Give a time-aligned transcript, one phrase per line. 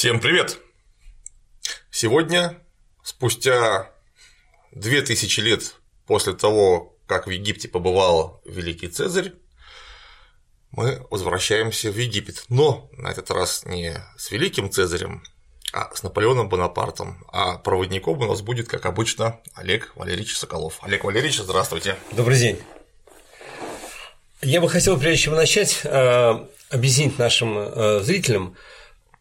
[0.00, 0.56] Всем привет!
[1.90, 2.56] Сегодня,
[3.02, 3.90] спустя
[4.72, 5.74] 2000 лет
[6.06, 9.34] после того, как в Египте побывал великий Цезарь,
[10.70, 15.22] мы возвращаемся в Египет, но на этот раз не с великим Цезарем,
[15.74, 20.78] а с Наполеоном Бонапартом, а проводником у нас будет, как обычно, Олег Валерьевич Соколов.
[20.80, 21.96] Олег Валерьевич, здравствуйте.
[22.12, 22.58] Добрый день.
[24.40, 28.56] Я бы хотел, прежде чем начать, э, объяснить нашим э, зрителям,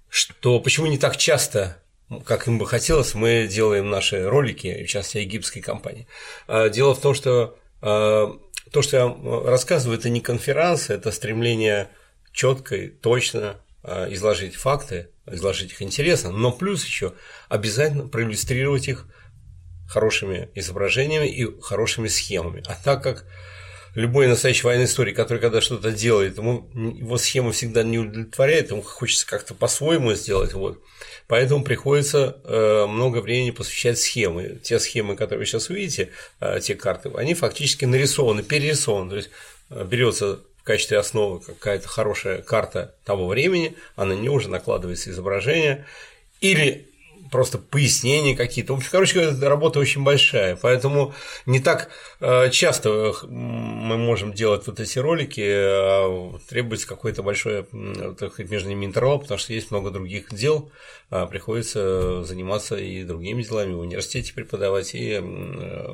[0.10, 1.78] что почему не так часто
[2.26, 6.08] как им бы хотелось, мы делаем наши ролики, в частности, египетской компании.
[6.48, 11.88] Э, дело в том, что то, что я рассказываю, это не конференция, это стремление
[12.34, 13.56] четко и точно
[14.10, 17.14] изложить факты, изложить их интересно, но плюс еще
[17.48, 19.06] обязательно проиллюстрировать их
[19.88, 22.64] хорошими изображениями и хорошими схемами.
[22.68, 23.26] А так как
[24.00, 28.82] любой настоящий военный историк, который когда что-то делает, ему его схема всегда не удовлетворяет, ему
[28.82, 30.54] хочется как-то по-своему сделать.
[30.54, 30.82] Вот.
[31.28, 34.60] Поэтому приходится э, много времени посвящать схемы.
[34.64, 39.10] Те схемы, которые вы сейчас увидите, э, те карты, они фактически нарисованы, перерисованы.
[39.10, 39.30] То есть
[39.70, 45.12] э, берется в качестве основы какая-то хорошая карта того времени, а на нее уже накладывается
[45.12, 45.86] изображение,
[46.42, 46.89] или
[47.32, 48.74] просто пояснения какие-то.
[48.74, 51.14] В общем, короче работа очень большая, поэтому
[51.46, 57.66] не так э, часто мы можем делать вот эти ролики, а требуется какой-то большой,
[58.18, 60.72] так сказать, между ними интервал, потому что есть много других дел,
[61.10, 65.94] приходится заниматься и другими делами, в университете преподавать, и э,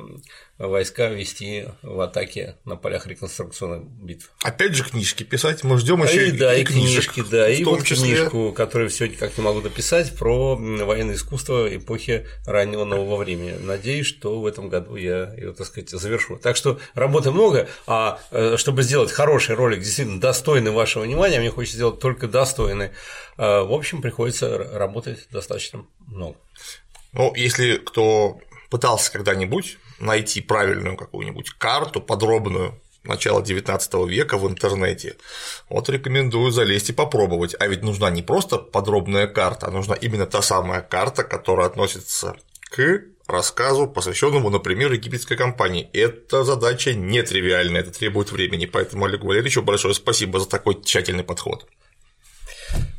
[0.58, 4.30] войска вести в атаке на полях реконструкционных битв.
[4.42, 7.84] Опять же книжки писать, мы ждем еще и, и, да, и книжки, да, и вот
[7.84, 8.16] числе...
[8.16, 13.54] книжку, которую все никак не могу дописать про военное искусство эпохи раннего нового времени.
[13.58, 16.36] Надеюсь, что в этом году я ее, так сказать, завершу.
[16.36, 21.50] Так что работы много, а э, чтобы сделать хороший ролик, действительно достойный вашего внимания, мне
[21.50, 22.90] хочется сделать только достойный.
[23.38, 26.36] Э, в общем, приходится работать достаточно много.
[27.12, 28.40] Ну, если кто
[28.70, 35.16] пытался когда-нибудь найти правильную какую-нибудь карту подробную начала 19 века в интернете,
[35.68, 37.54] вот рекомендую залезть и попробовать.
[37.58, 42.36] А ведь нужна не просто подробная карта, а нужна именно та самая карта, которая относится
[42.70, 45.88] к рассказу, посвященному, например, египетской компании.
[45.92, 51.66] Эта задача нетривиальная, это требует времени, поэтому Олегу Валерьевичу большое спасибо за такой тщательный подход.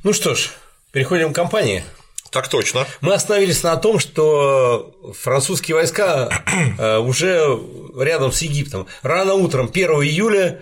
[0.04, 0.50] Ну что ж,
[0.92, 1.84] переходим к компании.
[2.32, 2.86] Так точно.
[3.02, 6.30] Мы остановились на том, что французские войска
[6.78, 7.60] э, уже
[7.98, 8.88] рядом с Египтом.
[9.02, 10.60] Рано утром 1 июля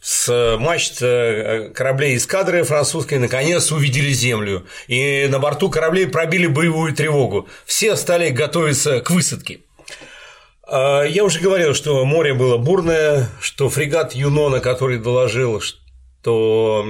[0.00, 6.94] с мачт э, кораблей эскадры французской наконец увидели землю, и на борту кораблей пробили боевую
[6.94, 7.48] тревогу.
[7.66, 9.60] Все стали готовиться к высадке.
[10.66, 15.60] Э, я уже говорил, что море было бурное, что фрегат Юнона, который доложил,
[16.22, 16.84] то,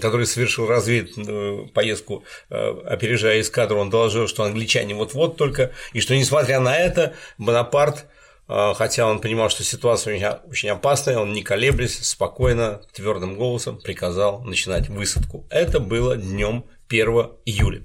[0.00, 6.00] который совершил развед э, поездку, э, опережая эскадру, он доложил, что англичане вот-вот только, и
[6.00, 8.06] что, несмотря на это, Бонапарт,
[8.48, 14.40] э, хотя он понимал, что ситуация очень опасная, он не колеблясь, спокойно, твердым голосом приказал
[14.42, 15.46] начинать высадку.
[15.50, 17.08] Это было днем 1
[17.44, 17.82] июля.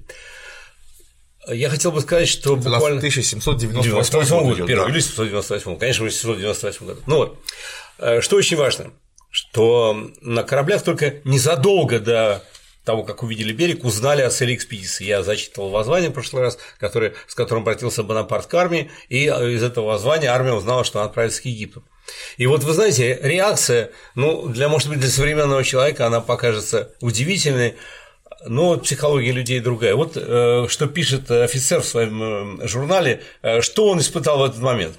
[1.47, 2.97] Я хотел бы сказать, что буквально…
[2.97, 7.01] 1798 году, 1 июля 1798, конечно, в 1798 году.
[7.05, 8.91] Ну вот, что очень важно–
[9.35, 12.41] что на кораблях только незадолго до
[12.85, 15.03] того, как увидели берег, узнали о цели экспедиции.
[15.03, 19.61] Я зачитывал воззвание в прошлый раз, который, с которым обратился Бонапарт к армии, и из
[19.61, 21.83] этого воззвания армия узнала, что она отправится к Египту.
[22.37, 27.75] И вот вы знаете, реакция, ну, для, может быть, для современного человека она покажется удивительной,
[28.45, 29.95] но психология людей другая.
[29.95, 34.61] Вот э, что пишет офицер в своем э, журнале, э, что он испытал в этот
[34.61, 34.95] момент.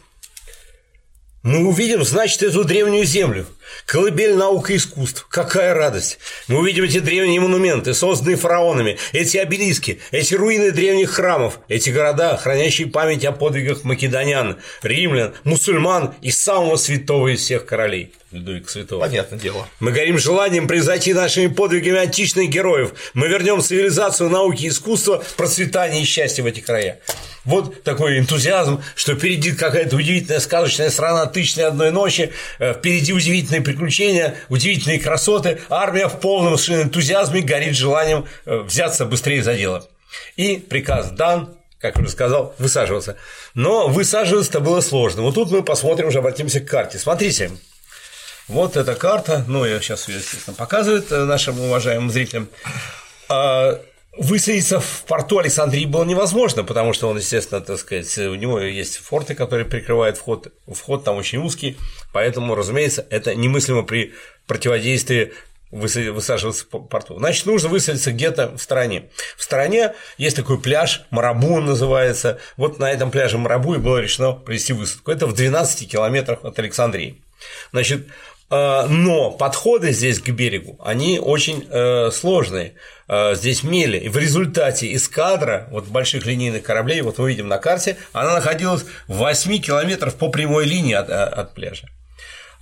[1.43, 3.47] Мы увидим, значит, эту древнюю землю,
[3.87, 5.27] колыбель наук и искусств.
[5.29, 6.19] Какая радость!
[6.49, 12.37] Мы увидим эти древние монументы, созданные фараонами, эти обелиски, эти руины древних храмов, эти города,
[12.37, 18.13] хранящие память о подвигах македонян, римлян, мусульман и самого святого из всех королей.
[18.33, 19.01] Людовик Святого.
[19.01, 19.69] Понятное дело.
[19.79, 22.93] Мы горим желанием превзойти нашими подвигами античных героев.
[23.15, 27.01] Мы вернем цивилизацию науки и искусства, процветание и счастье в эти края.
[27.45, 33.13] Вот такой энтузиазм, что впереди какая-то удивительная сказочная страна тысячной одной ночи, э, впереди
[33.57, 39.87] удивительные приключения, удивительные красоты, армия в полном энтузиазме горит желанием э, взяться быстрее за дело.
[40.37, 43.17] И приказ дан, как уже сказал, высаживаться.
[43.55, 45.23] Но высаживаться-то было сложно.
[45.23, 46.99] Вот тут мы посмотрим, уже обратимся к карте.
[46.99, 47.51] Смотрите,
[48.49, 52.49] вот эта карта, ну, я сейчас ее, естественно, показывает э, нашим уважаемым зрителям.
[54.19, 58.97] Высадиться в порту Александрии было невозможно, потому что он, естественно, так сказать, у него есть
[58.97, 61.77] форты, которые прикрывают вход, вход там очень узкий,
[62.13, 64.15] поэтому, разумеется, это немыслимо при
[64.47, 65.33] противодействии
[65.71, 69.11] высаживаться в порту, значит, нужно высадиться где-то в стороне.
[69.37, 72.39] В стороне есть такой пляж, Марабу называется.
[72.57, 75.11] Вот на этом пляже Марабу и было решено провести высадку.
[75.11, 77.21] Это в 12 километрах от Александрии.
[77.73, 78.07] Значит,
[78.49, 82.75] но подходы здесь к берегу, они очень э, сложные.
[83.09, 83.99] Э, здесь мели.
[83.99, 88.85] И в результате эскадра вот больших линейных кораблей, вот мы видим на карте, она находилась
[89.07, 91.89] в 8 километров по прямой линии от, от пляжа.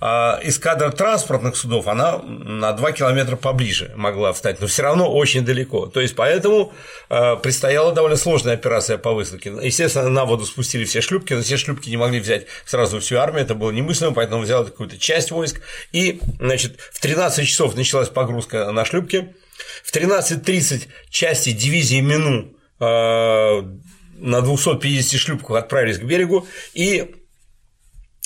[0.01, 5.45] А эскадра транспортных судов, она на 2 километра поближе могла встать, но все равно очень
[5.45, 5.87] далеко.
[5.87, 6.73] То есть, поэтому
[7.09, 9.53] а, предстояла довольно сложная операция по высадке.
[9.61, 13.41] Естественно, на воду спустили все шлюпки, но все шлюпки не могли взять сразу всю армию,
[13.41, 15.61] это было немыслимо, поэтому взял какую-то часть войск.
[15.91, 19.33] И, значит, в 13 часов началась погрузка на шлюпки,
[19.83, 23.61] в 13.30 части дивизии Мину а,
[24.17, 27.15] на 250 шлюпках отправились к берегу, и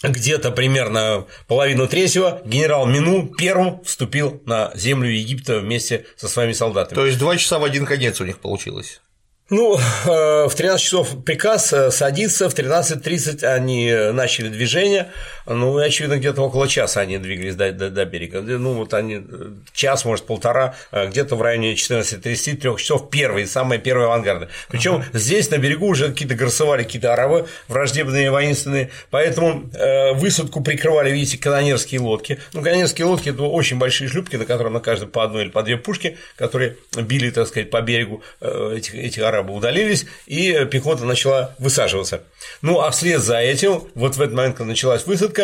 [0.03, 6.95] где-то примерно половину третьего генерал Мину первым вступил на землю Египта вместе со своими солдатами.
[6.95, 9.01] То есть два часа в один конец у них получилось.
[9.49, 15.11] Ну, э, в 13 часов приказ э, садиться, в 13.30 они начали движение,
[15.55, 18.41] ну, очевидно, где-то около часа они двигались до, до, до берега.
[18.41, 23.79] Ну, вот они э, час, может, полтора, где-то в районе 14.30, 3 часов первые, самые
[23.79, 24.49] первые авангарды.
[24.69, 25.17] Причем uh-huh.
[25.17, 29.69] здесь на берегу уже какие-то горсовали, какие-то арабы враждебные, воинственные, поэтому
[30.15, 32.39] высадку прикрывали, видите, канонерские лодки.
[32.53, 35.63] Ну, канонерские лодки– это очень большие шлюпки, на которых на каждой по одной или по
[35.63, 41.05] две пушки, которые били, так сказать, по берегу этих, этих арабов арабы удалились, и пехота
[41.05, 42.21] начала высаживаться.
[42.61, 45.38] Ну, а вслед за этим, вот в этот момент, когда началась высадка,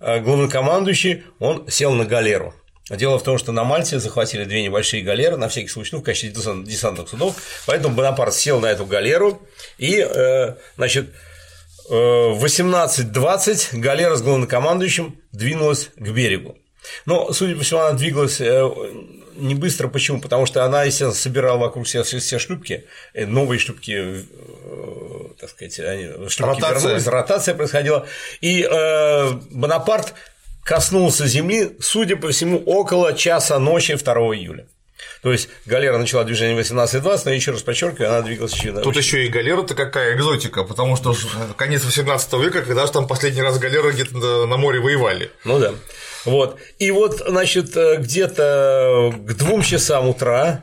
[0.00, 2.54] э, главнокомандующий, он сел на галеру.
[2.90, 6.04] Дело в том, что на Мальте захватили две небольшие галеры, на всякий случай, ну, в
[6.04, 7.36] качестве десантных судов,
[7.66, 9.40] поэтому Бонапарт сел на эту галеру,
[9.78, 11.10] и, э, значит,
[11.88, 16.56] э, в 18.20 галера с главнокомандующим двинулась к берегу.
[17.06, 18.40] Но, судя по всему, она двигалась
[19.40, 19.88] не быстро.
[19.88, 20.20] Почему?
[20.20, 22.84] Потому что она, естественно, собирала вокруг себя все, все шлюпки,
[23.14, 24.22] э, новые шлюпки, э,
[25.38, 26.82] так сказать, они, шлюпки ротация.
[26.82, 28.06] вернулись, ротация происходила.
[28.40, 30.14] И э, Бонапарт
[30.64, 34.66] коснулся земли, судя по всему, около часа ночи 2 июля.
[35.22, 39.26] То есть галера начала движение 18.20, но еще раз подчеркиваю, она двигалась еще Тут еще
[39.26, 41.14] и галера-то какая экзотика, потому что
[41.56, 45.30] конец 18 века, когда же там последний раз галеры где-то на море воевали.
[45.44, 45.74] Ну да.
[46.24, 46.58] Вот.
[46.78, 50.62] И вот, значит, э, где-то к двум часам утра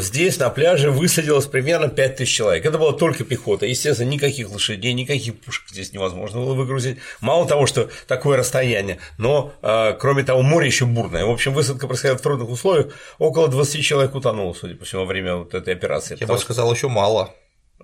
[0.00, 2.66] здесь на пляже высадилось примерно 5000 человек.
[2.66, 3.66] Это была только пехота.
[3.66, 6.98] Естественно, никаких лошадей, никаких пушек здесь невозможно было выгрузить.
[7.20, 11.24] Мало того, что такое расстояние, но, а, кроме того, море еще бурное.
[11.24, 12.94] В общем, высадка происходила в трудных условиях.
[13.18, 16.16] Около 20 человек утонуло, судя по всему, во время вот этой операции.
[16.18, 17.32] Я бы сказал, еще мало.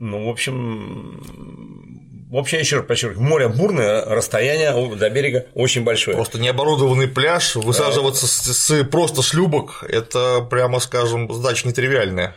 [0.00, 6.15] Ну, в общем, Вообще, еще раз подчеркиваю, море бурное, расстояние до берега очень большое.
[6.15, 12.35] Просто необорудованный пляж, высаживаться с, с просто шлюбок– это, прямо скажем, задача нетривиальная.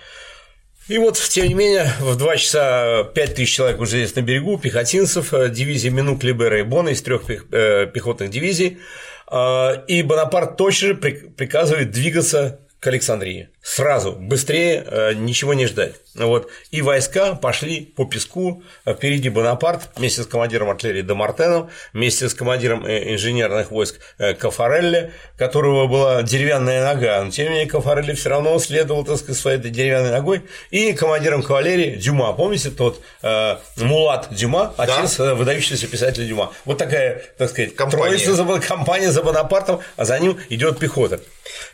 [0.87, 4.57] И вот, тем не менее, в 2 часа 5 тысяч человек уже здесь на берегу,
[4.57, 8.79] пехотинцев, э, дивизии Минук, Либера и Бона из трех э, пехотных дивизий,
[9.29, 13.49] э, и Бонапарт точно же приказывает двигаться к Александрии.
[13.61, 15.93] Сразу, быстрее, э, ничего не ждать.
[16.15, 16.49] Вот.
[16.71, 22.83] И войска пошли по песку, впереди Бонапарт вместе с командиром артиллерии Демартеном, вместе с командиром
[22.83, 28.29] э, инженерных войск э, Кафарелли, которого была деревянная нога, но тем не менее Кафарелли все
[28.29, 30.41] равно следовал, так сказать, своей деревянной ногой,
[30.71, 35.35] и командиром кавалерии Дюма, помните тот э, Мулат Дюма, отец да.
[35.35, 36.51] выдающийся писателя Дюма.
[36.65, 38.17] Вот такая, так сказать, компания.
[38.17, 41.19] троица компания за Бонапартом, а за ним идет пехота.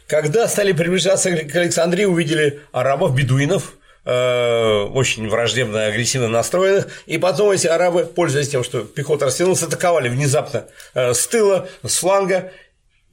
[0.08, 3.74] Когда стали приближаться к Александрии, увидели арабов, бедуинов,
[4.06, 10.08] э, очень враждебно агрессивно настроенных, и потом эти арабы, пользуясь тем, что пехота растянулась, атаковали
[10.08, 12.54] внезапно э, с тыла, с фланга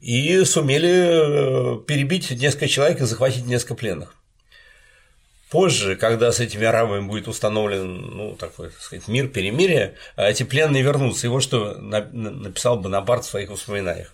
[0.00, 4.14] и сумели э, перебить несколько человек и захватить несколько пленных.
[5.50, 10.82] Позже, когда с этими арабами будет установлен ну, такой, так сказать, мир, перемирие, эти пленные
[10.82, 11.26] вернутся.
[11.26, 14.13] И вот что написал Бонапарт в своих воспоминаниях.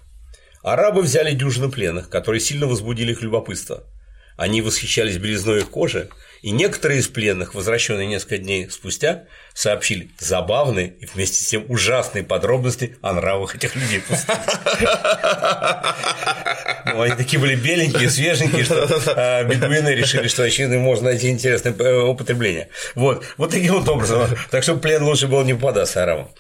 [0.63, 3.85] Арабы взяли дюжину пленных, которые сильно возбудили их любопытство.
[4.37, 6.09] Они восхищались белизной их кожи,
[6.41, 12.25] и некоторые из пленных, возвращенные несколько дней спустя, сообщили забавные и вместе с тем ужасные
[12.25, 14.03] подробности о нравах этих людей.
[16.87, 21.75] Ну, они такие были беленькие, свеженькие, что а, бедуины решили, что очевидно можно найти интересное
[21.75, 22.69] э, употребление.
[22.95, 24.27] Вот, вот таким вот образом.
[24.51, 26.31] Так что плен лучше было не попадаться арабам.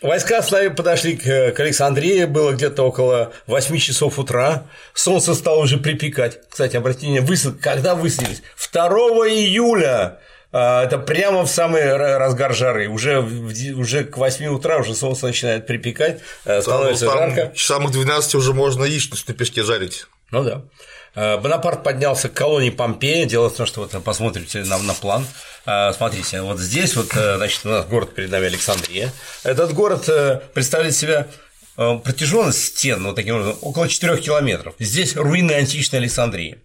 [0.00, 4.64] Войска славы подошли к, к Александрии, было где-то около 8 часов утра,
[4.94, 6.38] солнце стало уже припекать.
[6.48, 7.58] Кстати, обратите внимание, высад...
[7.60, 8.42] когда высадились?
[8.72, 8.82] 2
[9.28, 12.88] июля а, это прямо в самый разгар жары.
[12.88, 17.52] Уже, уже к 8 утра уже солнце начинает припекать, э, становится там, жарко.
[17.56, 20.06] С самых 12 уже можно яичницу на пешке жарить.
[20.30, 20.62] Ну да.
[21.14, 23.26] Э, Бонапарт поднялся к колонии Помпея.
[23.26, 25.26] Дело в том, что вот посмотрите на, на план.
[25.66, 29.12] Э, смотрите, вот здесь вот, значит, у нас город перед нами Александрия.
[29.44, 30.08] Этот город
[30.54, 31.26] представляет себя
[31.76, 34.74] протяженность стен, вот таким образом, около 4 километров.
[34.80, 36.58] Здесь руины античной Александрии.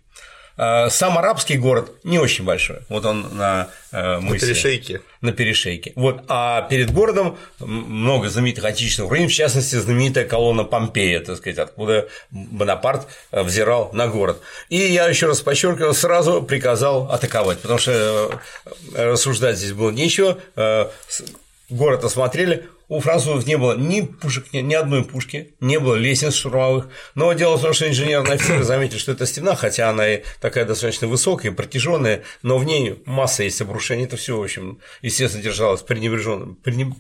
[0.55, 2.79] А, сам арабский город не очень большой.
[2.89, 4.45] Вот он на э, мысе.
[4.45, 5.01] На перешейке.
[5.21, 5.93] На перешейке.
[5.95, 6.23] Вот.
[6.27, 12.07] А перед городом много знаменитых античных руин, в частности, знаменитая колонна Помпея, так сказать, откуда
[12.29, 14.41] Бонапарт э, взирал на город.
[14.69, 18.39] И я еще раз подчеркиваю, сразу приказал атаковать, потому что
[18.93, 20.37] э, рассуждать здесь было нечего.
[21.69, 26.89] Город осмотрели, у французов не было ни пушек, ни одной пушки, не было лестниц штурмовых.
[27.15, 30.65] Но дело в том, что инженерные офицеры заметили, что это стена, хотя она и такая
[30.65, 34.05] достаточно высокая, протяженная, но в ней масса есть обрушений.
[34.05, 36.93] Это все, в общем, естественно, держалось пренебреженно, пренеб...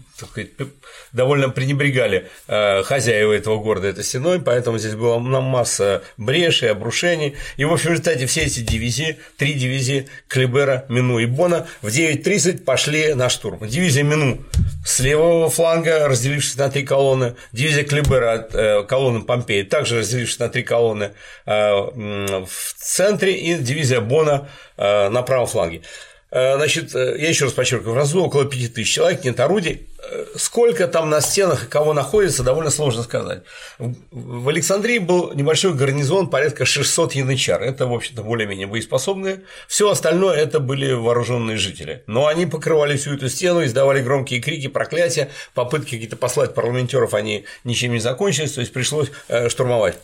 [1.11, 7.35] довольно пренебрегали э, хозяева этого города этой стеной, поэтому здесь была масса брешей, обрушений.
[7.57, 11.87] И, в общем, в результате все эти дивизии, три дивизии Клебера, Мину и Бона в
[11.87, 13.67] 9.30 пошли на штурм.
[13.67, 14.43] Дивизия Мину
[14.85, 20.39] с левого фланга разделившись на три колонны, дивизия Клибера от э, колонны Помпеи, также разделившись
[20.39, 21.11] на три колонны
[21.45, 25.83] э, в центре, и дивизия Бона на правом фланге.
[26.33, 29.87] Значит, я еще раз подчеркиваю, в разу около 5000 человек, нет орудий.
[30.35, 33.43] Сколько там на стенах и кого находится, довольно сложно сказать.
[33.77, 37.61] В Александрии был небольшой гарнизон, порядка 600 янычар.
[37.61, 39.43] Это, в общем-то, более-менее боеспособные.
[39.67, 42.03] Все остальное это были вооруженные жители.
[42.07, 47.45] Но они покрывали всю эту стену, издавали громкие крики, проклятия, попытки какие-то послать парламентеров, они
[47.63, 49.97] ничем не закончились, то есть пришлось э, штурмовать.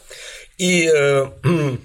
[0.60, 1.26] И э,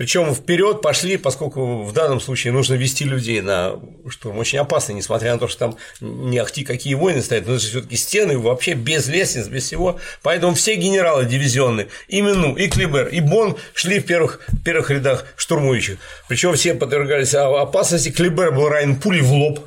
[0.00, 3.78] Причем вперед пошли, поскольку в данном случае нужно вести людей на
[4.08, 7.62] штурм очень опасно, несмотря на то, что там не ахти какие войны стоят, но это
[7.62, 10.00] все таки стены вообще без лестниц, без всего.
[10.22, 14.90] Поэтому все генералы дивизионные, и Мину, и Клибер, и Бон шли в первых, в первых
[14.90, 15.98] рядах штурмующих.
[16.28, 18.08] Причем все подвергались опасности.
[18.08, 19.60] Клибер был ранен пулей в лоб,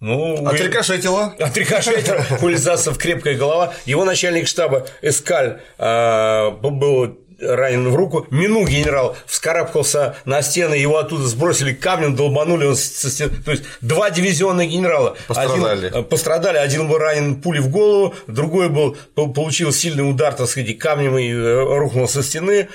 [0.00, 1.34] ну, отрикошетило.
[1.38, 3.74] Отрикошетило, пулизация в крепкая голова.
[3.84, 8.26] Его начальник штаба Эскаль а, был ранен в руку.
[8.30, 13.32] Мину генерал вскарабкался на стены, его оттуда сбросили камнем, долбанули он со стены.
[13.44, 15.86] То есть два дивизионных генерала пострадали.
[15.86, 20.48] Один, э, пострадали, один был ранен пулей в голову, другой был, получил сильный удар, так
[20.48, 22.68] сказать, камнем и э, рухнул со стены.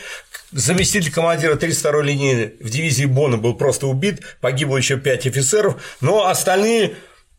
[0.52, 6.28] Заместитель командира 32-й линии в дивизии Бона был просто убит, погибло еще пять офицеров, но
[6.28, 6.96] остальные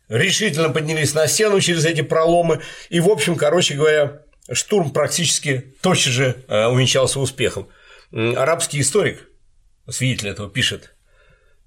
[0.09, 2.61] решительно поднялись на стену через эти проломы.
[2.89, 7.67] И, в общем, короче говоря, штурм практически точно же э, увенчался успехом.
[8.11, 9.27] Арабский историк,
[9.89, 10.93] свидетель этого, пишет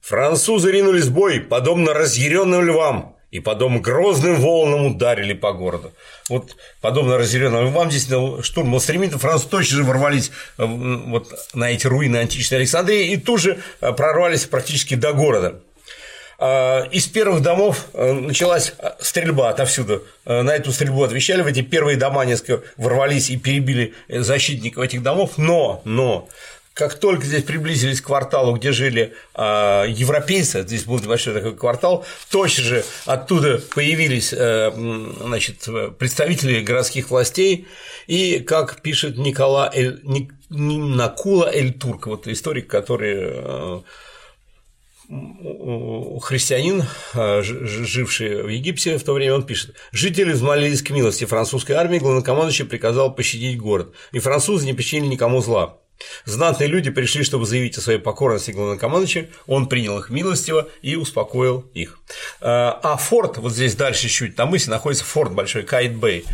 [0.00, 5.92] «Французы ринулись в бой, подобно разъяренным львам, и подобно грозным волнам ударили по городу.
[6.28, 8.06] Вот подобно разъяренным львам здесь
[8.44, 13.16] штурм был стремительно, французы точно же ворвались э, вот на эти руины античной Александрии и
[13.16, 15.62] тут же э, прорвались практически до города.
[16.42, 20.06] А, из первых домов э, началась э, стрельба отовсюду.
[20.24, 25.02] Э, на эту стрельбу отвечали, в эти первые дома несколько ворвались и перебили защитников этих
[25.02, 26.30] домов, но, но
[26.72, 32.06] как только здесь приблизились к кварталу, где жили э, европейцы, здесь был небольшой такой квартал,
[32.30, 34.72] точно же оттуда появились э,
[35.20, 35.68] значит,
[35.98, 37.68] представители городских властей,
[38.06, 40.00] и, как пишет Никола Эль,
[40.48, 43.80] Накула Эль Турк, вот историк, который э,
[46.20, 51.72] христианин, а, живший в Египте в то время, он пишет, жители взмолились к милости французской
[51.72, 55.78] армии, главнокомандующий приказал пощадить город, и французы не причинили никому зла.
[56.24, 61.68] Знатные люди пришли, чтобы заявить о своей покорности главнокомандующему, он принял их милостиво и успокоил
[61.74, 61.98] их.
[62.40, 66.24] А, а форт, вот здесь дальше чуть на мысе находится форт большой, Кайт-Бэй.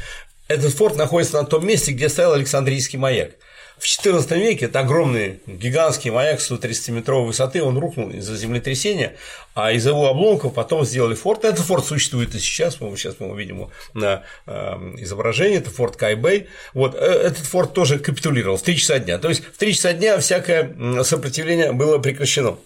[0.49, 3.33] Этот форт находится на том месте, где стоял Александрийский маяк.
[3.78, 9.16] В XIV веке это огромный гигантский маяк 130-метровой высоты, он рухнул из-за землетрясения,
[9.54, 11.45] а из его обломков потом сделали форт.
[11.45, 16.47] Этот форт существует и сейчас, мы сейчас мы увидим на эм, изображении, это форт Кайбэй.
[16.73, 19.18] Вот, э, этот форт тоже капитулировал в 3 часа дня.
[19.18, 22.56] То есть в 3 часа дня всякое сопротивление было прекращено.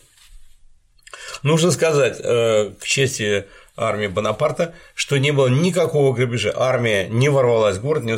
[1.43, 6.53] Нужно сказать, э, к чести армии Бонапарта, что не было никакого грабежа.
[6.55, 8.17] Армия не ворвалась в город, не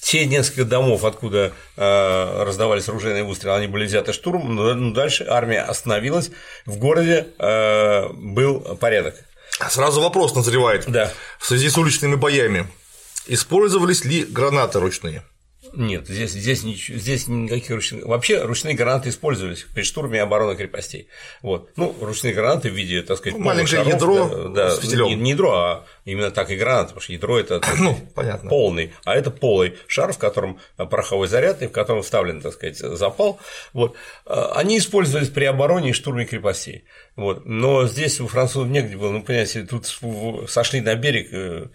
[0.00, 5.62] те несколько домов, откуда э, раздавались оружейные выстрелы, они были взяты штурмом, но дальше армия
[5.62, 6.30] остановилась,
[6.66, 9.16] в городе э, был порядок.
[9.60, 10.84] А сразу вопрос назревает.
[10.86, 11.12] Да.
[11.38, 12.66] В связи с уличными боями
[13.26, 15.24] использовались ли гранаты ручные?
[15.74, 18.04] Нет, здесь, здесь, ничего, здесь никаких ручных.
[18.06, 21.08] Вообще ручные гранаты использовались при штурме и обороне крепостей.
[21.42, 21.70] Вот.
[21.76, 25.30] Ну, ручные гранаты в виде, так сказать, ну, маленькое шаров, ядро да, с не, не
[25.30, 28.48] ядро, а именно так и гранаты, потому что ядро это ну, понятно.
[28.48, 32.78] полный, а это полый шар, в котором пороховой заряд и в котором вставлен, так сказать,
[32.78, 33.38] запал.
[33.72, 33.96] Вот.
[34.26, 36.84] Они использовались при обороне и штурме крепостей.
[37.16, 37.46] Вот.
[37.46, 39.86] Но здесь у французов негде было, ну, понимаете, тут
[40.48, 41.66] сошли на берег э,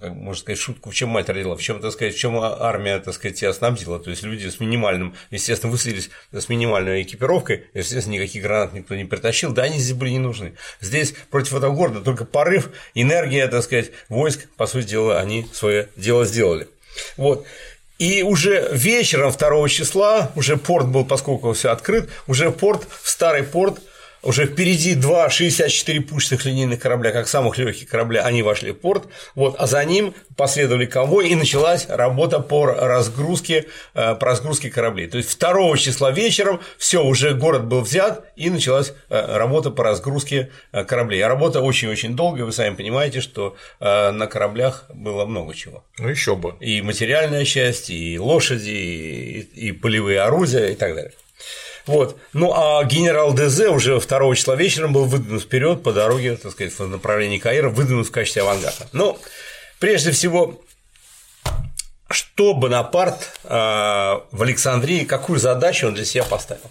[0.00, 2.98] как можно сказать, шутку, в чем мать родила, в чем, так сказать, в чем армия,
[2.98, 3.98] так сказать, тебя снабдила.
[3.98, 9.04] То есть люди с минимальным, естественно, высадились с минимальной экипировкой, естественно, никаких гранат никто не
[9.04, 10.54] притащил, да, они здесь были не нужны.
[10.80, 15.88] Здесь против этого города только порыв, энергия, так сказать, войск, по сути дела, они свое
[15.96, 16.68] дело сделали.
[17.16, 17.46] Вот.
[17.98, 23.80] И уже вечером 2 числа, уже порт был, поскольку все открыт, уже порт, старый порт
[24.24, 29.04] уже впереди два 64 пушечных линейных корабля, как самых легких корабля, они вошли в порт,
[29.34, 35.06] вот, а за ним последовали конвой, и началась работа по разгрузке, э, по разгрузке кораблей.
[35.06, 39.84] То есть 2 числа вечером все, уже город был взят, и началась э, работа по
[39.84, 41.22] разгрузке э, кораблей.
[41.22, 45.84] А работа очень-очень долгая, вы сами понимаете, что на кораблях было много чего.
[45.98, 46.54] Ну еще бы.
[46.60, 51.12] И материальная часть, и лошади, и, и полевые орудия, и так далее.
[51.86, 52.18] Вот.
[52.32, 56.72] Ну а генерал ДЗ уже 2 числа вечером был выдвинут вперед по дороге, так сказать,
[56.78, 58.88] в направлении Каира, выдвинут в качестве авангарда.
[58.92, 59.18] Но
[59.78, 60.62] прежде всего,
[62.08, 66.70] что Бонапарт э, в Александрии, какую задачу он для себя поставил?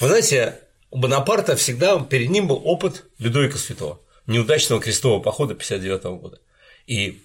[0.00, 0.60] Вы знаете,
[0.90, 6.38] у Бонапарта всегда перед ним был опыт Людовика Святого, неудачного крестового похода 59 года.
[6.86, 7.22] И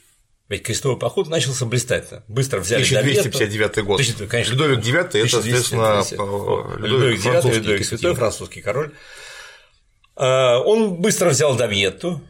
[0.52, 2.24] ведь крестовый поход начался блистательно.
[2.28, 4.00] Быстро взяли 1259 год.
[4.00, 6.04] Тысяч, конечно, Людовик IX– это, соответственно,
[6.78, 8.92] Людовик IX, Людовик Святой, французский король.
[10.18, 12.22] А, он быстро взял Давьетту,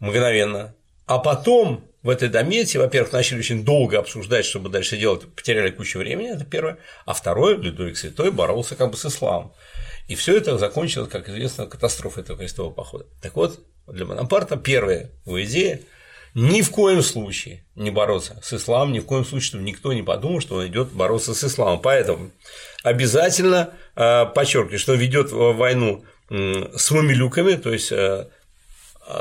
[0.00, 0.74] мгновенно,
[1.06, 6.00] а потом в этой домете, во-первых, начали очень долго обсуждать, чтобы дальше делать, потеряли кучу
[6.00, 9.52] времени, это первое, а второе, Людовик Святой боролся как бы с исламом.
[10.08, 13.06] И все это закончилось, как известно, катастрофой этого крестового похода.
[13.22, 15.80] Так вот, для Бонапарта первая его идея
[16.34, 20.02] ни в коем случае не бороться с исламом, ни в коем случае, чтобы никто не
[20.02, 21.80] подумал, что он идет бороться с исламом.
[21.80, 22.30] Поэтому
[22.82, 28.28] обязательно э, подчеркиваю, что он ведет войну с мамилюками, то есть э,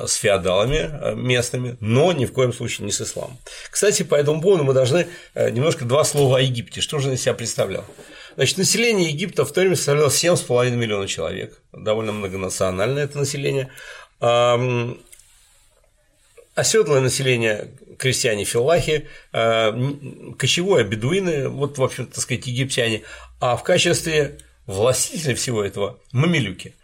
[0.05, 3.37] с феодалами э, местными, но ни в коем случае не с исламом.
[3.69, 6.79] Кстати, по этому поводу мы должны немножко два слова о Египте.
[6.79, 7.83] Что же он из себя представлял?
[8.35, 13.69] Значит, население Египта в то время составляло 7,5 миллиона человек, довольно многонациональное это население
[16.55, 19.71] оседлое население, крестьяне филлахи, э,
[20.37, 23.03] кочевое бедуины, вот, в общем, так сказать, египтяне,
[23.39, 26.75] а в качестве властителя всего этого мамилюки.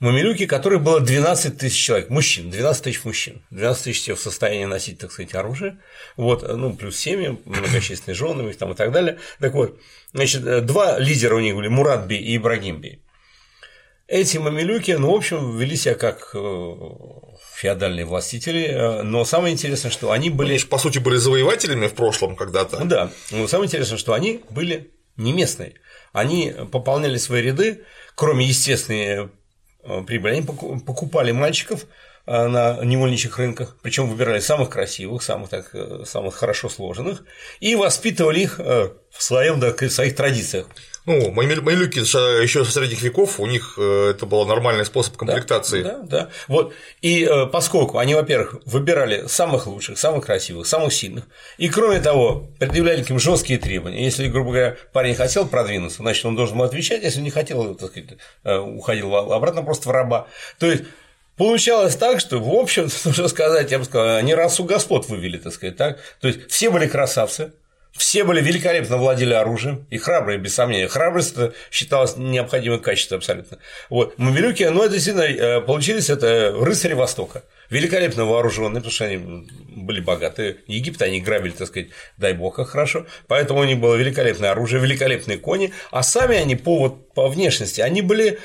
[0.00, 4.98] Мамилюки, которых было 12 тысяч человек, мужчин, 12 тысяч мужчин, 12 тысяч в состоянии носить,
[4.98, 5.78] так сказать, оружие,
[6.16, 9.18] вот, ну, плюс семьи, многочисленные жены там, и так далее.
[9.38, 9.80] Так вот,
[10.12, 13.00] значит, э, два лидера у них были, Мурадби и Ибрагимби.
[14.06, 16.74] Эти мамилюки, ну, в общем, вели себя как э,
[17.54, 20.50] феодальные властители, э, но самое интересное, что они были…
[20.50, 22.84] Они же, по сути, были завоевателями в прошлом когда-то.
[22.84, 25.74] Да, но самое интересное, что они были не местные.
[26.12, 29.30] Они пополняли свои ряды, кроме естественной
[29.84, 31.86] э, прибыли, они покупали мальчиков
[32.26, 35.74] на невольничьих рынках, причем выбирали самых красивых, самых, так,
[36.06, 37.22] самых хорошо сложенных,
[37.60, 40.66] и воспитывали их в, своем, в своих традициях.
[41.06, 45.82] Ну, мамилюки еще со средних веков, у них э, это был нормальный способ комплектации.
[45.82, 46.28] Да, да, да.
[46.48, 46.72] Вот.
[47.02, 51.24] И э, поскольку они, во-первых, выбирали самых лучших, самых красивых, самых сильных,
[51.58, 54.02] и кроме того, предъявляли к ним жесткие требования.
[54.02, 57.90] Если, грубо говоря, парень хотел продвинуться, значит, он должен был отвечать, если не хотел, так
[57.90, 58.10] сказать,
[58.44, 60.26] э, уходил обратно просто в раба.
[60.58, 60.84] То есть
[61.36, 65.52] Получалось так, что, в общем, нужно сказать, я бы сказал, они расу господ вывели, так
[65.52, 65.98] сказать, так.
[66.20, 67.52] То есть все были красавцы,
[67.96, 70.88] все были великолепно владели оружием, и храбрые, без сомнения.
[70.88, 73.58] Храбрость это считалось необходимым качеством абсолютно.
[73.88, 74.18] Вот.
[74.18, 77.44] Мамилюки, ну, это действительно э, получились это рыцари Востока.
[77.70, 80.56] Великолепно вооруженные, потому что они были богаты.
[80.66, 83.06] Египет они грабили, так сказать, дай бог, как хорошо.
[83.28, 85.72] Поэтому у них было великолепное оружие, великолепные кони.
[85.92, 88.40] А сами они по, вот, по внешности, они были.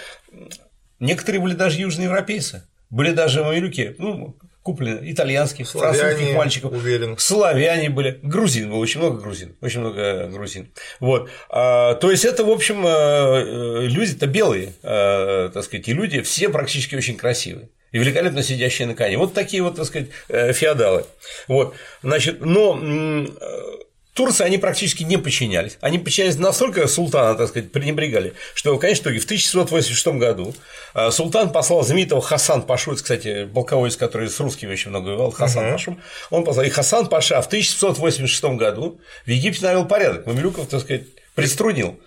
[1.00, 2.64] Некоторые были даже южноевропейцы.
[2.92, 4.38] Были даже мамилюки, ну,
[4.70, 7.18] куплены итальянских, Славяне, французских мальчиков, уверен.
[7.18, 10.72] славяне были, грузин было очень много грузин, очень много грузин.
[11.00, 11.28] Вот.
[11.50, 16.22] А, то есть это, в общем, э, э, люди-то белые, э, так сказать, и люди
[16.22, 19.18] все практически очень красивые и великолепно сидящие на коне.
[19.18, 21.06] Вот такие вот, так сказать, феодалы.
[21.48, 21.74] Вот.
[22.04, 22.76] Значит, но
[24.20, 25.78] Турции они практически не подчинялись.
[25.80, 30.54] Они подчинялись настолько султана, так сказать, пренебрегали, что в конечном итоге в 1686 году
[30.94, 35.32] э, султан послал знаменитого Хасан Пашу, это, кстати, полководец, который с русскими очень много воевал,
[35.32, 35.72] Хасан uh-huh.
[35.72, 35.98] Пашу,
[36.32, 41.04] он послал, и Хасан Паша в 1786 году в Египте навел порядок, Мамилюков, так сказать,
[41.34, 41.98] приструнил.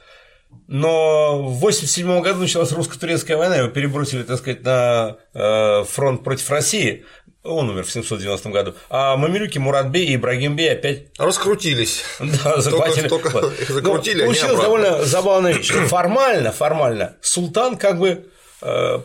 [0.69, 6.51] Но в 1987 году началась русско-турецкая война, его перебросили, так сказать, на э, фронт против
[6.51, 7.07] России.
[7.45, 8.75] Он умер в 790 году.
[8.89, 12.05] А мамилюки Муратбей и Ибрагимбей опять раскрутились.
[12.21, 13.09] Да, захватили.
[13.09, 15.73] Только, только закрутили, Но получилась довольно забавная вещь.
[15.73, 18.27] Формально, формально султан как бы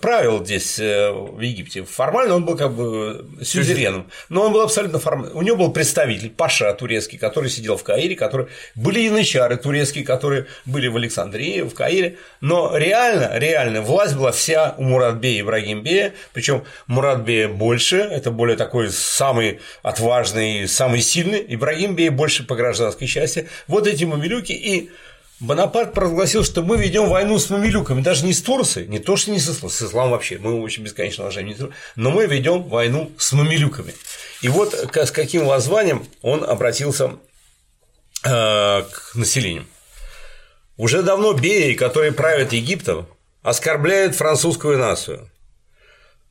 [0.01, 1.83] правил здесь э, в Египте.
[1.83, 5.37] Формально он был как бы сюзереном, но он был абсолютно формальным.
[5.37, 10.45] У него был представитель Паша турецкий, который сидел в Каире, который были янычары турецкие, которые
[10.65, 16.13] были в Александрии, в Каире, но реально, реально власть была вся у Муратбея и Ибрагимбея,
[16.33, 23.47] причем Муратбея больше, это более такой самый отважный, самый сильный, Ибрагимбея больше по гражданской части.
[23.67, 24.91] Вот эти мамилюки и
[25.39, 29.29] Бонапарт провозгласил, что мы ведем войну с мамилюками, даже не с Турцией, не то, что
[29.29, 33.33] не с исламом, с исламом вообще, мы очень бесконечно уважаем, но мы ведем войну с
[33.33, 33.93] мамилюками.
[34.41, 37.17] И вот с каким воззванием он обратился
[38.23, 39.67] э, к населению.
[40.75, 43.07] Уже давно беи, которые правят Египтом,
[43.43, 45.29] оскорбляют французскую нацию.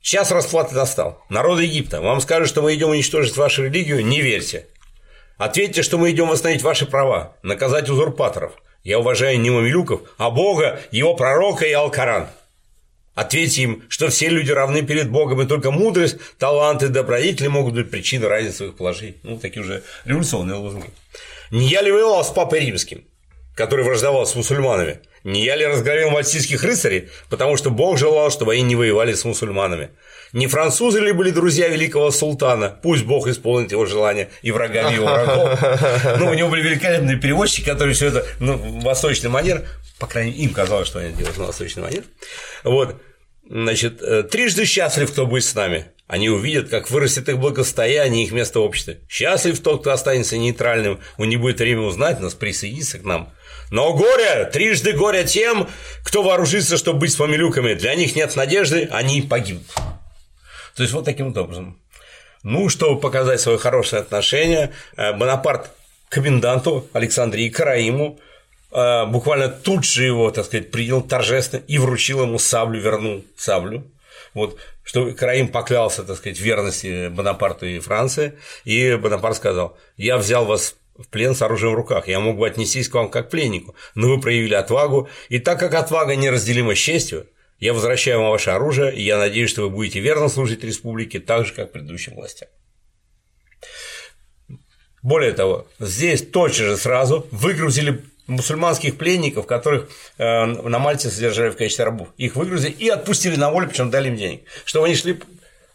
[0.01, 1.23] Час расплаты настал.
[1.29, 4.67] Народ Египта, вам скажут, что мы идем уничтожить вашу религию, не верьте.
[5.37, 8.51] Ответьте, что мы идем восстановить ваши права, наказать узурпаторов–
[8.87, 12.29] я уважаю не мамилюков, а Бога, его пророка и Алкоран.
[13.15, 17.73] Ответьте им, что все люди равны перед Богом, и только мудрость, талант и добродетели могут
[17.73, 19.17] быть причиной разницы своих положений.
[19.23, 20.89] Ну, такие уже революционные лозунги.
[21.51, 23.03] Не я ли воевал с Папой Римским,
[23.55, 25.01] который враждовал с мусульманами?
[25.25, 29.25] Не я ли разгромил мальтийских рыцарей, потому что Бог желал, чтобы они не воевали с
[29.25, 29.89] мусульманами?
[30.33, 32.77] Не французы ли были друзья великого султана?
[32.81, 35.59] Пусть Бог исполнит его желание и врагами его врагов.
[36.19, 39.65] Ну, у него были великолепные переводчики, которые все это ну, в восточный манер,
[39.99, 42.03] по крайней мере, им казалось, что они делают на восточный манер.
[42.63, 43.01] Вот,
[43.49, 45.85] значит, э, трижды счастлив, кто будет с нами.
[46.07, 49.01] Они увидят, как вырастет их благостояние их место в обществе.
[49.09, 53.33] Счастлив тот, кто останется нейтральным, у не будет время узнать нас, присоединиться к нам.
[53.71, 55.67] Но горе, трижды горе тем,
[56.03, 57.73] кто вооружится, чтобы быть с фамилюками.
[57.73, 59.67] Для них нет надежды, они погибнут.
[60.77, 61.79] То есть вот таким вот образом.
[62.43, 65.71] Ну, чтобы показать свое хорошее отношение, э, Бонапарт
[66.07, 68.19] коменданту Александрии Караиму
[68.71, 73.91] э, буквально тут же его, так сказать, принял торжественно и вручил ему саблю, вернул саблю.
[74.35, 80.45] Вот, что Караим поклялся, так сказать, верности Бонапарту и Франции, и Бонапарт сказал, я взял
[80.45, 83.31] вас в плен с оружием в руках, я мог бы отнестись к вам как к
[83.31, 87.25] пленнику, но вы проявили отвагу, и так как отвага неразделима с честью,
[87.59, 91.45] я возвращаю вам ваше оружие, и я надеюсь, что вы будете верно служить республике, так
[91.45, 92.49] же, как предыдущим властям.
[95.01, 101.55] Более того, здесь точно же сразу выгрузили мусульманских пленников, которых э, на Мальте содержали в
[101.55, 102.09] качестве рабов.
[102.17, 105.19] Их выгрузили и отпустили на волю, причем дали им денег, чтобы они шли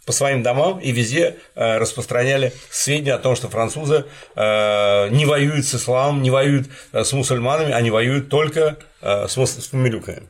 [0.04, 4.04] по своим домам и везде э, распространяли сведения о том, что французы
[4.36, 10.28] э, не воюют с исламом, не воюют с мусульманами, они воюют только с мамилюками.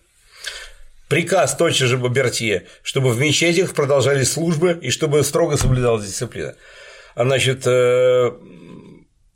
[1.13, 6.55] Приказ тотчас же Бабертье, чтобы в мечетях продолжались службы и чтобы строго соблюдалась дисциплина.
[7.15, 8.35] А, значит, 4 э,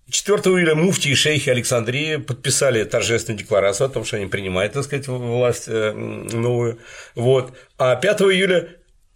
[0.09, 5.07] июля муфти и шейхи Александрии подписали торжественную декларацию о том, что они принимают, так сказать,
[5.07, 6.79] власть э, новую.
[7.15, 7.53] Вот.
[7.77, 8.69] А 5 июля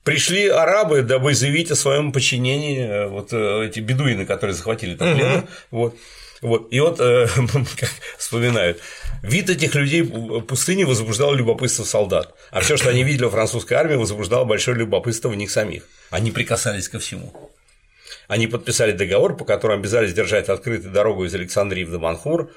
[0.04, 5.38] пришли арабы, дабы заявить о своем подчинении, э, вот эти бедуины, которые захватили там плен.
[5.38, 5.48] Угу.
[5.70, 5.96] Вот.
[6.42, 6.68] Вот.
[6.72, 8.80] И вот, как вспоминают,
[9.22, 13.74] Вид этих людей в пустыне возбуждал любопытство солдат, а все, что они видели в французской
[13.74, 15.86] армии, возбуждало большое любопытство в них самих.
[16.08, 17.32] Они прикасались ко всему.
[18.28, 22.50] Они подписали договор, по которому обязались держать открытой дорогу из Александрии в Даманхур,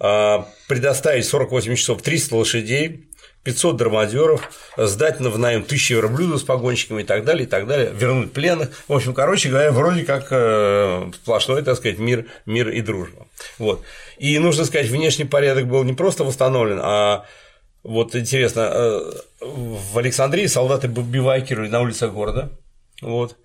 [0.00, 3.06] а, предоставить 48 часов 300 лошадей,
[3.42, 7.90] 500 драмадеров, сдать в найм тысячи верблюдов с погонщиками и так далее, и так далее,
[7.92, 8.70] вернуть пленных.
[8.86, 13.26] В общем, короче говоря, вроде как э, сплошной, так сказать, мир, мир и дружба.
[13.58, 13.82] Вот.
[14.18, 17.24] И нужно сказать, внешний порядок был не просто восстановлен, а
[17.82, 22.50] вот интересно, э, в Александрии солдаты бивайкировали на улицах города,
[23.00, 23.38] вот,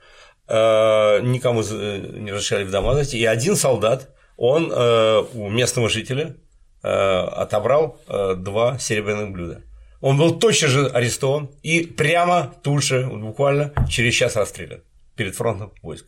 [0.50, 6.36] э, никому не разрешали в дома зайти, и один солдат, он у местного жителя
[6.82, 8.02] отобрал
[8.36, 9.62] два серебряных блюда.
[10.02, 14.82] Он был точно же арестован и прямо тут же, буквально через час расстрелян
[15.16, 16.06] перед фронтом войск.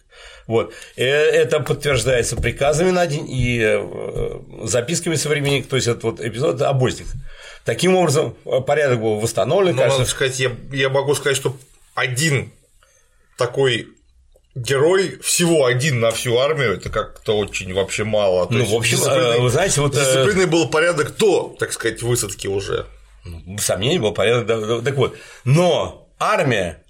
[0.47, 0.73] Вот.
[0.97, 6.61] Э, это подтверждается приказами на день и э, записками современников, то есть это вот эпизод
[6.61, 7.07] обозник.
[7.63, 9.75] Таким образом, порядок был восстановлен.
[9.75, 9.99] Ну, кажется...
[9.99, 11.57] надо сказать, я, я могу сказать, что
[11.95, 12.51] один
[13.37, 13.87] такой
[14.57, 18.47] герой всего один на всю армию, это как-то очень вообще мало.
[18.47, 22.01] То Ну, в общем, э, вы знаете, вот, э, дисциплиной был порядок до, так сказать,
[22.01, 22.85] высадки уже.
[23.27, 24.83] Ну, сомнений был порядок.
[24.83, 26.83] Так вот, но армия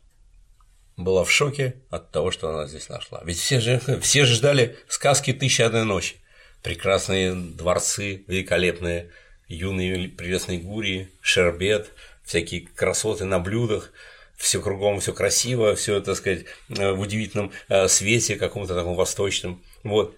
[0.96, 3.22] была в шоке от того, что она здесь нашла.
[3.24, 6.16] Ведь все же, все же ждали сказки «Тысяча одной ночи».
[6.64, 9.12] Прекрасные дворцы, великолепные,
[9.48, 11.92] юные прелестные гурии, шербет,
[12.26, 13.92] всякие красоты на блюдах,
[14.36, 19.64] все кругом, все красиво, все, так сказать, э, в удивительном э, свете, каком-то таком восточном.
[19.84, 20.16] Вот.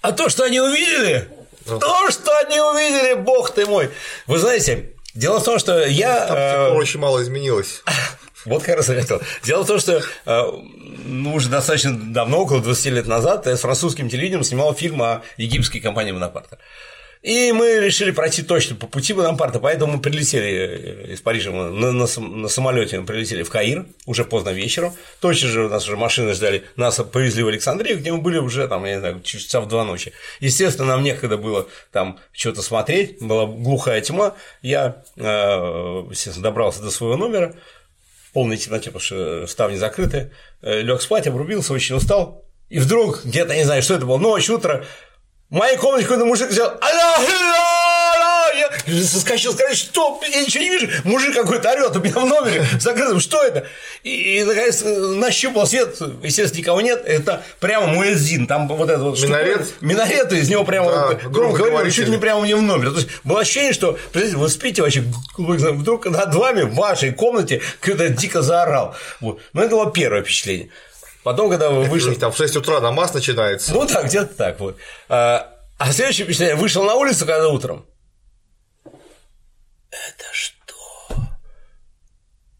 [0.00, 1.28] А то, что они увидели,
[1.64, 3.90] то, что они увидели, бог ты мой.
[4.26, 6.26] Вы знаете, дело в том, что я...
[6.26, 7.82] Там э, с тех пор очень мало изменилось.
[8.44, 9.20] вот как раз хотел.
[9.44, 10.42] Дело в том, что э,
[11.04, 15.22] ну, уже достаточно давно, около 20 лет назад, я с французским телевидением снимал фильм о
[15.36, 16.58] египетской компании Бонапарта.
[17.22, 21.70] И мы решили пройти точно по пути Бонапарта, поэтому мы прилетели э, из Парижа мы
[21.70, 24.92] на, на, на самолете, мы прилетели в Каир уже поздно вечером.
[25.20, 28.66] Точно же у нас уже машины ждали, нас повезли в Александрию, где мы были уже
[28.66, 30.12] там, я не знаю, часа в два ночи.
[30.40, 34.34] Естественно, нам некогда было там что-то смотреть, была глухая тьма.
[34.60, 35.22] Я, э,
[36.10, 37.54] естественно, добрался до своего номера,
[38.30, 40.32] в полной темноте, потому что ставни закрыты,
[40.62, 42.44] лег спать, обрубился, очень устал.
[42.68, 44.86] И вдруг, где-то, не знаю, что это было, ночь, утро,
[45.58, 46.78] моей комнате какой-то мужик взял,
[48.54, 52.64] я соскочил, сказать, что, я ничего не вижу, мужик какой-то орет у меня в номере
[52.80, 53.66] закрытым, что это?
[54.02, 59.22] И, и наконец, нащупал свет, естественно, никого нет, это прямо муэзин, там вот это вот
[59.22, 59.66] Минарет?
[59.66, 62.62] штуковина, минарет, из него прямо Да, вот громко говорили, чуть ли не прямо мне в
[62.62, 62.90] номер.
[62.90, 65.04] То есть было ощущение, что, вы спите вообще,
[65.36, 68.94] вдруг над вами в вашей комнате кто-то дико заорал.
[69.20, 69.40] Вот.
[69.52, 70.70] Но это было первое впечатление.
[71.22, 72.10] Потом, когда вы вышли...
[72.10, 73.72] них там в 6 утра намаз начинается.
[73.72, 74.76] Ну так, где-то так вот.
[75.08, 77.86] А, а следующее впечатление, вышел на улицу, когда утром.
[78.84, 80.74] Это что?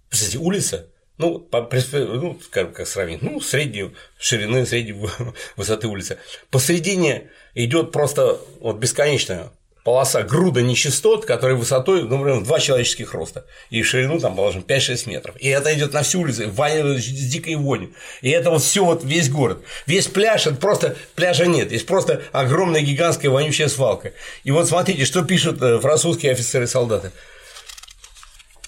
[0.09, 0.87] Кстати, улица,
[1.19, 5.09] ну, по, ну, скажем, как сравнить, ну, средней ширины, средней
[5.57, 6.19] высоты улицы.
[6.51, 9.51] Посередине идет просто вот бесконечная
[9.85, 15.09] полоса груда нечистот, которые высотой, ну, например, два человеческих роста, и ширину там, положим, 5-6
[15.09, 15.37] метров.
[15.39, 17.93] И это идет на всю улицу, воняет с дикой вонью.
[18.21, 19.63] И это вот все вот весь город.
[19.87, 24.13] Весь пляж, это просто пляжа нет, есть просто огромная гигантская вонючая свалка.
[24.45, 27.11] И вот смотрите, что пишут э, французские офицеры и солдаты.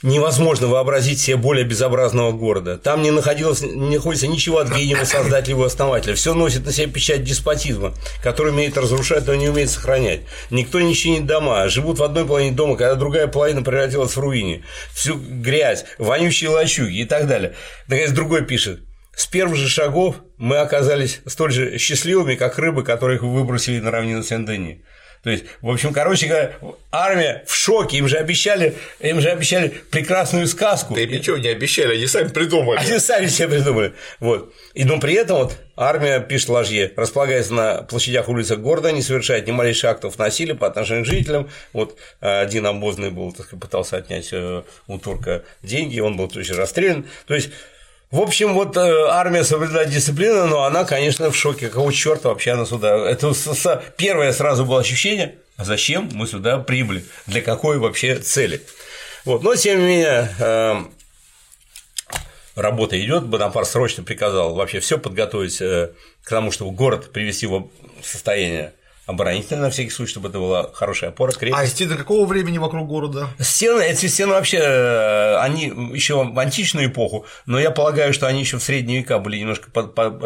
[0.04, 2.76] Невозможно вообразить себе более безобразного города.
[2.76, 6.14] Там не, находилось, не находится ничего от гениума создателя его основателя.
[6.14, 10.20] Все носит на себе печать деспотизма, который умеет разрушать, но не умеет сохранять.
[10.50, 14.62] Никто не чинит дома, живут в одной половине дома, когда другая половина превратилась в руине.
[14.92, 17.54] Всю грязь, вонючие лачуги и так далее.
[17.88, 18.80] Наконец, другой пишет.
[19.16, 24.22] С первых же шагов мы оказались столь же счастливыми, как рыбы, которых выбросили на равнину
[24.22, 24.82] Сен-Дени.
[25.24, 26.52] То есть, в общем, короче говоря,
[26.92, 30.94] армия в шоке, им же обещали, им же обещали прекрасную сказку.
[30.94, 32.78] Да им ничего не обещали, они сами придумали.
[32.78, 33.94] Они сами себе придумали.
[34.20, 34.52] Вот.
[34.74, 39.46] И но при этом вот армия, пишет Ложье, располагается на площадях улицах города, не совершает
[39.46, 41.48] ни малейших актов насилия по отношению к жителям.
[41.72, 46.30] Вот э, один обозный был, так сказать, пытался отнять э, у турка деньги, он был
[46.30, 47.06] же расстрелян.
[47.26, 47.50] То есть
[48.14, 51.68] в общем, вот э, армия соблюдает дисциплину, но она, конечно, в шоке.
[51.68, 52.96] Какого черта вообще она сюда?
[53.10, 57.04] Это с- с- первое сразу было ощущение, а зачем мы сюда прибыли?
[57.26, 58.62] Для какой вообще цели?
[59.24, 59.42] Вот.
[59.42, 60.76] Но, тем не менее, э,
[62.56, 65.90] работа идет, Бонапарт срочно приказал вообще все подготовить э,
[66.22, 67.68] к тому, чтобы город привести в
[68.02, 68.72] состояние
[69.06, 71.62] оборонительное на всякий случай, чтобы это была хорошая опора, крепость.
[71.62, 73.28] А стены какого времени вокруг города?
[73.38, 78.40] Стены, эти стены вообще, э, они еще в античную эпоху, но я полагаю, что они
[78.40, 80.22] еще в средние века были немножко под, под-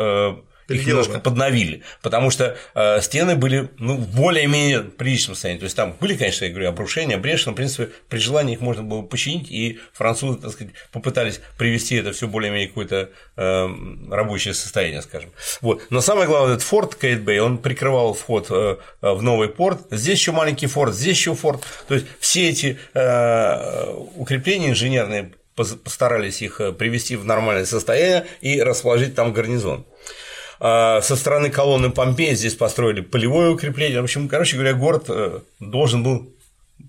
[0.68, 5.60] э, их немножко подновили, потому что э, стены были ну, в более-менее приличном состоянии.
[5.60, 8.60] То есть там были, конечно, я говорю, обрушения, бреши, но, в принципе, при желании их
[8.60, 13.68] можно было починить, и французы, так сказать, попытались привести это все более-менее какое-то э,
[14.10, 15.30] рабочее состояние, скажем.
[15.60, 15.82] Вот.
[15.90, 19.82] Но самое главное, этот форт Кейт Бэй, он прикрывал вход э, в новый порт.
[19.90, 21.62] Здесь еще маленький форт, здесь еще форт.
[21.86, 28.60] То есть все эти э, укрепления инженерные постарались их э, привести в нормальное состояние и
[28.62, 29.86] расположить там гарнизон.
[30.60, 34.00] А Со стороны колонны Помпеи здесь построили полевое укрепление.
[34.00, 36.34] В общем, короче говоря, город э, должен был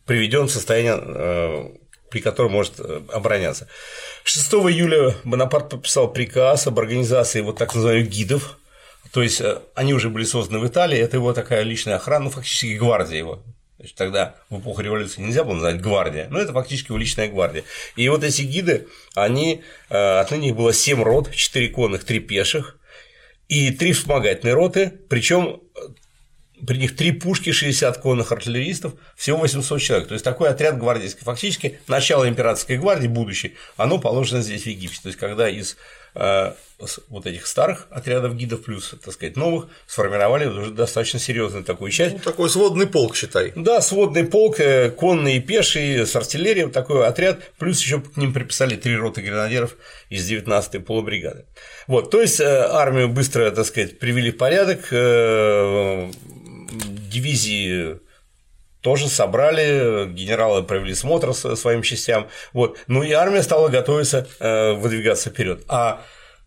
[0.05, 1.69] приведен в состояние, э,
[2.09, 3.67] при котором может э, обороняться.
[4.23, 8.57] 6 июля Бонапарт подписал приказ об организации вот так называемых гидов,
[9.11, 9.41] то есть
[9.75, 13.41] они уже были созданы в Италии, это его такая личная охрана, ну, фактически гвардия его.
[13.79, 17.63] Есть тогда в эпоху революции нельзя было назвать гвардия, но это фактически его личная гвардия.
[17.95, 22.78] И вот эти гиды, они, отныне их было 7 рот, 4 конных, 3 пеших,
[23.49, 25.61] и три вспомогательные роты, причем
[26.65, 30.07] при них три пушки, 60 конных артиллеристов, всего 800 человек.
[30.07, 31.23] То есть такой отряд гвардейский.
[31.23, 34.99] Фактически начало императорской гвардии, будущее, оно положено здесь в Египте.
[35.01, 35.77] То есть когда из
[36.15, 36.53] э,
[37.09, 42.13] вот этих старых отрядов гидов плюс, так сказать, новых сформировали уже достаточно серьезную такую часть.
[42.13, 43.51] Ну, такой сводный полк, считай.
[43.55, 48.17] Да, сводный полк, э, конные и пешие, с артиллерией, вот такой отряд, плюс еще к
[48.17, 49.75] ним приписали три роты гренадеров
[50.09, 51.45] из 19-й полубригады.
[51.87, 54.87] Вот, то есть э, армию быстро, так сказать, привели в порядок,
[56.71, 57.99] дивизии
[58.81, 65.63] тоже собрали, генералы провели смотр своим частям, вот, ну и армия стала готовиться выдвигаться вперед.
[65.67, 66.01] А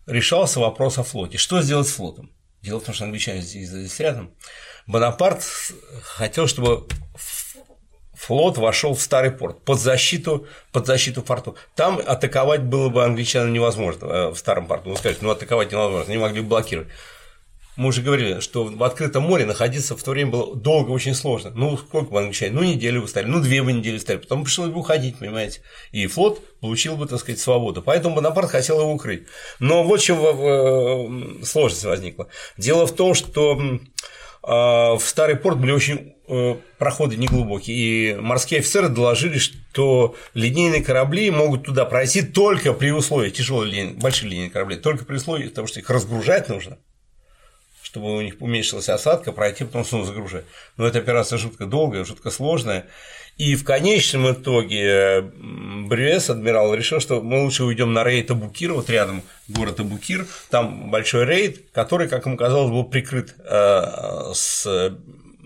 [0.07, 1.37] решался вопрос о флоте.
[1.37, 2.31] Что сделать с флотом?
[2.61, 4.33] Дело в том, что англичане здесь, здесь рядом.
[4.87, 5.43] Бонапарт
[6.01, 6.87] хотел, чтобы
[8.13, 11.57] флот вошел в старый порт под защиту, под защиту порту.
[11.75, 14.91] Там атаковать было бы англичанам невозможно э, в старом порту.
[14.91, 16.87] Вы скажете, ну атаковать невозможно, они могли бы блокировать.
[17.75, 21.51] Мы уже говорили, что в открытом море находиться в то время было долго, очень сложно.
[21.55, 22.53] Ну, сколько бы англичане?
[22.53, 25.61] Ну, неделю бы ну, две бы недели стали, потом пришлось бы уходить, понимаете.
[25.91, 27.81] И флот получил бы, так сказать, свободу.
[27.81, 29.23] Поэтому Бонапарт хотел его укрыть.
[29.59, 32.27] Но вот чем э, сложность возникла.
[32.57, 33.79] Дело в том, что
[34.45, 40.83] а, в старый порт были очень э, проходы неглубокие, и морские офицеры доложили, что линейные
[40.83, 45.47] корабли могут туда пройти только при условии тяжелые линейные, большие линейные корабли, только при условии
[45.47, 46.77] того, что их разгружать нужно,
[47.93, 50.45] чтобы у них уменьшилась осадка, пройти, потом снова загружать.
[50.77, 52.87] Но эта операция жутко долгая, жутко сложная.
[53.37, 58.89] И в конечном итоге Брюэс, адмирал, решил, что мы лучше уйдем на рейд Абукир, вот
[58.89, 64.97] рядом город Абукир, там большой рейд, который, как ему казалось, был прикрыт э, с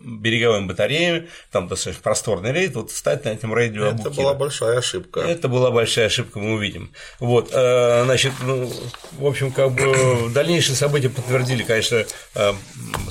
[0.08, 4.12] береговыми батареями, там достаточно просторный рейд, вот встать на этом рейде Это Абукира.
[4.12, 5.20] была большая ошибка.
[5.20, 6.92] Это была большая ошибка, мы увидим.
[7.20, 8.72] Вот, э, значит, ну,
[9.14, 12.54] в общем, как бы дальнейшие события подтвердили, конечно, э,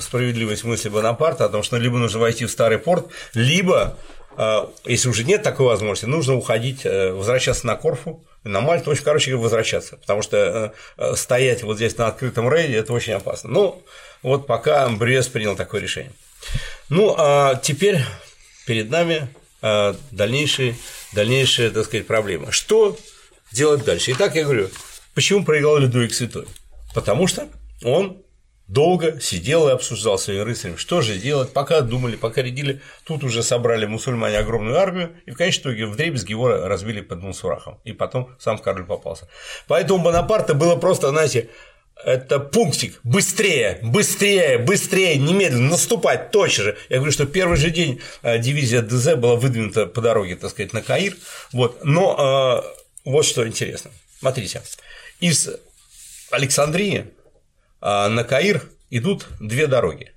[0.01, 3.95] справедливость мысли Бонапарта о том, что либо нужно войти в старый порт, либо
[4.35, 9.35] э, если уже нет такой возможности, нужно уходить, возвращаться на Корфу, на Мальту, очень, короче
[9.35, 10.73] возвращаться, потому что
[11.15, 13.49] стоять вот здесь на открытом рейде– это очень опасно.
[13.49, 13.83] Ну,
[14.23, 16.11] вот пока Брест принял такое решение.
[16.89, 17.99] Ну, а теперь
[18.65, 19.27] перед нами
[19.61, 20.75] а, дальнейшие,
[21.13, 22.51] дальнейшие, так сказать, проблемы.
[22.51, 22.97] Что
[23.51, 24.11] делать дальше?
[24.11, 24.69] Итак, я говорю,
[25.13, 26.45] почему проиграл Людовик Святой?
[26.93, 27.49] Потому что
[27.83, 28.23] он
[28.67, 33.41] долго сидел и обсуждал своими рыцарями, что же делать, пока думали, пока рядили, тут уже
[33.41, 37.93] собрали мусульмане огромную армию, и в конечном итоге в дребезги его разбили под Мансурахом, и
[37.93, 39.27] потом сам король попался.
[39.67, 41.49] Поэтому Бонапарта было просто, знаете,
[42.05, 45.71] это пунктик, быстрее, быстрее, быстрее, немедленно.
[45.71, 46.77] Наступать, точно же.
[46.89, 50.73] Я говорю, что первый же день э, дивизия ДЗ была выдвинута по дороге, так сказать,
[50.73, 51.15] на Каир,
[51.51, 54.61] вот, но э, вот что интересно, смотрите,
[55.19, 55.49] из
[56.31, 57.07] Александрии
[57.81, 60.11] э, на Каир идут две дороги.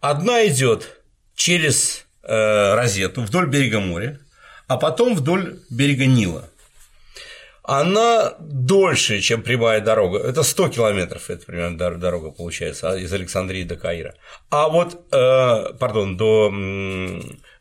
[0.00, 1.00] Одна идет
[1.34, 4.18] через э, Розету вдоль берега моря,
[4.66, 6.50] а потом вдоль берега Нила
[7.62, 10.18] она дольше, чем прямая дорога.
[10.18, 14.14] Это 100 километров, это примерно дорога получается из Александрии до Каира.
[14.50, 16.52] А вот, э, пардон, до,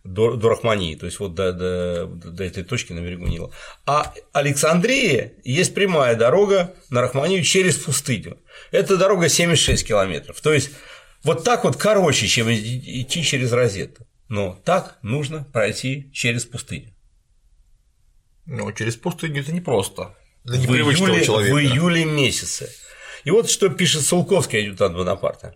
[0.03, 3.51] до, до Рахмании, то есть вот до, до, до этой точки на берегу Нила.
[3.85, 8.37] А Александрия есть прямая дорога на Рахманию через пустыню.
[8.71, 10.39] Эта дорога 76 километров.
[10.41, 10.71] То есть
[11.23, 14.05] вот так вот короче, чем идти через Розетту.
[14.29, 16.93] Но так нужно пройти через пустыню.
[18.49, 20.15] Ну, через пустыню это непросто.
[20.43, 21.53] Для в июле, человека.
[21.53, 22.69] В июле месяце.
[23.23, 25.55] И вот что пишет Сулковский адъютант Бонапарта.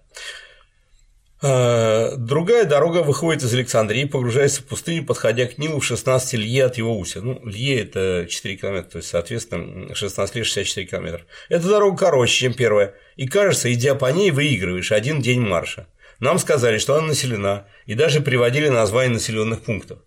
[1.42, 6.66] «А, другая дорога выходит из Александрии, погружается в пустыню, подходя к Нилу в 16 лье
[6.66, 7.22] от его устья.
[7.22, 11.26] Ну, лье– это 4 километра, то есть, соответственно, 16 лье– 64 километра.
[11.50, 15.88] Эта дорога короче, чем первая, и кажется, идя по ней, выигрываешь один день марша.
[16.20, 20.00] Нам сказали, что она населена, и даже приводили названия населенных пунктов.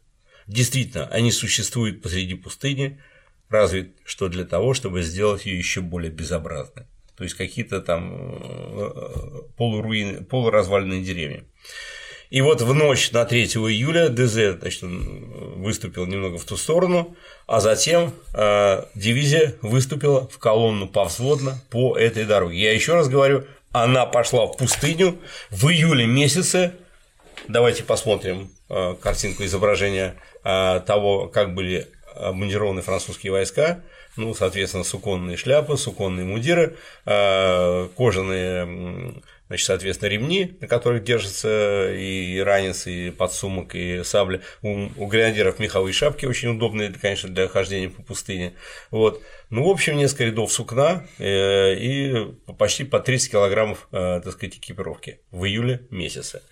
[0.46, 3.00] Действительно, они существуют посреди пустыни,
[3.48, 6.87] разве что для того, чтобы сделать ее еще более безобразной.
[7.16, 8.90] То есть какие-то там э,
[9.56, 11.44] полуруины, полуразваленные деревья.
[12.28, 17.61] И вот в ночь на 3 июля ДЗ значит, выступил немного в ту сторону, а
[17.61, 22.61] затем э, дивизия выступила в колонну повзводно по этой дороге.
[22.61, 25.18] Я еще раз говорю, она пошла в пустыню
[25.50, 26.72] в июле месяце.
[27.48, 30.16] Давайте посмотрим э, картинку изображения
[30.87, 33.82] того, как были обмундированы французские войска,
[34.16, 42.38] ну, соответственно, суконные шляпы, суконные мудиры, а, кожаные, значит, соответственно, ремни, на которых держатся и
[42.40, 44.40] ранец, и подсумок, и сабли.
[44.62, 48.54] У, у гренадеров меховые шапки очень удобные, конечно, для хождения по пустыне.
[48.90, 49.22] Вот.
[49.50, 54.56] Ну, в общем, несколько рядов сукна э, и почти по 30 килограммов, э, так сказать,
[54.56, 56.42] экипировки в июле месяце.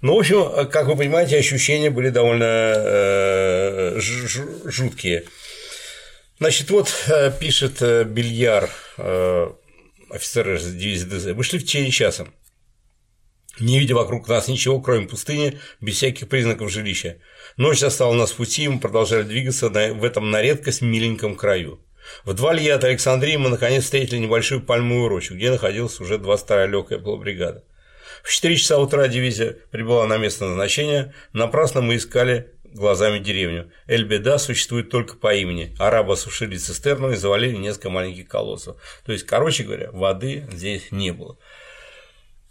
[0.00, 5.24] Ну, в общем, как вы понимаете, ощущения были довольно э, жуткие.
[6.38, 8.70] Значит, вот э, пишет э, Бильяр,
[10.08, 12.28] офицер дивизии ДЗ, вышли в течение часа,
[13.58, 17.16] не видя вокруг нас ничего, кроме пустыни, без всяких признаков жилища.
[17.56, 21.80] Ночь застала нас в пути, и мы продолжали двигаться в этом на редкость миленьком краю.
[22.24, 26.66] В два лья от Александрии мы наконец встретили небольшую пальмовую рощу, где находилась уже 22-я
[26.66, 27.64] легкая полубригада.
[28.22, 33.70] В 4 часа утра дивизия прибыла на место назначения, напрасно мы искали глазами деревню.
[33.86, 35.74] Эль-Беда существует только по имени.
[35.78, 38.76] Арабы осушили цистерну и завалили несколько маленьких колоссов.
[39.04, 41.38] То есть, короче говоря, воды здесь не было.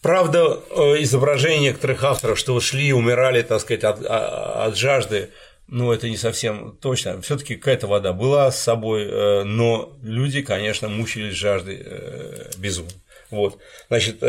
[0.02, 5.32] Правда, э, изображение некоторых авторов, что шли, умирали, так сказать, от, а, от жажды,
[5.68, 7.22] ну, это не совсем точно.
[7.22, 12.94] Все-таки какая-то вода была с собой, э, но люди, конечно, мучились жаждой э, безумно.
[13.32, 13.60] Вот.
[13.90, 14.24] Значит,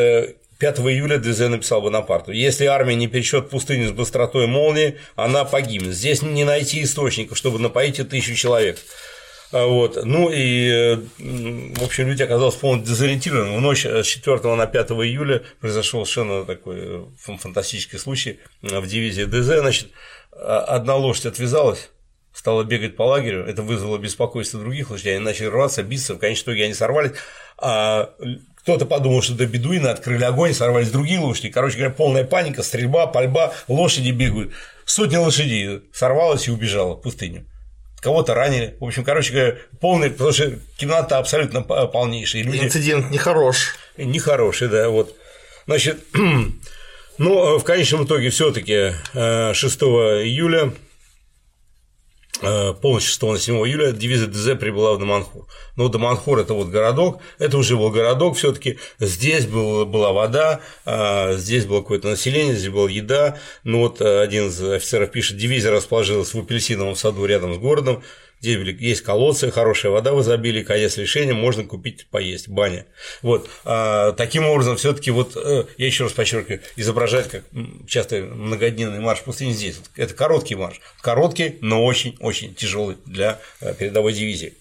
[0.59, 5.95] 5 июля ДЗ написал Бонапарту, если армия не пересечет пустыню с быстротой молнии, она погибнет.
[5.95, 8.79] Здесь не найти источников, чтобы напоить тысячу человек.
[9.53, 10.05] А, вот.
[10.05, 13.57] Ну и, в общем, люди оказались полностью дезориентированы.
[13.57, 17.05] В ночь с 4 на 5 июля произошел совершенно такой э,
[17.39, 19.61] фантастический случай в дивизии ДЗ.
[19.61, 19.89] Значит,
[20.33, 21.91] а, одна лошадь отвязалась,
[22.33, 26.55] стала бегать по лагерю, это вызвало беспокойство других лошадей, они начали рваться, биться, в конечном
[26.55, 27.13] итоге они сорвались,
[27.57, 28.15] а
[28.69, 31.49] кто-то подумал, что это бедуины, открыли огонь, сорвались другие лошади.
[31.49, 34.53] Короче говоря, полная паника, стрельба, пальба, лошади бегают.
[34.85, 37.47] Сотни лошадей сорвалась и убежала в пустыню.
[38.01, 38.77] Кого-то ранили.
[38.79, 42.43] В общем, короче говоря, полный, потому что темнота абсолютно полнейшая.
[42.43, 42.59] Люди...
[42.59, 43.75] Инцидент нехорош.
[43.97, 44.91] Нехороший, да.
[44.91, 45.17] Вот.
[45.65, 46.05] Значит,
[47.17, 49.87] ну, в конечном итоге все-таки 6 э,
[50.25, 50.75] июля
[52.41, 55.47] Э, полностью 6 на 7 июля дивизия ДЗ прибыла в Даманхур.
[55.75, 60.61] Но Даманхур– это вот городок, это уже был городок все таки здесь был, была вода,
[60.85, 63.39] э, здесь было какое-то население, здесь была еда.
[63.65, 68.03] Ну вот один из офицеров пишет, дивизия расположилась в апельсиновом саду рядом с городом,
[68.41, 72.87] Здесь есть колодцы, хорошая вода в изобилии, конец решения, можно купить поесть, баня.
[73.23, 73.51] Вот.
[73.65, 77.45] А, таким образом, все таки вот, э, я еще раз подчеркиваю, изображать как
[77.87, 79.81] часто многодневный марш пустыни здесь.
[79.97, 80.81] Это короткий марш.
[81.01, 84.55] Короткий, но очень-очень тяжелый для э, передовой дивизии.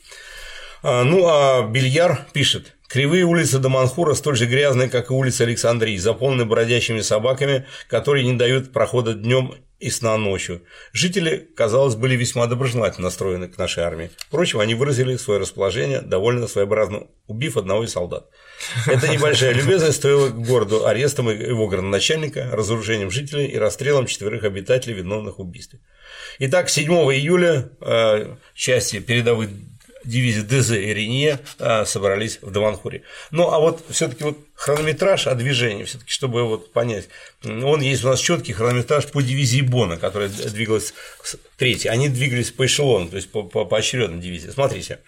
[0.81, 5.97] А, ну, а Бильяр пишет, Кривые улицы Даманхура столь же грязные, как и улицы Александрии,
[5.97, 10.63] заполнены бродячими собаками, которые не дают прохода днем и сна ночью.
[10.91, 14.09] Жители, казалось, были весьма доброжелательно настроены к нашей армии.
[14.17, 18.27] Впрочем, они выразили свое расположение довольно своеобразно, убив одного из солдат.
[18.87, 25.37] Эта небольшая любезность стоила городу арестом его градоначальника, разоружением жителей и расстрелом четверых обитателей, виновных
[25.37, 25.79] в убийстве.
[26.39, 29.49] Итак, 7 июля э, части передовых
[30.07, 33.03] дивизии ДЗ и Ренье а, собрались в Даванхуре.
[33.31, 37.09] Ну, а вот все таки вот хронометраж о движении, все таки чтобы вот понять,
[37.43, 40.93] он есть у нас четкий хронометраж по дивизии Бона, которая двигалась
[41.57, 41.89] третьей.
[41.89, 44.49] Они двигались по эшелону, то есть по, по поочередной дивизии.
[44.49, 44.99] Смотрите,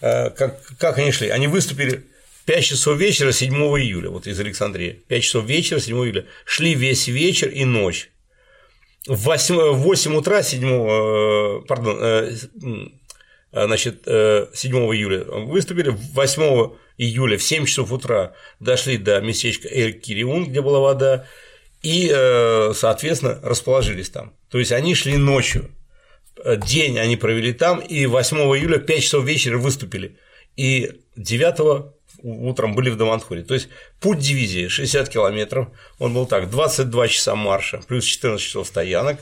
[0.00, 1.28] а, как, как они шли.
[1.28, 2.04] Они выступили
[2.46, 7.08] 5 часов вечера 7 июля, вот из Александрии, 5 часов вечера 7 июля, шли весь
[7.08, 8.10] вечер и ночь.
[9.06, 12.88] В 8, 8 утра 7, э, пардон, э, Э,
[13.54, 15.24] значит, 7 э, июля.
[15.24, 18.34] Выступили, 8 июля в 7 часов утра.
[18.60, 21.26] Дошли до местечка Эль-Кириун, где была вода,
[21.82, 24.34] и, э, соответственно, расположились там.
[24.50, 25.70] То есть они шли ночью,
[26.66, 30.18] день они провели там, и 8 июля в 5 часов вечера выступили,
[30.56, 31.92] и 9
[32.22, 33.42] утром были в Даманхуре.
[33.42, 33.68] То есть
[34.00, 39.20] путь дивизии 60 километров, он был так, 22 часа марша, плюс 14 часов стоянок,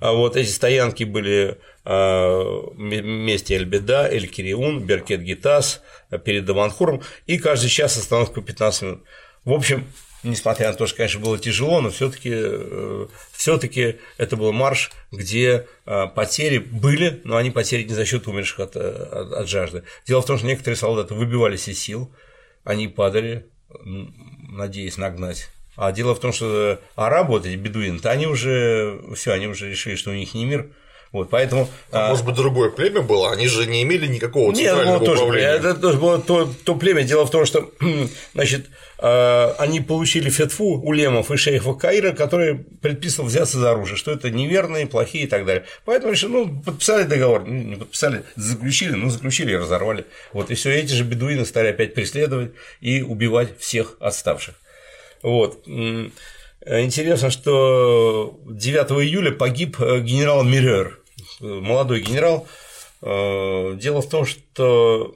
[0.00, 5.82] а вот эти стоянки были в месте Эльбеда, Эль-Кириун, Беркет-Гитас
[6.24, 9.04] перед Даманхуром, и каждый час остановка 15 минут.
[9.44, 9.86] В общем,
[10.24, 15.66] несмотря на то, что, конечно, было тяжело, но все-таки э, все-таки это был марш, где
[15.86, 19.84] э, потери были, но они потери не за счет умерших от, от, от жажды.
[20.06, 22.12] Дело в том, что некоторые солдаты выбивались из сил,
[22.64, 23.46] они падали,
[24.48, 29.46] надеясь нагнать а дело в том, что арабы, вот эти бедуины, они уже все, они
[29.46, 30.70] уже решили, что у них не мир,
[31.12, 35.06] вот, поэтому, а, может быть, другое племя было, они же не имели никакого центрального Нет,
[35.06, 35.48] ну, управления.
[35.48, 37.02] Это тоже было то, то племя.
[37.04, 37.70] Дело в том, что
[38.34, 38.66] значит,
[38.98, 44.10] а, они получили фетфу у лемов и шейхов Каира, который предписывал взяться за оружие, что
[44.10, 45.64] это неверные, плохие и так далее.
[45.84, 50.06] Поэтому решили, ну, подписали договор, ну, не подписали, заключили, ну, заключили и разорвали.
[50.32, 54.54] Вот, и все эти же бедуины стали опять преследовать и убивать всех отставших.
[55.22, 55.66] Вот.
[56.66, 60.98] Интересно, что 9 июля погиб э, генерал Мирер,
[61.38, 62.48] молодой генерал.
[63.02, 65.14] Э, дело в том, что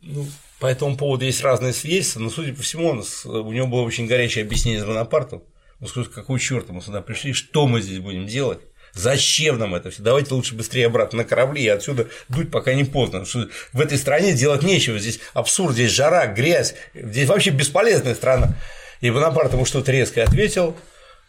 [0.00, 0.26] ну,
[0.60, 4.06] по этому поводу есть разные свидетельства, но, судя по всему, он, у него было очень
[4.06, 5.42] горячее объяснение с Бонапартом.
[5.80, 8.60] Он сказал, какого черта мы сюда пришли, что мы здесь будем делать?
[8.94, 10.02] Зачем нам это все?
[10.04, 13.24] Давайте лучше быстрее обратно на корабли и отсюда дуть, пока не поздно.
[13.24, 14.98] Что в этой стране делать нечего.
[14.98, 16.74] Здесь абсурд, здесь жара, грязь.
[16.94, 18.56] Здесь вообще бесполезная страна.
[19.00, 20.76] И Бонапарт ему что-то резко ответил,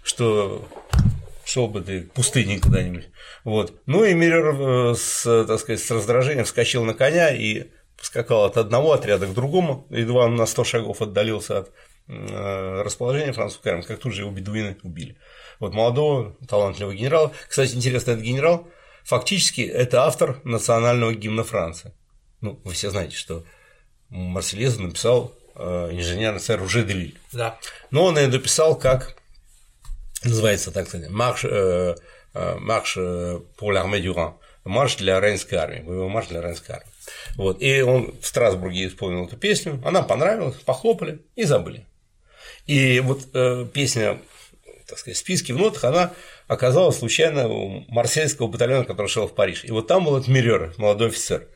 [0.04, 0.68] что
[1.46, 3.10] шел бы ты в пустыне куда-нибудь.
[3.44, 3.74] Вот.
[3.86, 7.68] Ну и Миллер с, так сказать, с раздражением вскочил на коня и
[8.02, 11.72] скакал от одного отряда к другому, едва он на 100 шагов отдалился от
[12.08, 15.18] э, расположения французской армии, как тут же его бедуины убили.
[15.60, 17.32] Вот молодого, талантливого генерала.
[17.48, 18.68] Кстати, интересно, этот генерал
[19.04, 21.94] фактически это автор национального гимна Франции.
[22.42, 23.44] Ну, вы все знаете, что
[24.10, 27.18] Марсельезу написал э, инженер сэр Руже Делиль.
[27.32, 27.60] Да.
[27.92, 29.20] Но он ее дописал как
[30.24, 31.96] называется так сказать, марш, э,
[32.34, 34.34] э, марш э, pour l'armée du Rhin,
[34.64, 36.92] марш для Рейнской армии, боевой марш для Рейнской армии.
[37.36, 37.62] Вот.
[37.62, 41.86] И он в Страсбурге исполнил эту песню, она понравилась, похлопали и забыли.
[42.66, 44.22] И вот э, песня,
[44.88, 46.14] так сказать, в списке в нотах, она
[46.48, 49.64] оказалась случайно у марсельского батальона, который шел в Париж.
[49.64, 51.48] И вот там был этот Мирер, молодой офицер.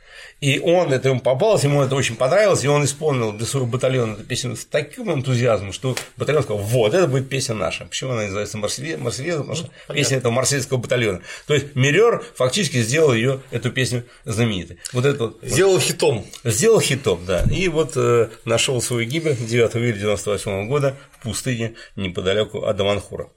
[0.42, 4.14] И он, это ему попалось, ему это очень понравилось, и он исполнил для своего батальона
[4.14, 7.86] эту песню с таким энтузиазмом, что батальон сказал, вот, это будет песня наша.
[7.86, 8.98] Почему она называется Марсельеза?
[8.98, 11.22] Марсельеза, потому что ну, песня этого марсельского батальона.
[11.48, 14.78] То есть Мирер фактически сделал ее, эту песню знаменитой.
[14.92, 15.40] Вот это вот.
[15.42, 16.26] Сделал хитом.
[16.44, 17.44] Сделал хитом, да.
[17.50, 23.30] И вот э, нашел свою гибель 9 июля 98 года в пустыне неподалеку от Даманхура.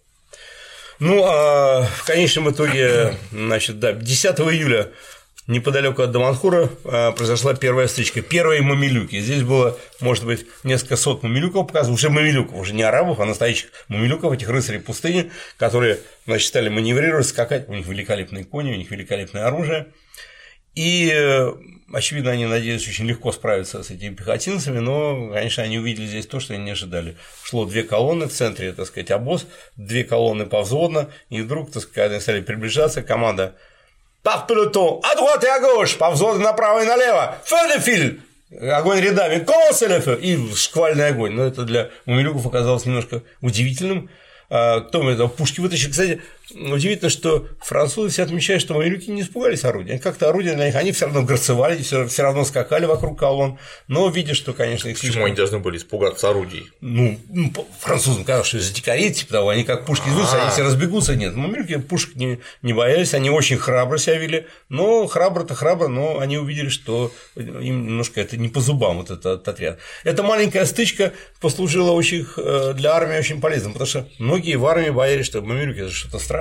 [0.99, 4.91] Ну, а в конечном итоге, значит, да, 10 июля
[5.47, 8.23] неподалеку от Даманхура а, произошла первая стычка.
[8.23, 9.21] Первые мамилюки.
[9.21, 13.71] Здесь было, может быть, несколько сот мамилюков показывают, уже мамилюков, уже не арабов, а настоящих
[13.89, 18.91] мамилюков, этих рыцарей пустыни, которые, значит, стали маневрировать, скакать, у них великолепные кони, у них
[18.91, 19.89] великолепное оружие.
[20.75, 21.11] И,
[21.91, 26.39] очевидно, они надеялись очень легко справиться с этими пехотинцами, но, конечно, они увидели здесь то,
[26.39, 27.17] что они не ожидали.
[27.43, 32.11] Шло две колонны в центре, так сказать, обоз, две колонны повзводно, и вдруг, так сказать,
[32.11, 33.57] они стали приближаться, команда
[34.27, 38.21] Par peloton, à droite et à gauche, по взводу направо и налево, feu de fil,
[38.73, 41.35] огонь рядами, comment и шквальный огонь.
[41.35, 44.11] Но это для мамилюков оказалось немножко удивительным,
[44.51, 45.93] а, кто мне там пушки вытащил.
[45.93, 46.21] Кстати,
[46.55, 49.99] удивительно, что французы все отмечают, что мамилюки не испугались орудия.
[49.99, 54.35] Как-то орудия для них, они все равно грацевали, все, равно скакали вокруг колонн, но видя,
[54.35, 55.25] что, конечно, их Почему слишком...
[55.27, 56.71] они должны были испугаться орудий?
[56.81, 60.63] Ну, ну французам казалось, что за дикари, типа того, они как пушки изведутся, они все
[60.63, 61.17] разбегутся.
[61.17, 66.19] Нет, мамилюки пушек не, не боялись, они очень храбро себя вели, но храбро-то храбро, но
[66.19, 69.79] они увидели, что им немножко это не по зубам, вот этот отряд.
[70.05, 74.91] Эта маленькая стычка послужила очень э, для армии очень полезным, потому что многие в армии
[74.91, 76.36] боялись, что мамилюки это что-то страшное.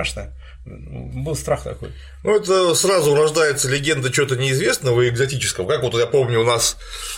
[0.64, 1.92] Был страх такой.
[2.24, 5.68] Ну, это сразу рождается легенда чего-то неизвестного и экзотического.
[5.68, 6.76] Как вот я помню, у нас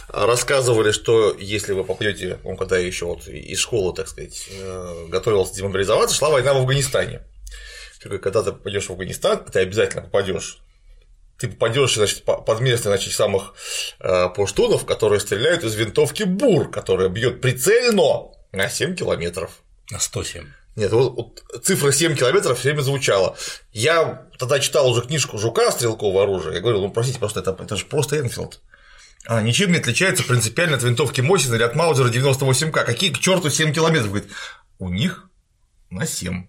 [0.08, 5.06] рассказывали, что если вы попадете, он когда я еще вот из школы, так сказать, э,
[5.08, 7.22] готовился демобилизоваться, шла война в Афганистане.
[8.02, 10.60] Когда ты попадешь в Афганистан, ты обязательно попадешь
[11.38, 13.54] ты попадешь, значит, под место, значит, самых
[14.00, 19.62] э, пуштунов, которые стреляют из винтовки бур, которая бьет прицельно на 7 километров.
[19.90, 20.46] На 107.
[20.78, 23.36] Нет, вот, вот цифра 7 километров все время звучала.
[23.72, 26.52] Я тогда читал уже книжку Жука стрелкового оружия.
[26.52, 28.60] Я говорил, ну простите, просто это, это же просто Энфилд.
[29.26, 32.84] Она ничем не отличается принципиально от винтовки Мосина или от Маузера 98К.
[32.84, 34.10] Какие к черту 7 километров?
[34.10, 34.30] Говорит,
[34.78, 35.28] у них
[35.90, 36.46] на 7.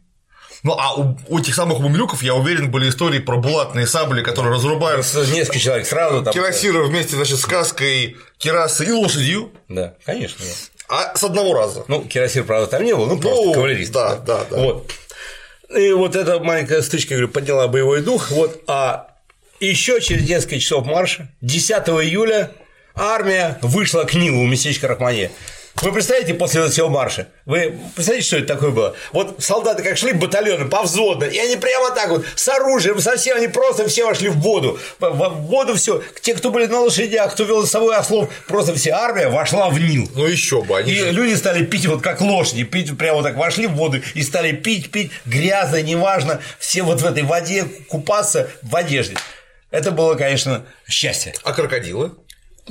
[0.61, 4.53] Ну, а у, у этих самых мумилюков, я уверен, были истории про булатные сабли, которые
[4.53, 6.31] разрубают несколько человек сразу там.
[6.35, 9.53] Кирасиры вместе, значит, с каской, керасы и лошадью.
[9.69, 10.45] Да, конечно.
[10.89, 11.85] А с одного раза.
[11.87, 13.91] Ну, кирасир, правда, там не было, ну, просто ну, кавалерист.
[13.91, 14.57] Да, да, да.
[14.57, 14.91] Вот.
[15.75, 18.31] И вот эта маленькая стычка, говорю, подняла боевой дух.
[18.31, 19.15] Вот, а
[19.59, 22.51] еще через несколько часов марша, 10 июля,
[22.95, 25.29] армия вышла к Нилу, местечко Рахмане.
[25.81, 27.29] Вы представляете после этого всего марша?
[27.45, 28.95] Вы представляете, что это такое было?
[29.13, 33.47] Вот солдаты как шли батальоны повзводно, и они прямо так вот с оружием, совсем, они
[33.47, 34.77] просто все вошли в воду.
[34.99, 36.03] В воду все.
[36.21, 39.79] Те, кто были на лошадях, кто вел за собой ослов, просто вся армия вошла в
[39.79, 40.09] Нил.
[40.15, 40.79] Ну еще бы.
[40.79, 41.11] Они и же...
[41.11, 44.51] люди стали пить вот как лошади, пить прямо вот так вошли в воду и стали
[44.51, 49.15] пить, пить, грязно, неважно, все вот в этой воде купаться в одежде.
[49.71, 51.33] Это было, конечно, счастье.
[51.43, 52.11] А крокодилы?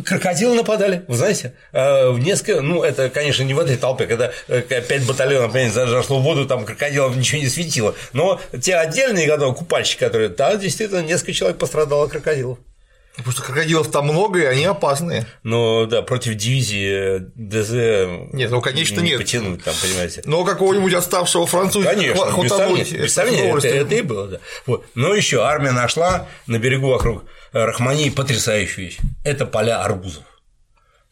[0.05, 4.33] Крокодилы нападали, вы знаете, э, в несколько, ну, это, конечно, не в этой толпе, когда
[4.49, 9.27] э, пять батальонов, понимаете, зашло в воду, там крокодилов ничего не светило, но те отдельные
[9.27, 12.59] готовы, купальщики, которые, да, действительно, несколько человек пострадало от крокодилов.
[13.19, 15.27] Потому что крокодилов там много, и они опасные.
[15.43, 19.19] Но да, против дивизии ДЗ нет, ну конечно не нет.
[19.19, 20.23] потянуть там, понимаете.
[20.25, 24.39] Но какого-нибудь оставшего француза конечно, без сомнения, без сомнения это, это и было, да.
[24.67, 24.87] Вот.
[24.95, 28.99] Но еще армия нашла на берегу вокруг Рахмании потрясающую вещь.
[29.25, 30.25] Это поля арбузов.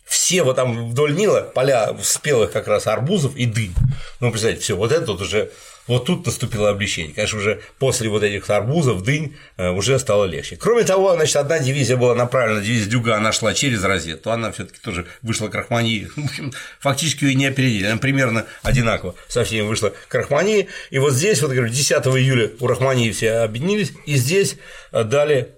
[0.04, 3.74] все вот там вдоль Нила поля спелых как раз арбузов и дынь.
[4.20, 5.50] Ну, представьте, все, вот это вот уже
[5.86, 7.14] вот тут наступило облегчение.
[7.14, 10.56] Конечно, уже после вот этих арбузов, дынь э, уже стало легче.
[10.56, 14.64] Кроме того, значит, одна дивизия была направлена, дивизия Дюга, она шла через Розетту, она все
[14.64, 16.08] таки тоже вышла к Рахмании.
[16.80, 20.68] Фактически ее не опередили, она примерно одинаково со всеми вышла к Рахмании.
[20.90, 24.56] И вот здесь, вот, говорю, 10 июля у Рахмании все объединились, и здесь
[24.92, 25.55] э, дали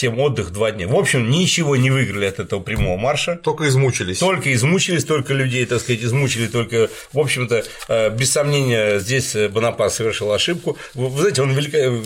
[0.00, 0.88] всем отдых два дня.
[0.88, 3.36] В общем, ничего не выиграли от этого прямого марша.
[3.36, 4.18] Только измучились.
[4.18, 9.92] Только измучились, только людей, так сказать, измучили, только, в общем-то, э, без сомнения, здесь Бонапарт
[9.92, 10.78] совершил ошибку.
[10.94, 12.02] Вы знаете, он велико...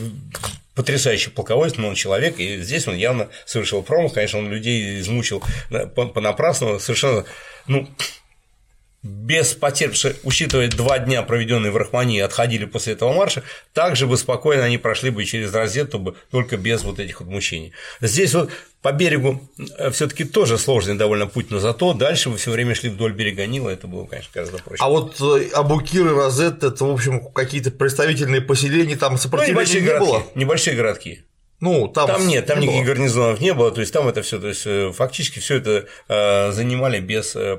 [0.75, 5.41] потрясающий полководец, но он человек, и здесь он явно совершил промах, конечно, он людей измучил
[5.95, 7.25] понапрасну, совершенно,
[7.69, 7.89] ну,
[9.05, 13.43] без потерь, потому что, учитывая два дня, проведенные в Рахмании, отходили после этого марша,
[13.75, 17.73] также бы спокойно они прошли бы через Розетту, бы, только без вот этих вот мучений.
[18.01, 18.51] Здесь вот
[18.81, 19.47] по берегу
[19.79, 23.13] э, все таки тоже сложный довольно путь, но зато дальше мы все время шли вдоль
[23.13, 24.83] берега Нила, это было, конечно, гораздо проще.
[24.83, 29.81] А вот э, Абукир и Розетта, это, в общем, какие-то представительные поселения, там сопротивления ну,
[29.81, 30.27] не городки, было?
[30.35, 31.25] Небольшие городки.
[31.65, 32.95] Ну, там, там нет, там не никаких было.
[32.95, 36.53] гарнизонов не было, то есть там это все, то есть э, фактически все это э,
[36.53, 37.59] занимали без, э,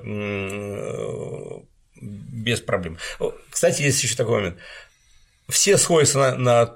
[1.99, 2.99] без проблем.
[3.49, 4.57] Кстати, есть еще такой момент.
[5.49, 6.75] Все сходятся на, на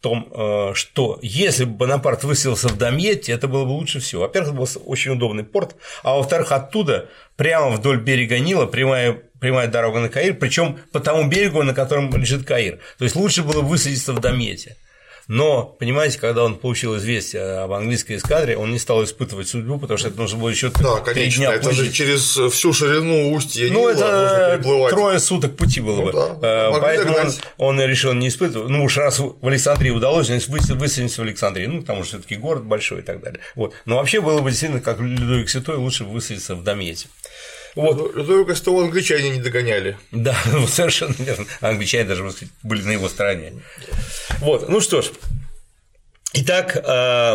[0.00, 4.22] том, что если бы Бонапарт выселился в Дамьете, это было бы лучше всего.
[4.22, 9.68] Во-первых, это был очень удобный порт, а во-вторых, оттуда прямо вдоль берега Нила прямая прямая
[9.68, 12.78] дорога на Каир, причем по тому берегу, на котором лежит Каир.
[12.96, 14.78] То есть лучше было высадиться в Дамьете.
[15.32, 19.96] Но, понимаете, когда он получил известие об английской эскадре, он не стал испытывать судьбу, потому
[19.96, 21.84] что это нужно было еще да, конечно, дня это позже.
[21.84, 26.12] же через всю ширину устья Ну, Нила это трое суток пути было Ну бы.
[26.12, 27.40] да, Э, Поэтому он, догнать.
[27.58, 28.70] он решил не испытывать.
[28.70, 31.66] Ну, уж раз в Александрии удалось, значит, выс- высадиться в Александрии.
[31.66, 33.38] Ну, потому что все таки город большой и так далее.
[33.54, 33.72] Вот.
[33.86, 37.06] Но вообще было бы действительно, как Людовик Святой, лучше высадиться в Домете.
[37.74, 38.14] Вот.
[38.14, 39.96] Людовика СТО англичане не догоняли.
[40.10, 41.46] Да, ну, совершенно верно.
[41.60, 43.52] Англичане даже, сказать, были на его стороне.
[44.40, 45.10] Вот, ну что ж,
[46.32, 46.80] Итак, э,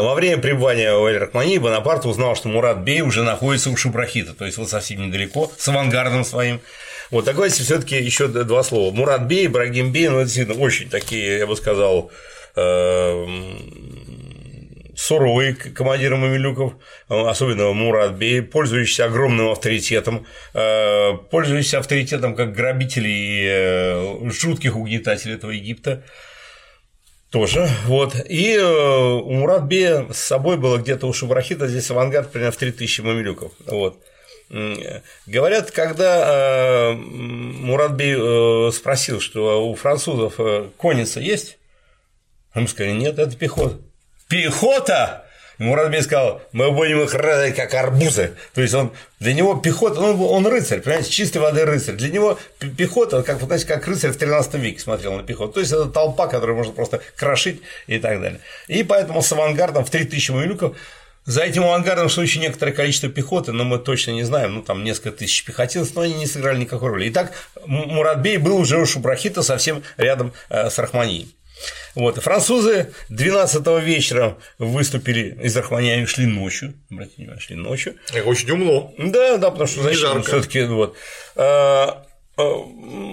[0.01, 4.45] во время пребывания в Эль-Рахмании Бонапарт узнал, что Мурат Бей уже находится у Шубрахита, то
[4.45, 6.61] есть вот совсем недалеко, с авангардом своим.
[7.11, 8.93] Вот, так давайте все таки еще два слова.
[8.93, 12.09] Мурат Бей, Ибрагим Бей, ну, это действительно очень такие, я бы сказал,
[14.95, 16.73] э, суровые командиры мамилюков,
[17.07, 25.35] особенно Мурат Бей, пользующийся огромным авторитетом, э, пользующийся авторитетом как грабителей и э, жутких угнетателей
[25.35, 26.03] этого Египта.
[27.31, 28.15] Тоже, вот.
[28.29, 33.01] И э, у Муратбея с собой было где-то у Шубрахита здесь авангард примерно в 3000
[33.01, 33.51] мамилюков.
[33.65, 33.99] Вот.
[35.25, 41.57] Говорят, когда э, Муратбей э, спросил, что у французов э, конница есть,
[42.53, 43.79] ему сказали, нет, это пехота.
[44.27, 45.25] Пехота!
[45.57, 48.33] Муратбей сказал, мы будем их резать как арбузы.
[48.53, 51.95] То есть он для него пехота, ну, он рыцарь, понимаете, чистой воды рыцарь.
[51.95, 55.53] Для него пе- пехота, как, вот, знаете, как рыцарь в 13 веке смотрел на пехоту.
[55.53, 58.41] То есть это толпа, которую можно просто крошить и так далее.
[58.67, 60.75] И поэтому с авангардом в 3000 мамилюков
[61.25, 64.83] за этим авангардом что еще некоторое количество пехоты, но мы точно не знаем, ну там
[64.83, 67.09] несколько тысяч пехотинцев, но они не сыграли никакой роли.
[67.09, 67.31] Итак,
[67.65, 71.33] Муратбей был уже у Шубрахита совсем рядом э, с Рахманией.
[71.95, 72.21] Вот.
[72.21, 77.95] Французы 12 вечера выступили из Рахмании, они шли ночью, обратите внимание, шли ночью.
[78.13, 78.93] Это очень умно.
[78.97, 80.23] Да, да, потому что зачем жарко.
[80.27, 80.95] все-таки вот.
[81.35, 82.05] А,
[82.37, 82.63] а,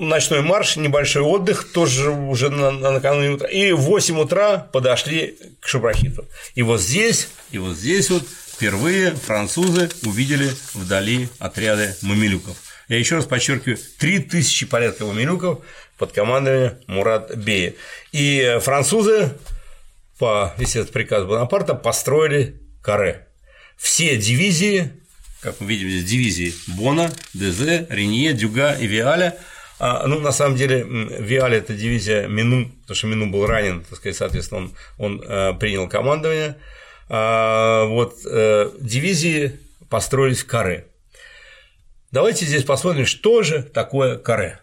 [0.00, 3.48] Ночной марш, небольшой отдых, тоже уже на, на- накануне утра.
[3.48, 6.26] И в 8 утра подошли к Шабрахиту.
[6.56, 8.24] И вот здесь, и вот здесь вот
[8.54, 12.56] впервые французы увидели вдали отряды мамилюков.
[12.88, 15.64] Я еще раз подчеркиваю, 3000 порядка мамилюков
[15.98, 17.74] под командованием Мурат Бея.
[18.12, 19.32] И французы
[20.18, 23.26] по, если это приказ Бонапарта, построили каре.
[23.76, 24.92] Все дивизии,
[25.40, 29.36] как мы видим здесь, дивизии Бона, Дезе, Ренье, Дюга и Виаля,
[29.84, 33.82] а, ну, на самом деле, м, Виаля– это дивизия Мину, потому что Мину был ранен,
[33.82, 36.56] так сказать, соответственно, он, он э, принял командование.
[37.08, 39.58] А, вот э, дивизии
[39.88, 40.86] построились в каре.
[42.12, 44.60] Давайте здесь посмотрим, что же такое каре.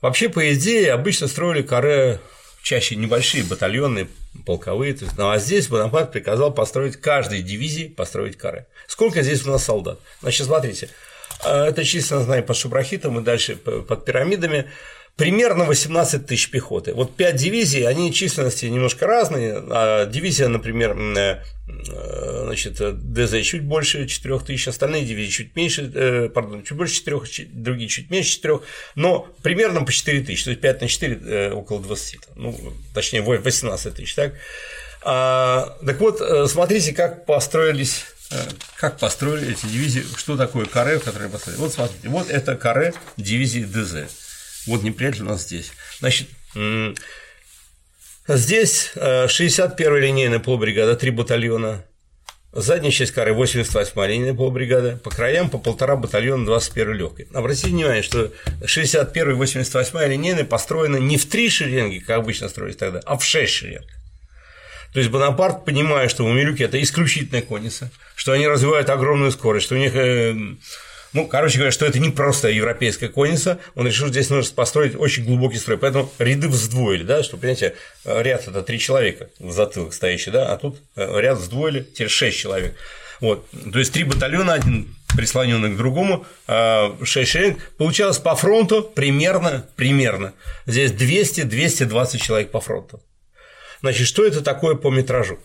[0.00, 2.18] Вообще, по идее, обычно строили каре
[2.64, 4.08] чаще небольшие батальоны,
[4.44, 8.66] полковые, то есть, ну, а здесь Бонапарт приказал построить каждой дивизии построить каре.
[8.88, 10.00] Сколько здесь у нас солдат?
[10.20, 10.88] Значит, смотрите,
[11.44, 14.68] э, это численность знаю под Шубрахитом и дальше под пирамидами.
[15.16, 16.92] Примерно 18 тысяч пехоты.
[16.92, 19.62] Вот 5 дивизий, они численности немножко разные.
[19.70, 21.40] А дивизия, например, э,
[22.46, 22.80] значит,
[23.12, 27.88] ДЗ чуть больше 4 тысяч, остальные дивизии чуть меньше, э, пардон, чуть больше 4, другие
[27.88, 28.60] чуть меньше 4,
[28.96, 33.22] но примерно по 4 тысячи, то есть 5 на 4 э, около 20, ну, точнее
[33.22, 34.34] 18 тысяч, так?
[35.02, 38.04] А, так вот, э, смотрите, как построились
[38.78, 41.60] как построили эти дивизии, что такое каре, которое построили.
[41.60, 44.23] Вот смотрите, вот это каре дивизии ДЗ.
[44.66, 45.72] Вот неприятель у нас здесь.
[46.00, 46.28] Значит,
[48.28, 51.84] здесь 61-я линейная полубригада, три батальона,
[52.56, 57.26] Задняя часть коры 88-я линейная полбригада, по краям по полтора батальона 21-й легкой.
[57.34, 58.30] Обратите внимание, что
[58.62, 63.24] 61-я и 88-я линейная построены не в три шеренги, как обычно строились тогда, а в
[63.24, 63.86] шесть шеренг.
[64.92, 69.66] То есть Бонапарт, понимая, что у Милюки это исключительная конница, что они развивают огромную скорость,
[69.66, 70.36] что у них э,
[71.14, 75.24] ну, короче говоря, что это не просто европейская конница, он решил, здесь нужно построить очень
[75.24, 80.32] глубокий строй, поэтому ряды вздвоили, да, что, понимаете, ряд– это три человека в затылок стоящий,
[80.32, 82.74] да, а тут э, ряд вздвоили, теперь шесть человек.
[83.20, 88.82] Вот, то есть три батальона, один прислоненный к другому, а, шесть шеренг, получалось по фронту
[88.82, 90.32] примерно, примерно,
[90.66, 93.00] здесь 200-220 человек по фронту.
[93.80, 95.38] Значит, что это такое по метражу?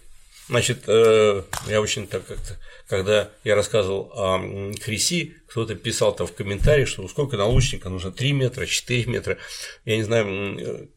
[0.50, 4.39] Значит, э, я очень так как-то, когда я рассказывал о
[4.82, 9.38] Хриси, кто-то писал там в комментариях, что сколько на лучника нужно 3 метра, 4 метра.
[9.86, 10.89] Я не знаю,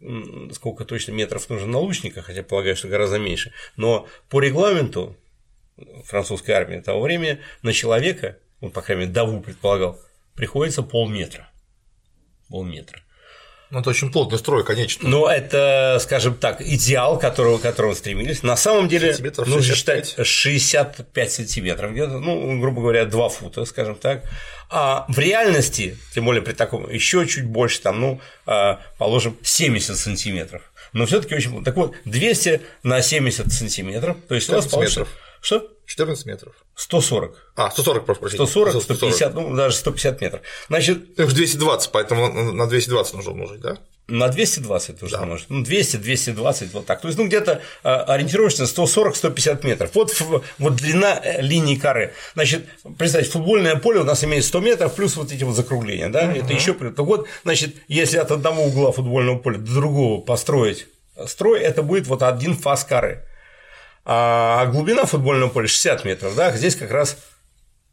[0.54, 3.52] сколько точно метров нужно на лучника, хотя полагаю, что гораздо меньше.
[3.76, 5.14] Но по регламенту
[6.06, 10.00] французской армии того времени на человека, он, по крайней мере, Даву предполагал,
[10.34, 11.50] приходится полметра.
[12.48, 13.02] Полметра.
[13.72, 15.08] Ну, это очень плотный строй, конечно.
[15.08, 18.42] Но это, скажем так, идеал, которого, к которому стремились.
[18.42, 20.06] На самом деле, нужно 65.
[20.06, 24.24] считать 65 сантиметров, где-то, ну, грубо говоря, 2 фута, скажем так.
[24.68, 29.96] А в реальности, тем более при таком, еще чуть больше, там, ну, а, положим, 70
[29.96, 30.60] сантиметров.
[30.92, 31.64] Но все-таки очень.
[31.64, 35.06] Так вот, 200 на 70 сантиметров, то есть у вас получится.
[35.40, 35.66] Что?
[35.92, 36.54] 14 метров.
[36.74, 37.52] 140.
[37.54, 38.46] А, 140, прошу прощения.
[38.46, 40.40] 140, 150, ну, даже 150 метров.
[40.68, 41.18] Значит…
[41.18, 43.76] Это 220, поэтому на 220 нужно умножить, да?
[44.08, 45.24] На 220 нужно да.
[45.24, 45.50] умножить.
[45.50, 47.02] Ну, 200, 220, вот так.
[47.02, 49.90] То есть, ну, где-то а, ориентировочно 140-150 метров.
[49.94, 50.16] Вот,
[50.58, 52.14] вот длина э, линии коры.
[52.32, 52.64] Значит,
[52.96, 56.38] представьте, футбольное поле у нас имеет 100 метров, плюс вот эти вот закругления, да, угу.
[56.38, 60.86] это еще Так вот, значит, если от одного угла футбольного поля до другого построить
[61.26, 63.26] строй, это будет вот один фаз коры
[64.04, 67.16] а глубина футбольного поля 60 метров, да, здесь как раз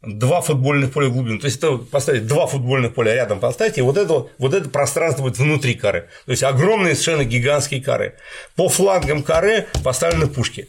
[0.02, 1.38] два футбольных поля глубины.
[1.38, 5.22] То есть это поставить два футбольных поля рядом поставить, и вот это, вот это пространство
[5.22, 6.08] будет внутри коры.
[6.24, 8.16] То есть огромные совершенно гигантские коры.
[8.56, 10.68] По флангам коры поставлены пушки.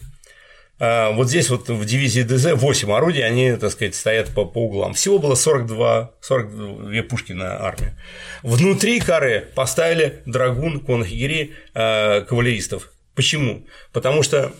[0.79, 4.65] А, вот здесь вот в дивизии ДЗ 8 орудий, они, так сказать, стоят по, по
[4.65, 4.95] углам.
[4.95, 7.95] Всего было 42, 42 пушки на армию.
[8.43, 12.91] Внутри коры поставили драгун, конных егерей, а, кавалеристов.
[13.15, 13.65] Почему?
[13.93, 14.51] Потому что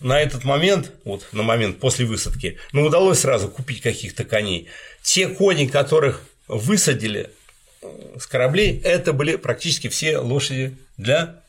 [0.00, 4.68] на этот момент, вот на момент после высадки, ну, удалось сразу купить каких-то коней.
[5.02, 7.30] Те кони, которых высадили
[7.82, 7.86] э,
[8.18, 11.42] с кораблей, это были практически все лошади для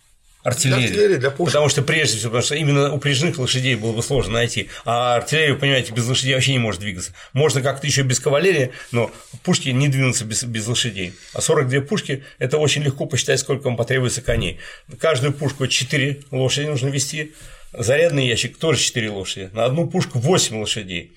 [0.44, 0.80] артиллерии.
[0.80, 1.54] Для артиллерии, для пушек.
[1.54, 5.54] Потому что прежде всего, потому что именно упряжных лошадей было бы сложно найти, а артиллерия,
[5.54, 7.14] вы понимаете, без лошадей вообще не может двигаться.
[7.34, 9.12] Можно как-то еще без кавалерии, но
[9.44, 11.14] пушки не двинутся без, без лошадей.
[11.34, 14.60] А 42 пушки– это очень легко посчитать, сколько вам потребуется коней.
[15.00, 17.34] Каждую пушку 4 лошади нужно вести,
[17.72, 21.12] Зарядный ящик тоже 4 лошади, на одну пушку 8 лошадей.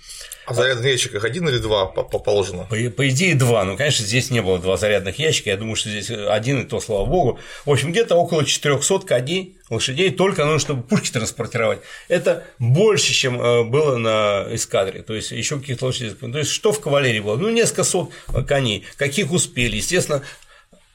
[0.44, 2.64] А зарядный ящик их один или два положено?
[2.64, 3.64] По, по идее, два.
[3.64, 5.50] Ну, конечно, здесь не было два зарядных ящика.
[5.50, 7.38] Я думаю, что здесь один, и то, слава богу.
[7.64, 11.78] В общем, где-то около 400 коней, лошадей, только нужно, чтобы пушки транспортировать.
[12.08, 15.02] Это больше, чем э, было на эскадре.
[15.02, 16.10] То есть, еще каких-то лошадей.
[16.10, 17.36] То есть, что в кавалерии было?
[17.36, 18.10] Ну, несколько сот
[18.48, 18.84] коней.
[18.96, 19.76] Каких успели?
[19.76, 20.22] Естественно,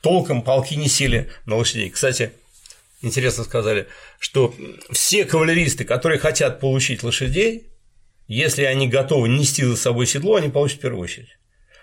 [0.01, 1.89] толком полки не сели на лошадей.
[1.89, 2.34] Кстати,
[3.02, 3.88] интересно сказали,
[4.20, 4.54] что
[4.91, 7.72] все кавалеристы, которые хотят получить лошадей,
[8.28, 11.38] если они готовы нести за собой седло, они получат в первую очередь.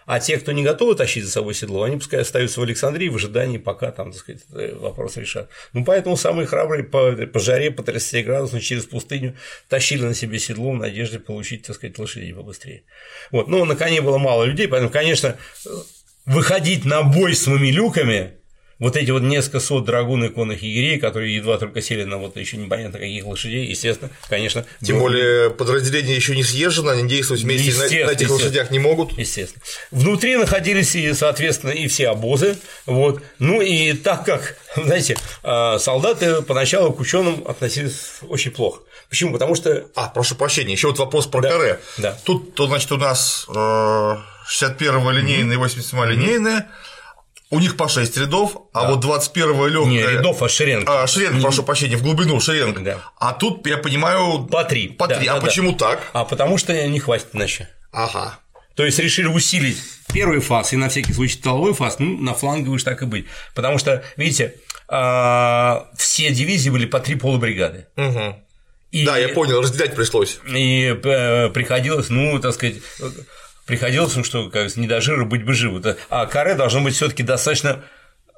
[0.07, 3.17] А те, кто не готовы тащить за собой седло, они пускай остаются в Александрии в
[3.17, 4.43] ожидании, пока там, так сказать,
[4.75, 5.49] вопрос решат.
[5.73, 9.35] Ну, поэтому самые храбрые по, по жаре, по 30 градусам через пустыню
[9.69, 12.83] тащили на себе седло в надежде получить, так сказать, лошадей побыстрее.
[13.31, 13.49] Вот.
[13.49, 15.39] Ну, на коне было мало людей, поэтому, конечно,
[16.27, 18.35] выходить на бой с мамилюками
[18.79, 22.37] вот эти вот несколько сот драгун и конных егерей, которые едва только сели на вот
[22.37, 24.64] еще непонятно каких лошадей, естественно, конечно.
[24.83, 25.05] Тем было...
[25.05, 29.16] более подразделения еще не съезжено, они действовать вместе на, на этих лошадях не могут.
[29.18, 29.62] Естественно.
[29.91, 32.57] Внутри находились и, соответственно, и все обозы.
[32.87, 33.22] Вот.
[33.39, 38.81] Ну и так как, знаете, а, солдаты поначалу к ученым относились очень плохо.
[39.09, 39.33] Почему?
[39.33, 39.87] Потому что.
[39.95, 41.81] А, прошу прощения, еще вот вопрос про да, каре.
[41.99, 42.18] Да.
[42.25, 46.70] Тут, то, значит, у нас 61-я э, линейная и 87-я линейная.
[47.51, 48.91] У них по 6 рядов, а да.
[48.91, 49.91] вот 21-го легкая.
[49.91, 50.89] Не рядов, а шеренг.
[50.89, 52.83] А, шеренг, прошу прощения, в глубину шеренг.
[52.83, 52.99] Да.
[53.19, 54.45] А тут, я понимаю.
[54.47, 54.89] По 3.
[54.89, 55.27] По 3.
[55.27, 55.91] Да, а да, почему да.
[55.91, 56.11] так?
[56.13, 57.69] А потому что не хватит иначе.
[57.93, 58.39] Ага.
[58.75, 59.79] То есть решили усилить
[60.13, 63.27] первый фаз и на всякий случай тыловой фаз, ну, на фланге уж так и быть.
[63.55, 64.55] Потому что, видите,
[64.89, 67.87] а, все дивизии были по три полубригады.
[67.97, 68.37] Угу.
[68.91, 70.39] И, Да, я понял, разделять пришлось.
[70.47, 72.77] И э, приходилось, ну, так сказать,
[73.67, 75.81] приходилось, ну что, как не до жира быть бы живу.
[76.11, 77.83] А каре должно быть все таки достаточно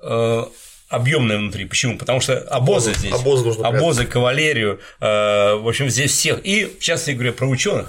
[0.03, 0.45] э,
[0.89, 1.65] объемное внутри.
[1.65, 1.99] Почему?
[1.99, 6.41] Потому что обозы Обозы- здесь, обозы нужно обозы, кавалерию, э, в общем, здесь всех.
[6.45, 7.89] И, в частности говоря, про ученых,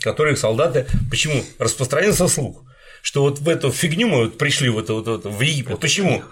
[0.00, 0.86] которые солдаты.
[1.10, 1.44] Почему?
[1.58, 2.62] Распространился слух,
[3.02, 5.78] что вот в эту фигню мы вот пришли вот, вот, вот в Египет.
[5.80, 6.22] Почему?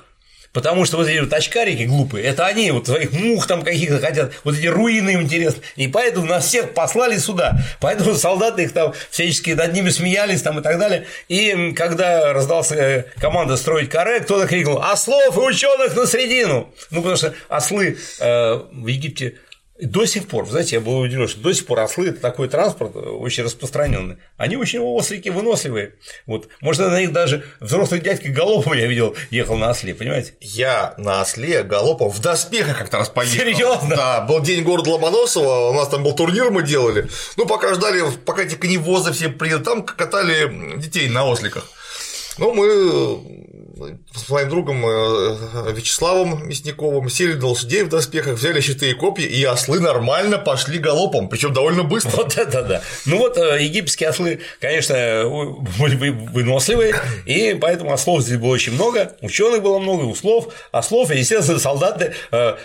[0.53, 4.32] Потому что вот эти вот очкарики глупые, это они вот своих мух там каких-то хотят,
[4.42, 8.92] вот эти руины им интересны, и поэтому нас всех послали сюда, поэтому солдаты их там
[9.11, 14.20] всячески над ними смеялись там и так далее, и когда раздался э, команда строить каре,
[14.20, 19.34] кто-то крикнул «Ослов и ученых на середину!» Ну, потому что ослы э, в Египте
[19.81, 22.95] до сих пор, знаете, я был удивлен, что до сих пор ослы это такой транспорт
[22.97, 24.18] очень распространенный.
[24.37, 25.95] Они очень ослики выносливые.
[26.26, 26.49] Вот.
[26.61, 30.35] Можно на них даже взрослый дядька Голопов, я видел, ехал на осле, понимаете?
[30.41, 33.39] Я на осле галопом в доспехах как-то раз поехал.
[33.39, 33.97] Серьёзно?
[33.97, 37.09] Да, был день города Ломоносова, у нас там был турнир, мы делали.
[37.37, 41.68] Ну, пока ждали, пока эти коневозы все приедут, там катали детей на осликах.
[42.39, 43.41] Ну, мы
[44.14, 49.26] с моим другом э, Вячеславом Мясниковым сели на лошадей в доспехах, взяли щиты и копья,
[49.26, 52.11] и ослы нормально пошли галопом, причем довольно быстро.
[52.16, 52.83] Вот это да.
[53.07, 54.95] Ну вот э, египетские ослы, конечно,
[55.78, 56.95] были вы- выносливые,
[57.26, 62.14] и поэтому ослов здесь было очень много, ученых было много, услов, ослов, и, естественно, солдаты
[62.33, 62.57] э,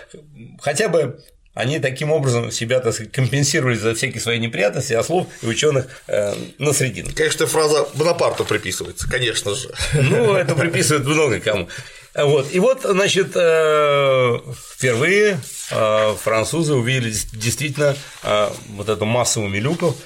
[0.60, 1.18] хотя бы
[1.56, 6.34] они таким образом себя, так сказать, компенсировали за всякие свои неприятности, ослов и ученых э,
[6.58, 7.08] на средину.
[7.14, 9.70] Конечно, фраза Бонапарту приписывается, конечно же.
[9.94, 11.66] Ну, это приписывают много кому.
[12.14, 12.52] Вот.
[12.52, 14.38] И вот, значит, э,
[14.74, 15.40] впервые
[15.70, 19.96] э, французы увидели действительно э, вот эту массу мамилюков,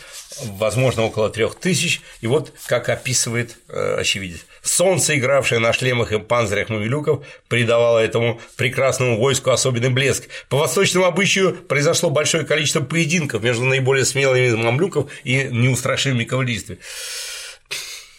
[0.43, 4.47] возможно, около трех тысяч, и вот как описывает э, очевидец.
[4.63, 10.29] Солнце, игравшее на шлемах и панцирях мамилюков, придавало этому прекрасному войску особенный блеск.
[10.49, 16.79] По восточному обычаю произошло большое количество поединков между наиболее смелыми из мамлюков и неустрашимыми кавалеристами.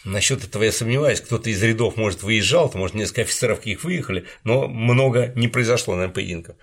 [0.04, 1.20] Насчет этого я сомневаюсь.
[1.20, 5.94] Кто-то из рядов, может, выезжал, то, может, несколько офицеров каких выехали, но много не произошло
[5.94, 6.56] на поединках.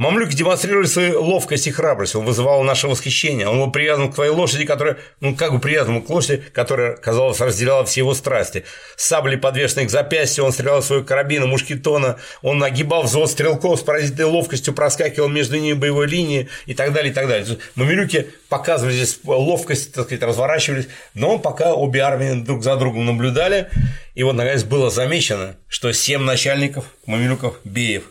[0.00, 4.30] Мамлюки демонстрировали свою ловкость и храбрость, он вызывал наше восхищение, он был привязан к твоей
[4.30, 8.64] лошади, которая, ну, как бы привязан к лошади, которая, казалось, разделяла все его страсти.
[8.96, 13.82] С саблей, подвешенной к запястью, он стрелял своего карабина, мушкетона, он нагибал взвод стрелков с
[13.82, 17.58] поразительной ловкостью, проскакивал между ними боевой линии и так далее, и так далее.
[17.74, 23.68] Мамилюки показывали здесь ловкость, так сказать, разворачивались, но пока обе армии друг за другом наблюдали,
[24.14, 28.04] и вот, наконец, было замечено, что семь начальников мамилюков Беев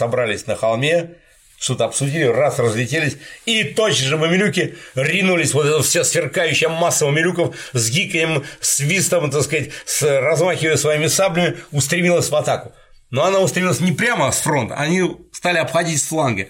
[0.00, 1.10] собрались на холме,
[1.58, 7.54] что-то обсудили, раз разлетелись, и точно же мамилюки ринулись, вот эта вся сверкающая масса мамилюков
[7.74, 12.72] с гикаем, свистом, так сказать, с, размахивая своими саблями, устремилась в атаку.
[13.10, 16.46] Но она устремилась не прямо с фронта, они стали обходить с фланга.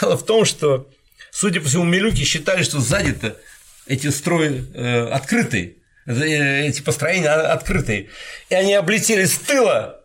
[0.00, 0.88] Дело в том, что,
[1.30, 3.36] судя по всему, мамилюки считали, что сзади-то
[3.86, 5.74] эти строи э, открытые,
[6.06, 8.08] э, эти построения о- открытые,
[8.48, 9.95] и они облетели с тыла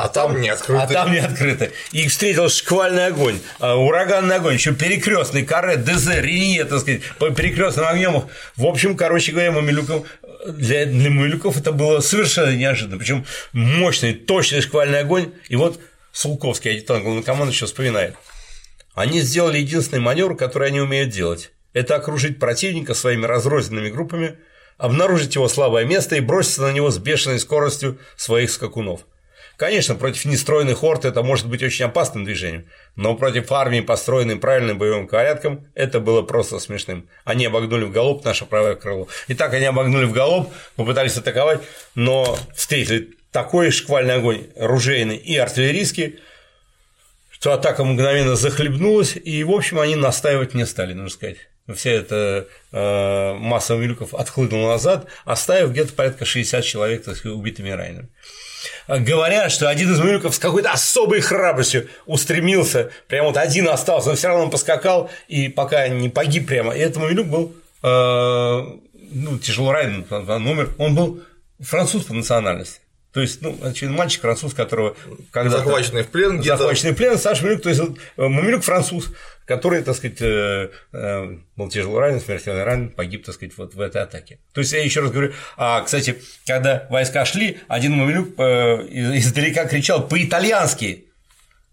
[0.00, 0.84] А там не открыто.
[0.84, 1.72] а там не открыто.
[1.90, 7.30] Их встретил шквальный огонь, а, ураганный огонь, еще перекрестный, каре, ДЗ, Ренье, так сказать, по
[7.30, 8.28] перекрестным огнем.
[8.54, 10.04] В общем, короче говоря, мамилюкам,
[10.46, 12.96] для, для мамилюков это было совершенно неожиданно.
[12.96, 15.32] Причем мощный, точный шквальный огонь.
[15.48, 15.80] И вот
[16.12, 18.14] Сулковский, адъютант еще вспоминает.
[18.94, 21.50] Они сделали единственный маневр, который они умеют делать.
[21.72, 24.38] Это окружить противника своими разрозненными группами,
[24.76, 29.00] обнаружить его слабое место и броситься на него с бешеной скоростью своих скакунов.
[29.58, 34.78] Конечно, против нестройных орд это может быть очень опасным движением, но против армии, построенной правильным
[34.78, 37.08] боевым порядком, это было просто смешным.
[37.24, 39.08] Они обогнули в галоп наше правое крыло.
[39.26, 41.60] Итак, они обогнули в галоп, попытались атаковать,
[41.96, 46.20] но встретили такой шквальный огонь ружейный и артиллерийский,
[47.28, 51.38] что атака мгновенно захлебнулась, и, в общем, они настаивать не стали, нужно сказать.
[51.74, 57.70] Вся эта э, масса милюков отхлынула назад, оставив где-то порядка 60 человек, так сказать, убитыми
[57.70, 58.08] и ранеными.
[58.86, 64.14] Говорят, что один из мамилюков с какой-то особой храбростью устремился, прям вот один остался, но
[64.14, 66.72] все равно он поскакал, и пока не погиб прямо.
[66.74, 67.52] И этот мамилюк был
[67.82, 68.66] э,
[69.10, 70.74] ну, тяжело ранен, он умер.
[70.78, 71.22] Он был
[71.60, 72.80] француз по национальности.
[73.12, 74.94] То есть, ну, очевидно, мальчик француз, которого
[75.30, 79.06] когда Захваченный в плен захваченный в плен, Саша Мамилюк, то есть вот, э, Мамилюк француз,
[79.46, 83.80] который, так сказать, э, э, был тяжело ранен, смертельно ранен, погиб, так сказать, вот в
[83.80, 84.40] этой атаке.
[84.52, 89.64] То есть я еще раз говорю, а, кстати, когда войска шли, один Мамилюк из- издалека
[89.64, 91.07] кричал по-итальянски,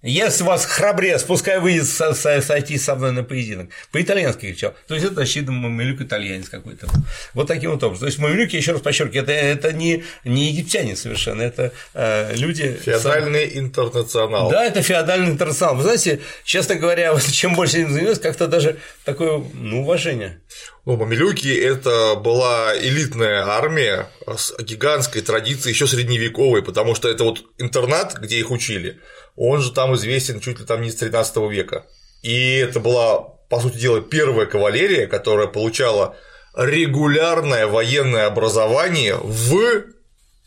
[0.08, 3.70] Если у вас храбрец, пускай выйдет со, со, сойти со мной на поединок.
[3.92, 4.76] По-итальянски кричал.
[4.88, 6.88] То есть это очевидно мамилюк итальянец какой-то.
[7.34, 8.02] Вот таким вот образом.
[8.02, 12.80] То есть мамилюки, еще раз подчеркиваю, это, это не, не египтяне совершенно, это э, люди.
[12.86, 13.60] Феодальный сам...
[13.60, 14.52] интернационал.
[14.52, 15.78] Да, это феодальный интернационал.
[15.78, 20.40] Вы знаете, честно говоря, вот, чем больше им занимаюсь, как-то даже такое ну, уважение.
[20.86, 27.44] Ну, мамилюки– это была элитная армия с гигантской традицией, еще средневековой, потому что это вот
[27.58, 29.00] интернат, где их учили,
[29.36, 31.86] он же там известен чуть ли там не с 13 века.
[32.22, 33.20] И это была,
[33.50, 36.16] по сути дела, первая кавалерия, которая получала
[36.56, 39.84] регулярное военное образование в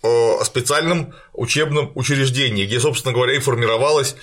[0.02, 4.16] э, специальном учебном учреждении, где, собственно говоря, и формировалось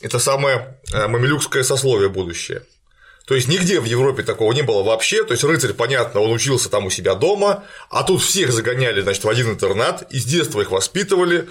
[0.00, 2.62] это самое э, мамилюкское сословие будущее.
[3.26, 5.24] То есть нигде в Европе такого не было вообще.
[5.24, 9.24] То есть рыцарь, понятно, он учился там у себя дома, а тут всех загоняли, значит,
[9.24, 11.48] в один интернат, и с детства их воспитывали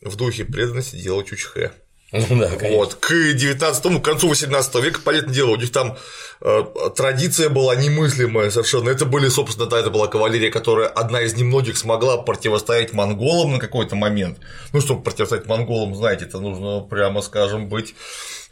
[0.00, 1.72] в духе преданности делать чучхе.
[2.12, 2.96] Ну, да, вот.
[2.96, 5.96] К 19 к концу 18 века, понятное дело, у них там
[6.40, 6.64] э,
[6.96, 8.90] традиция была немыслимая совершенно.
[8.90, 13.58] Это были, собственно, да, это была кавалерия, которая одна из немногих смогла противостоять монголам на
[13.60, 14.38] какой-то момент.
[14.72, 17.94] Ну, чтобы противостоять монголам, знаете, это нужно, прямо скажем, быть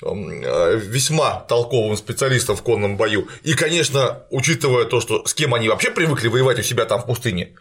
[0.03, 3.27] эм, э, весьма толковым специалистом в конном бою.
[3.43, 7.07] И, конечно, учитывая то, что с кем они вообще привыкли воевать у себя там в
[7.07, 7.57] пустыне,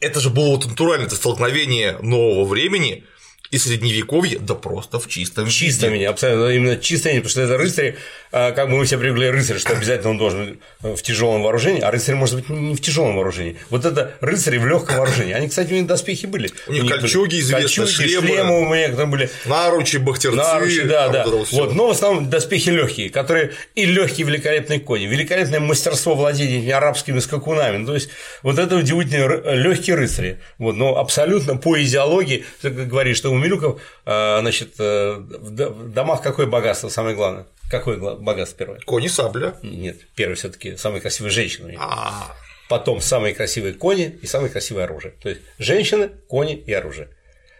[0.00, 3.04] это же было вот натуральное столкновение нового времени,
[3.52, 5.56] и средневековье, да просто в чистом виде.
[5.56, 7.96] Чистом виде, абсолютно, именно чистом виде, потому что это рыцарь,
[8.32, 11.90] а, как бы мы все привыкли рыцарь, что обязательно он должен в тяжелом вооружении, а
[11.90, 13.58] рыцарь может быть не в тяжелом вооружении.
[13.68, 15.34] Вот это рыцари в легком вооружении.
[15.34, 16.50] Они, кстати, у них доспехи были.
[16.66, 19.28] У них, у них кольчуги шлемы, шлемы у меня там были.
[19.44, 20.34] Наручи, бахтерцы.
[20.34, 21.26] Наручи, да, да.
[21.26, 27.18] Вот, но в основном доспехи легкие, которые и легкие великолепные кони, великолепное мастерство владения арабскими
[27.18, 27.76] скакунами.
[27.76, 28.08] Ну, то есть
[28.42, 30.38] вот это удивительно легкие рыцари.
[30.56, 36.22] Вот, но абсолютно по идеологии, как говоришь, что у Милюков а, значит, э, в домах
[36.22, 37.46] какое богатство самое главное?
[37.70, 38.80] Какое богатство первое?
[38.80, 39.56] Кони сабля.
[39.62, 41.76] Нет, первое все таки самые красивые женщины.
[41.78, 42.34] А.
[42.68, 45.14] Потом самые красивые кони и самое красивое оружие.
[45.22, 47.08] То есть женщины, кони и оружие.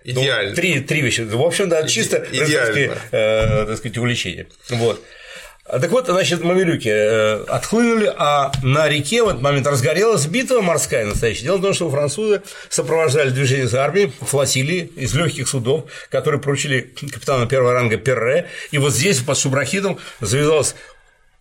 [0.04, 0.50] Ну, Идеально.
[0.50, 1.20] Ну, три, три вещи.
[1.20, 4.48] В общем, да, чисто рыцарские, э, так сказать, увлечения.
[4.70, 5.02] Вот.
[5.72, 10.60] А так вот, значит, мамилюки э, отхлынули, а на реке в этот момент разгорелась битва
[10.60, 11.44] морская настоящая.
[11.44, 16.92] Дело в том, что французы сопровождали движение с армией, флотилии из легких судов, которые поручили
[17.10, 20.74] капитану первого ранга Перре, и вот здесь под Шубрахидом завязалась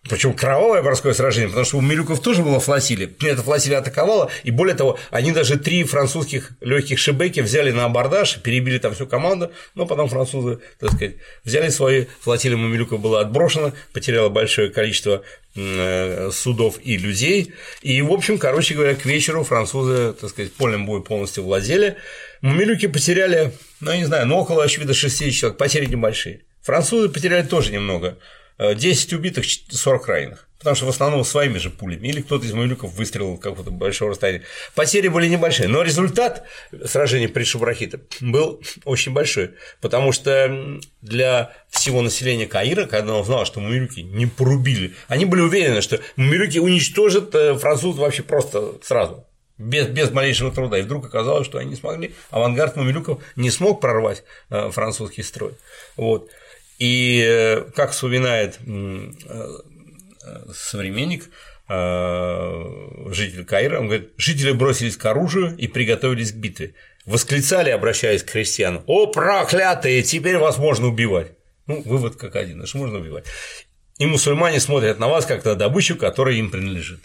[0.08, 3.08] причем кровавое морское сражение, потому что у Милюков тоже было флотилия.
[3.22, 8.38] Эта флотилия атаковала, и более того, они даже три французских легких шибеки взяли на абордаж,
[8.42, 13.20] перебили там всю команду, но потом французы, так сказать, взяли свои флотилии, у Милюков была
[13.20, 15.22] отброшена, потеряла большое количество
[15.54, 20.84] э, судов и людей, и, в общем, короче говоря, к вечеру французы, так сказать, полем
[20.84, 21.96] боя полностью владели,
[22.42, 26.40] Мамилюки потеряли, ну, я не знаю, ну, около, очевидно, 60 человек, потери небольшие.
[26.60, 28.18] Французы потеряли тоже немного,
[28.58, 30.48] 10 убитых, 40 раненых.
[30.62, 32.06] Потому что в основном своими же пулями.
[32.06, 34.42] Или кто-то из мамилюков выстрелил какого-то большого расстояния.
[34.76, 35.68] Потери были небольшие.
[35.68, 36.44] Но результат
[36.84, 39.54] сражения при Шабрахите был очень большой.
[39.80, 45.40] Потому что для всего населения Каира, когда он знал, что мамилюки не порубили, они были
[45.40, 49.26] уверены, что мамилюки уничтожат э, французов вообще просто сразу
[49.58, 50.78] без, без малейшего труда.
[50.78, 52.14] И вдруг оказалось, что они не смогли.
[52.30, 55.54] Авангард Мамилюков не смог прорвать э, французский строй.
[55.96, 56.30] Вот.
[56.82, 59.12] И э, как вспоминает э,
[60.52, 61.30] современник,
[61.68, 66.74] э, житель Каира, он говорит, жители бросились к оружию и приготовились к битве.
[67.06, 71.30] Восклицали, обращаясь к христианам, «О, проклятые, теперь вас можно убивать!»
[71.68, 73.26] Ну, вывод как один, что можно убивать.
[73.98, 76.98] И мусульмане смотрят на вас как на добычу, которая им принадлежит.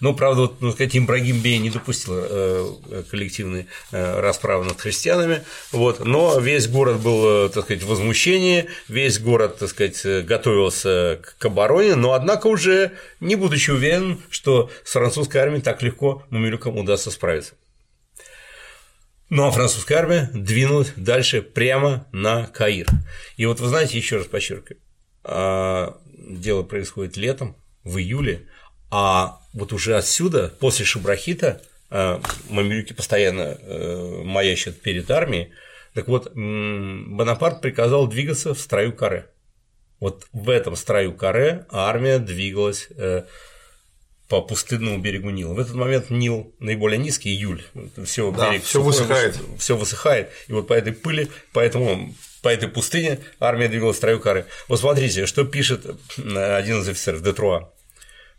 [0.00, 5.42] Но, правда, вот, ну, сказать, Имбрагим Бей не допустил э, коллективной э, расправы над христианами,
[5.72, 11.20] вот, но весь город был, э, так сказать, в возмущении, весь город, так сказать, готовился
[11.38, 16.76] к обороне, но, однако, уже не будучи уверен, что с французской армией так легко мумилюкам
[16.76, 17.54] удастся справиться.
[19.28, 22.86] Ну а французская армия двинулась дальше прямо на Каир.
[23.36, 24.80] И вот вы знаете, еще раз подчеркиваю,
[25.24, 28.46] а, дело происходит летом, в июле,
[28.90, 35.52] а вот уже отсюда, после Шабрахита, э, мамилюки постоянно э, маячат перед армией,
[35.94, 39.30] так вот, Бонапарт приказал двигаться в строю каре.
[39.98, 43.24] Вот в этом строю каре армия двигалась э,
[44.28, 45.54] по пустынному берегу Нила.
[45.54, 47.64] В этот момент Нил наиболее низкий, июль,
[48.04, 49.38] все да, берег все высыхает.
[49.58, 54.20] Все высыхает, и вот по этой пыли, поэтому по этой пустыне армия двигалась в строю
[54.20, 54.46] каре.
[54.68, 55.86] Вот смотрите, что пишет
[56.18, 57.72] один из офицеров Детруа.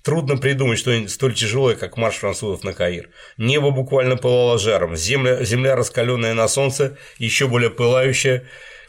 [0.07, 3.09] Трудно придумать что-нибудь столь тяжелое, как марш французов на Каир.
[3.35, 8.45] Небо буквально пылало жаром, земля, земля раскаленная на солнце, еще более пылающая,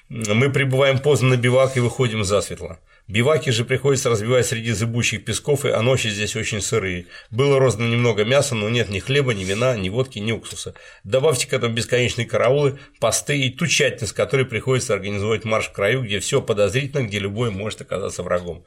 [0.09, 2.79] Мы прибываем поздно на бивак и выходим засветло.
[3.09, 7.07] Биваки же приходится разбивать среди зыбучих песков, и а ночи здесь очень сырые.
[7.33, 10.75] Было роздано немного мяса, но нет ни хлеба, ни вина, ни водки, ни уксуса.
[11.03, 16.03] Добавьте к этому бесконечные караулы, посты и ту тщательность, которой приходится организовать марш в краю,
[16.03, 18.65] где все подозрительно, где любой может оказаться врагом.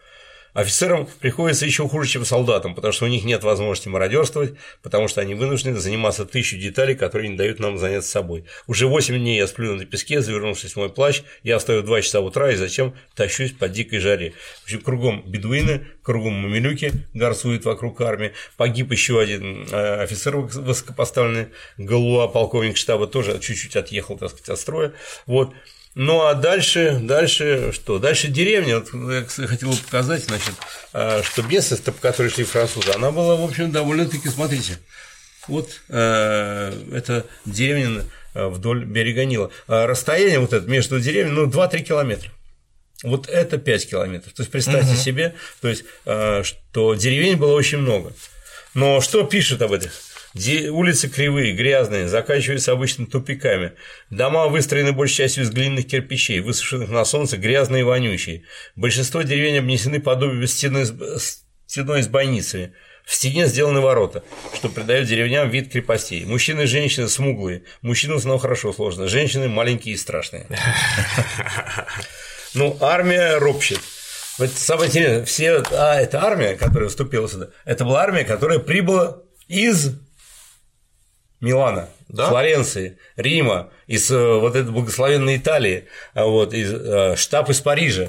[0.54, 5.22] Офицерам приходится еще хуже, чем солдатам, потому что у них нет возможности мародерствовать, потому что
[5.22, 8.43] они вынуждены заниматься тысячу деталей, которые не дают нам заняться собой.
[8.68, 12.02] Уже 8 дней я сплю на песке, завернувшись в мой плащ, я встаю в 2
[12.02, 14.34] часа утра и зачем тащусь по дикой жаре.
[14.62, 18.34] В общем, кругом бедуины, кругом мамилюки горцуют вокруг армии.
[18.58, 21.47] Погиб еще один э, офицер высокопоставленный,
[21.78, 24.93] Галуа, полковник штаба, тоже чуть-чуть отъехал, так сказать, от строя.
[25.26, 25.54] Вот.
[25.93, 27.99] Ну а дальше, дальше что?
[27.99, 28.79] Дальше деревня.
[28.79, 30.53] Вот я хотел показать, значит,
[30.93, 34.77] а, что местность, по которой шли французы, она была, в общем, довольно-таки, смотрите,
[35.47, 39.51] вот э, это деревня э, вдоль берега Нила.
[39.67, 42.31] А расстояние вот это между деревнями, ну, 2-3 километра.
[43.03, 44.33] Вот это 5 километров.
[44.33, 44.99] То есть представьте угу.
[44.99, 48.13] себе, то есть, э, что деревень было очень много.
[48.73, 49.91] Но что пишет об этих
[50.34, 53.73] Улицы кривые, грязные, заканчиваются обычно тупиками.
[54.09, 58.43] Дома выстроены большей частью из глиняных кирпичей, высушенных на солнце, грязные и вонючие.
[58.75, 60.86] Большинство деревень обнесены подобием стены,
[61.67, 62.73] стеной с бойницами.
[63.05, 64.23] В стене сделаны ворота,
[64.53, 66.23] что придает деревням вид крепостей.
[66.23, 67.63] Мужчины и женщины смуглые.
[67.82, 70.47] Мужчины в хорошо сложно, женщины маленькие и страшные.
[72.53, 73.79] Ну, армия ропщет.
[74.38, 79.21] Вот самое интересное, все, а, это армия, которая вступила сюда, это была армия, которая прибыла
[79.47, 79.99] из
[81.41, 82.29] Милана, да?
[82.29, 88.07] Флоренции, Рима, из э, вот этой благословенной Италии, а вот, из, э, штаб из Парижа,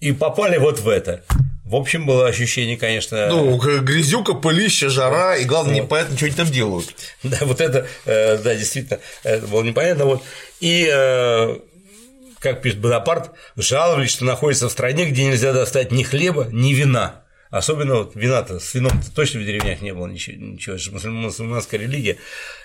[0.00, 1.24] и попали вот в это.
[1.64, 3.28] В общем, было ощущение, конечно.
[3.28, 5.82] Ну, грязюка, пылище, жара, и главное, вот.
[5.82, 6.94] непонятно, что они там делают.
[7.22, 10.06] Да, вот это, э, да, действительно, это было непонятно.
[10.06, 10.22] Вот.
[10.60, 10.86] И
[12.40, 17.22] как пишет Бонапарт, жаловались, что находится в стране, где нельзя достать ни хлеба, ни вина.
[17.50, 21.10] Особенно вот вина-то, с вином -то точно в деревнях не было ничего, ничего это же
[21.10, 22.18] мусульманская религия.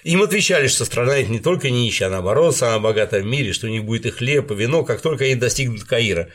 [0.03, 3.67] Им отвечали, что страна их не только нищая, а наоборот, самая богатая в мире, что
[3.67, 6.29] у них будет и хлеб, и вино, как только они достигнут Каира.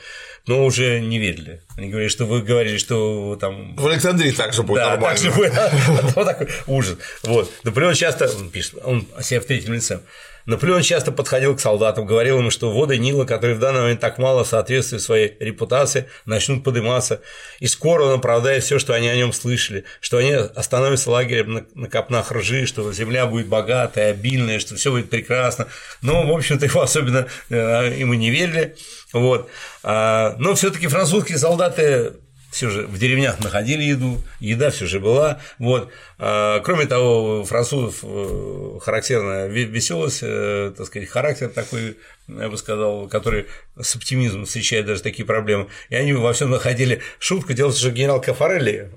[0.46, 1.60] Но уже не верили.
[1.76, 3.76] Они говорили, что вы говорили, что там…
[3.76, 5.18] В Александрии также будет да, нормально.
[5.18, 5.52] Так же будет.
[6.16, 6.96] Вот такой ужас.
[7.24, 7.52] Вот.
[7.64, 10.00] Наполеон часто, он пишет, он о себе в третьем лице,
[10.48, 14.16] Наполеон часто подходил к солдатам, говорил им, что воды Нила, которые в данный момент так
[14.16, 17.20] мало соответствуют своей репутации, начнут подниматься,
[17.60, 21.66] и скоро он оправдает все, что они о нем слышали, что они остановятся лагерем на,
[21.74, 25.68] на копнах ржи, что земля будет богатая, обильная, что все будет прекрасно.
[26.00, 28.74] Но, в общем-то, его особенно э, ему не верили.
[29.12, 29.50] Вот.
[29.82, 32.14] А, но все-таки французские солдаты
[32.50, 35.40] все же в деревнях находили еду, еда все же была.
[35.58, 35.90] Вот.
[36.18, 42.56] А, кроме того, у французов э, характерная веселость, э, так сказать, характер такой, я бы
[42.56, 43.46] сказал, который
[43.80, 45.68] с оптимизмом встречает даже такие проблемы.
[45.90, 47.52] И они во всем находили шутку.
[47.52, 48.90] Дело что генерал Кафарелли,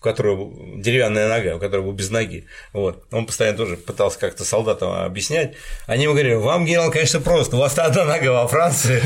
[0.00, 2.46] у которого деревянная нога, у которого был без ноги.
[2.72, 3.04] Вот.
[3.12, 5.54] Он постоянно тоже пытался как-то солдатам объяснять.
[5.86, 9.02] Они ему говорили, вам, генерал, конечно, просто, у вас одна нога во Франции.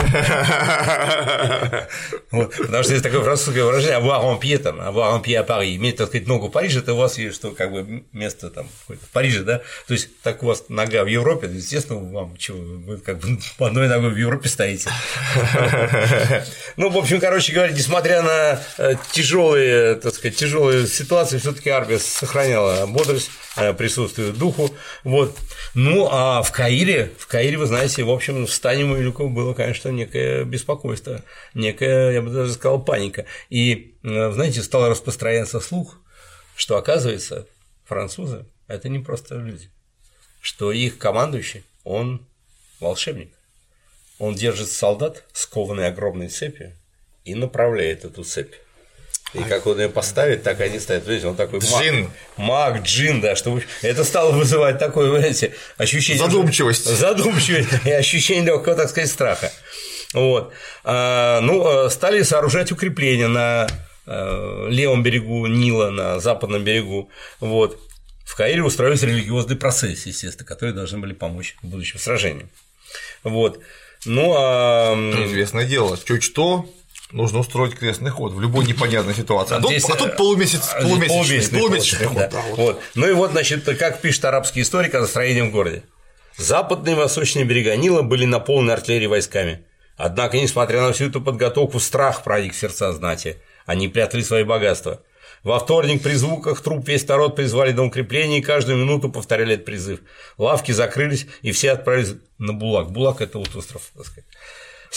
[2.31, 5.97] Потому что есть такое французское выражение «avoir pied», там, «avoir un pied à Paris», иметь,
[5.97, 9.13] так сказать, ногу в Париже, это у вас есть, что как бы место там в
[9.13, 13.19] Париже, да, то есть так у вас нога в Европе, естественно, вам чего, вы как
[13.19, 14.91] бы по одной ногой в Европе стоите.
[16.77, 21.99] Ну, в общем, короче говоря, несмотря на э, тяжелые, так сказать, тяжелые ситуации все-таки армия
[21.99, 24.75] сохраняла бодрость, э, присутствие духу.
[25.03, 25.37] Вот.
[25.75, 29.89] Ну, а в Каире, в Каире, вы знаете, в общем, в стане Мавилюков было, конечно,
[29.89, 31.23] некое беспокойство,
[31.55, 33.27] некая, я бы даже сказал, паника.
[33.51, 36.01] И, э, знаете, стал распространяться слух,
[36.57, 37.47] что, оказывается,
[37.85, 39.71] французы– это не просто люди,
[40.41, 42.27] что их командующий, он
[42.81, 43.33] волшебник.
[44.19, 46.73] Он держит солдат, скованный огромной цепью,
[47.25, 48.55] и направляет эту цепь
[49.35, 51.07] и как он ее поставит, так они ставят.
[51.07, 52.11] Видите, он такой джин.
[52.37, 56.23] Маг, маг, джин, да, чтобы это стало вызывать такое, знаете, ощущение.
[56.23, 56.85] Задумчивость.
[56.99, 59.53] Задумчивость и ощущение легкого, так сказать, страха.
[60.13, 60.53] Вот.
[60.85, 63.67] А, ну, стали сооружать укрепления на
[64.07, 67.11] э, левом берегу Нила, на западном берегу.
[67.41, 67.79] Вот.
[68.25, 72.49] В Каире устроились религиозные процессы, естественно, которые должны были помочь в будущем сражении.
[73.25, 73.61] Вот.
[74.07, 74.95] Ну, а…
[75.27, 76.69] Известное дело, чуть что,
[77.13, 79.57] нужно устроить крестный ход в любой непонятной ситуации.
[79.57, 82.17] А, тут, здесь, а тут полумесяц, а полумесячный, полумесячный, полумесячный ход.
[82.17, 82.29] Да.
[82.29, 82.59] Да, вот.
[82.59, 82.81] Вот.
[82.95, 85.83] Ну и вот, значит, как пишет арабский историк о настроении в городе.
[86.37, 89.65] Западные и восточные берега Нила были наполнены артиллерией войсками.
[89.97, 93.37] Однако, несмотря на всю эту подготовку, страх проник в сердца знати.
[93.67, 95.01] Они прятали свои богатства.
[95.45, 99.67] Во вторник при звуках труп весь народ призвали до укрепления и каждую минуту повторяли этот
[99.67, 100.01] призыв.
[100.39, 102.91] Лавки закрылись, и все отправились на Булак.
[102.91, 104.25] Булак– это вот остров, так сказать.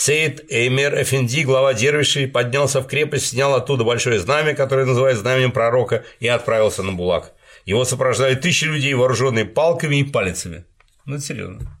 [0.00, 5.50] Сейд Эймер Эфенди, глава дервишей, поднялся в крепость, снял оттуда большое знамя, которое называют знаменем
[5.50, 7.32] пророка, и отправился на Булак.
[7.64, 10.64] Его сопровождали тысячи людей, вооруженные палками и палицами.
[11.04, 11.80] Ну, это серьезно.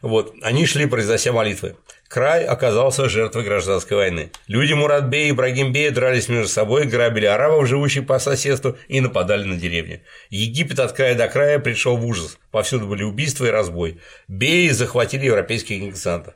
[0.00, 1.76] Вот, они шли, произнося молитвы.
[2.08, 4.30] Край оказался жертвой гражданской войны.
[4.46, 9.56] Люди Муратбея и Ибрагимбея дрались между собой, грабили арабов, живущих по соседству, и нападали на
[9.56, 10.02] деревни.
[10.30, 12.38] Египет от края до края пришел в ужас.
[12.50, 14.00] Повсюду были убийства и разбой.
[14.26, 16.32] Беи захватили европейских негациантов.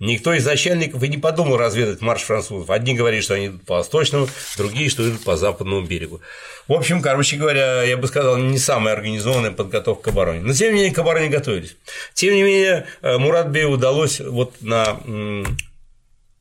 [0.00, 2.70] Никто из начальников и не подумал разведать марш французов.
[2.70, 6.22] Одни говорили, что они идут по восточному, другие, что идут по западному берегу.
[6.68, 10.40] В общем, короче говоря, я бы сказал, не самая организованная подготовка к обороне.
[10.40, 11.76] Но, тем не менее, к обороне готовились.
[12.14, 14.98] Тем не менее, э, Муратбею удалось вот на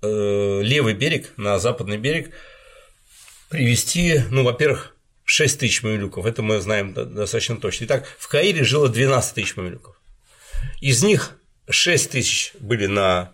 [0.01, 2.31] э, левый берег, на западный берег
[3.49, 4.95] привести, ну, во-первых,
[5.25, 7.85] 6 тысяч мамилюков, это мы знаем достаточно точно.
[7.85, 9.99] Итак, в Каире жило 12 тысяч мамилюков.
[10.79, 11.37] Из них
[11.69, 13.33] 6 тысяч были на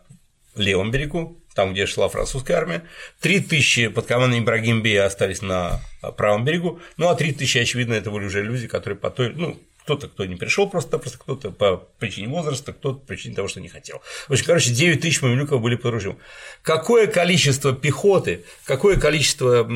[0.56, 2.84] левом берегу, там, где шла французская армия,
[3.22, 5.82] 3 тысячи под командой Ибрагим Бея остались на
[6.18, 9.60] правом берегу, ну а 3 тысячи, очевидно, это были уже люди, которые по той, ну,
[9.86, 13.62] кто-то, кто не пришел просто, просто кто-то по причине возраста, кто-то по причине того, что
[13.62, 14.02] не хотел.
[14.28, 16.18] В общем, короче, 9 тысяч мамилюков были под ружьем.
[16.64, 19.70] Какое количество пехоты, какое количество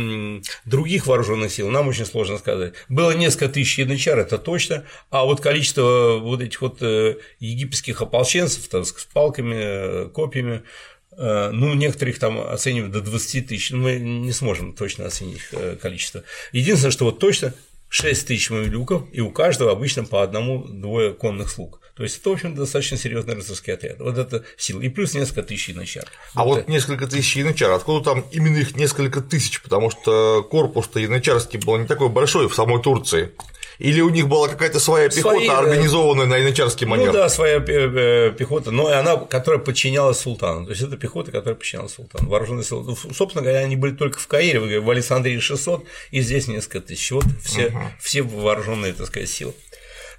[0.65, 2.73] других вооруженных сил, нам очень сложно сказать.
[2.90, 8.68] Было несколько тысяч янычар, это точно, а вот количество вот этих вот э, египетских ополченцев
[8.68, 10.64] там, с палками, э, копьями,
[11.11, 15.41] э, ну, некоторых там оценивают до 20 тысяч, но мы не сможем точно оценить
[15.80, 16.23] количество.
[16.52, 17.53] Единственное, что вот точно
[17.90, 21.82] 6 тысяч мамилюков, и у каждого обычно по одному-двое конных слуг.
[21.95, 23.99] То есть это, в общем, достаточно серьезный рыцарский отряд.
[23.99, 24.80] Вот это сила.
[24.80, 26.06] И плюс несколько тысяч янычар.
[26.34, 29.61] А вот, вот несколько тысяч янычар, откуда там именно их несколько тысяч?
[29.61, 33.32] Потому что корпус-то янычарский был не такой большой в самой Турции.
[33.80, 37.07] Или у них была какая-то своя пехота, Свои, организованная на янычарский манер?
[37.07, 40.65] Ну да, своя э, пехота, но она, которая подчинялась султану.
[40.65, 42.30] То есть это пехота, которая подчинялась султану.
[42.30, 42.84] Вооруженные силы.
[42.84, 47.10] Ну, собственно говоря, они были только в Каире, в Александрии 600, и здесь несколько тысяч.
[47.11, 47.80] Вот все, угу.
[48.01, 49.53] все вооруженные, так сказать, силы.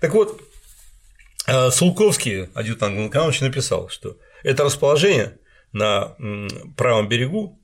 [0.00, 0.40] Так вот,
[1.46, 5.36] э, Сулковский, адъютант Главкович, написал, что это расположение
[5.72, 6.16] на
[6.78, 7.60] правом берегу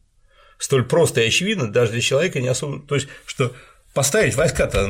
[0.58, 2.86] столь просто и очевидно даже для человека не особо.
[2.86, 3.52] То есть, что
[3.96, 4.86] поставить войска-то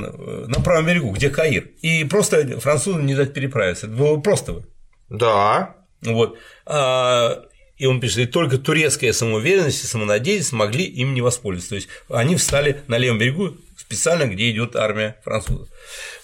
[0.49, 3.87] на правом берегу, где Каир, и просто французам не дать переправиться.
[3.87, 4.67] Это было просто бы.
[5.09, 5.77] Да.
[6.03, 6.37] Вот.
[6.67, 7.45] А,
[7.77, 11.69] и он пишет, и только турецкая самоуверенность и самонадеянность могли им не воспользоваться.
[11.69, 15.69] То есть они встали на левом берегу специально, где идет армия французов.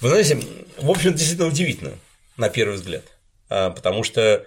[0.00, 0.40] Вы знаете,
[0.76, 1.92] в общем, действительно удивительно,
[2.36, 3.04] на первый взгляд,
[3.48, 4.44] а, потому что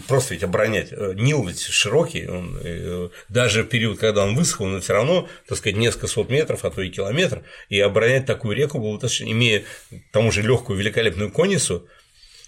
[0.00, 0.88] просто ведь оборонять.
[0.92, 5.28] Э, Нил ведь широкий, он, э, даже в период, когда он высох, он все равно,
[5.46, 9.60] так сказать, несколько сот метров, а то и километр, и оборонять такую реку было имея
[9.60, 11.86] к тому же легкую великолепную конницу,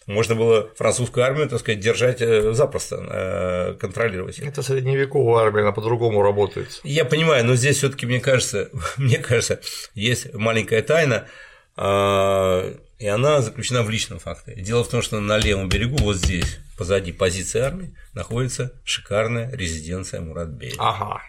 [0.06, 4.38] можно было французскую армию, так сказать, держать э, запросто, контролировать.
[4.38, 6.80] Это средневековая армия, она по-другому работает.
[6.84, 9.60] Я понимаю, но здесь все-таки, мне кажется, мне кажется,
[9.94, 11.26] есть маленькая тайна,
[11.76, 14.62] а, и она заключена в личном факторе.
[14.62, 20.20] Дело в том, что на левом берегу, вот здесь, позади позиции армии, находится шикарная резиденция
[20.20, 20.74] Муратбея.
[20.78, 21.22] Ага.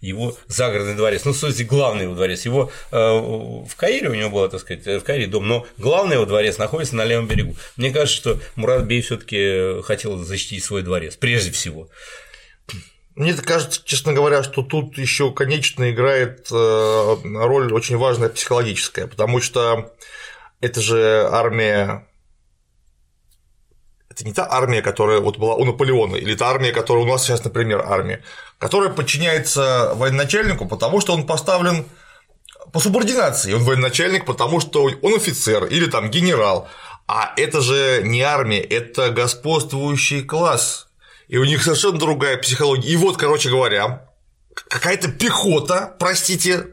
[0.00, 2.44] Его загородный дворец, ну, в главный его дворец.
[2.44, 6.26] Его э, в Каире у него было, так сказать, в Каире дом, но главный его
[6.26, 7.54] дворец находится на левом берегу.
[7.76, 11.88] Мне кажется, что Муратбей все-таки хотел защитить свой дворец, прежде всего.
[13.14, 19.40] Мне кажется, честно говоря, что тут еще конечно играет э, роль очень важная психологическая, потому
[19.40, 19.94] что
[20.60, 22.08] это же армия
[24.12, 27.22] это не та армия, которая вот была у Наполеона, или та армия, которая у нас
[27.24, 28.22] сейчас, например, армия,
[28.58, 31.86] которая подчиняется военачальнику, потому что он поставлен
[32.72, 36.68] по субординации, он военачальник, потому что он офицер или там генерал,
[37.08, 40.88] а это же не армия, это господствующий класс,
[41.28, 42.90] и у них совершенно другая психология.
[42.90, 44.10] И вот, короче говоря,
[44.68, 46.66] какая-то пехота, простите,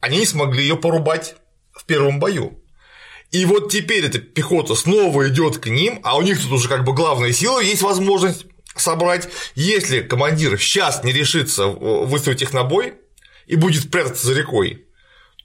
[0.00, 1.34] они не смогли ее порубать
[1.72, 2.62] в первом бою.
[3.30, 6.84] И вот теперь эта пехота снова идет к ним, а у них тут уже как
[6.84, 8.46] бы главная сила, есть возможность
[8.76, 9.28] собрать.
[9.54, 12.94] Если командир сейчас не решится выставить их на бой
[13.46, 14.85] и будет прятаться за рекой,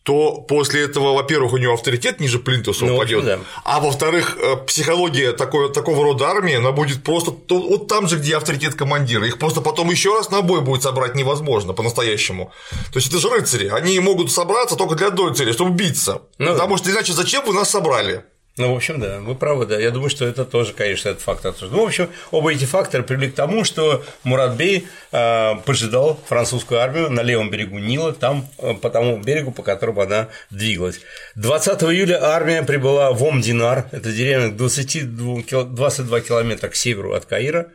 [0.03, 3.39] то после этого, во-первых, у него авторитет ниже плинтуса ну, упадет, да.
[3.63, 8.35] а во-вторых, э, психология такой, такого рода армии, она будет просто вот там же, где
[8.35, 12.51] авторитет командира, их просто потом еще раз на бой будет собрать невозможно по-настоящему.
[12.91, 16.53] То есть это же рыцари, они могут собраться только для одной цели, чтобы биться, ну,
[16.53, 16.77] потому да.
[16.77, 18.23] что иначе зачем вы нас собрали?
[18.57, 19.79] Ну, в общем, да, вы правы, да.
[19.79, 21.55] Я думаю, что это тоже, конечно, этот фактор.
[21.61, 27.09] Ну, в общем, оба эти факторы привели к тому, что Муратбей э, поджидал французскую армию
[27.09, 30.99] на левом берегу Нила, там э, по тому берегу, по которому она двигалась.
[31.35, 37.71] 20 июля армия прибыла в Омдинар, это деревня 22, 22 километра к северу от Каира.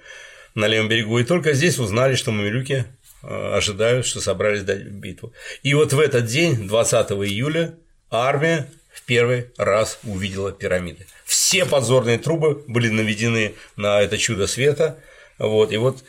[0.55, 2.85] на левом берегу, и только здесь узнали, что мамилюки
[3.23, 5.33] э, ожидают, что собрались дать битву.
[5.63, 7.75] И вот в этот день, 20 июля,
[8.11, 11.07] армия в первый раз увидела пирамиды.
[11.25, 14.99] Все подзорные трубы были наведены на это чудо света,
[15.39, 16.03] вот, и вот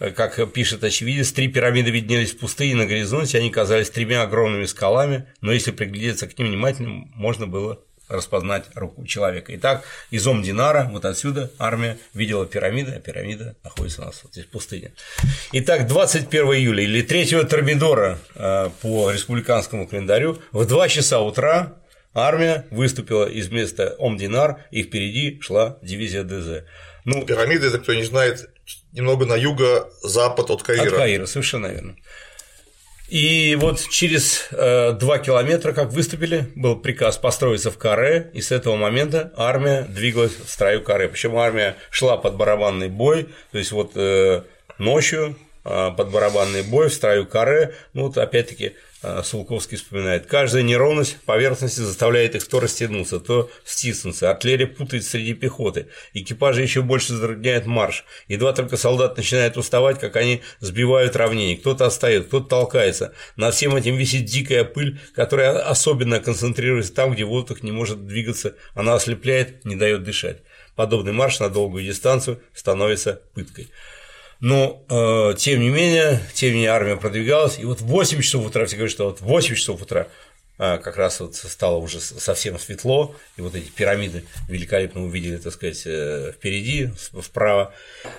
[0.00, 4.64] Э, как пишет очевидец, три пирамиды виднелись в пустыне на горизонте, они казались тремя огромными
[4.64, 9.56] скалами, но если приглядеться к ним внимательно, можно было распознать руку человека.
[9.56, 14.44] Итак, из Ом-Динара, вот отсюда армия видела пирамиды, а пирамида находится у нас вот здесь
[14.44, 14.92] в пустыне.
[15.52, 21.78] Итак, 21 июля или 3 Термидора э, по республиканскому календарю в 2 часа утра
[22.14, 26.64] армия выступила из места Ом-Динар, и впереди шла дивизия ДЗ.
[27.04, 28.48] Ну, пирамиды, это кто не знает,
[28.92, 30.88] немного на юго-запад от Каира.
[30.88, 31.96] От Каира, совершенно верно.
[33.08, 38.50] И вот через э, два километра, как выступили, был приказ построиться в каре, и с
[38.50, 41.08] этого момента армия двигалась в строю каре.
[41.08, 44.42] Причем армия шла под барабанный бой, то есть вот э,
[44.78, 51.18] ночью под барабанный бой в строю каре, ну вот опять-таки а, Сулковский вспоминает, каждая неровность
[51.26, 57.66] поверхности заставляет их то растянуться, то стиснуться, артиллерия путает среди пехоты, экипажи еще больше затрудняют
[57.66, 63.54] марш, едва только солдат начинает уставать, как они сбивают равнение, кто-то отстает, кто-то толкается, над
[63.54, 68.94] всем этим висит дикая пыль, которая особенно концентрируется там, где воздух не может двигаться, она
[68.94, 70.38] ослепляет, не дает дышать.
[70.76, 73.68] Подобный марш на долгую дистанцию становится пыткой.
[74.40, 78.46] Но, э, тем не менее, тем не менее, армия продвигалась, и вот в 8 часов
[78.46, 80.08] утра, все говорят, что вот в 8 часов утра
[80.82, 85.82] как раз вот стало уже совсем светло, и вот эти пирамиды великолепно увидели, так сказать,
[85.86, 87.72] э, впереди, вправо.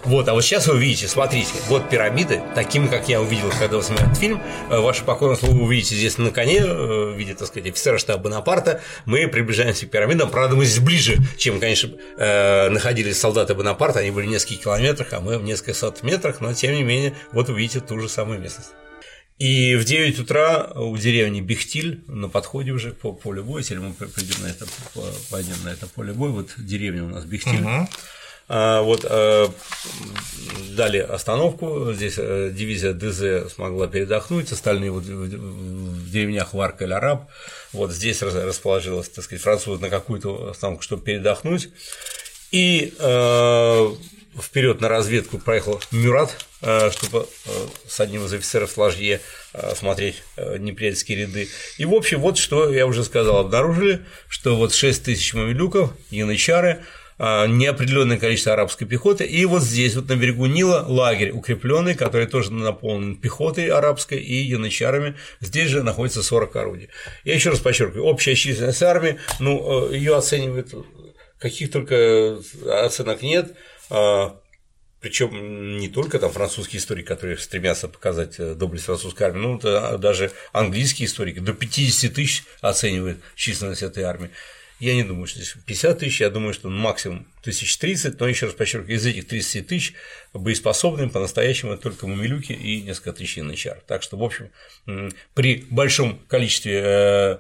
[0.03, 3.84] Вот, а вот сейчас вы увидите, смотрите, вот пирамиды, такими, как я увидел, когда вы
[3.84, 7.35] смотрели этот фильм, э, ваше покорное слово вы увидите здесь на коне, э, в виде,
[7.35, 11.91] так сказать, офицера штаба Бонапарта, мы приближаемся к пирамидам, правда, мы здесь ближе, чем, конечно,
[12.17, 16.53] находились солдаты Бонапарта, они были в нескольких километрах, а мы в нескольких сот метрах, но,
[16.53, 18.72] тем не менее, вот вы видите ту же самую местность.
[19.38, 23.94] И в 9 утра у деревни Бехтиль на подходе уже по полю боя, если мы
[23.94, 24.66] придем на это,
[25.30, 27.62] пойдем на это поле боя, вот деревня у нас Бехтиль.
[27.62, 27.90] Угу.
[28.48, 29.52] А, вот а,
[30.78, 37.28] дали остановку, здесь э, дивизия ДЗ смогла передохнуть, остальные вот в деревнях Варк или Араб,
[37.74, 41.70] вот здесь расположилась, так сказать, французы на какую-то остановку, чтобы передохнуть.
[42.52, 43.90] И э,
[44.41, 47.49] вперед на разведку проехал Мюрат, э, чтобы э,
[47.88, 49.22] с одним из офицеров Ложье
[49.53, 51.48] э, смотреть неприятельские ряды.
[51.78, 56.84] И, в общем, вот что я уже сказал, обнаружили, что вот 6 тысяч мамилюков, янычары,
[57.18, 62.52] неопределенное количество арабской пехоты, и вот здесь, вот на берегу Нила, лагерь укрепленный, который тоже
[62.52, 66.90] наполнен пехотой арабской и янычарами, здесь же находится 40 орудий.
[67.24, 70.74] Я еще раз подчеркиваю, общая численность армии, ну, ее оценивают,
[71.40, 73.56] каких только оценок нет,
[75.06, 79.99] причем не только там французские историки, которые стремятся показать э, доблесть французской армии, ну, а
[79.99, 84.32] даже английские историки до 50 тысяч оценивают численность этой армии.
[84.80, 88.56] Я не думаю, что здесь 50 тысяч, я думаю, что максимум 1030, но еще раз
[88.56, 89.94] подчеркиваю, из этих 30 тысяч
[90.34, 93.84] боеспособными по-настоящему только мамилюки и несколько тысяч янычар.
[93.86, 94.49] Так что, в общем,
[95.36, 97.38] при большом количестве э,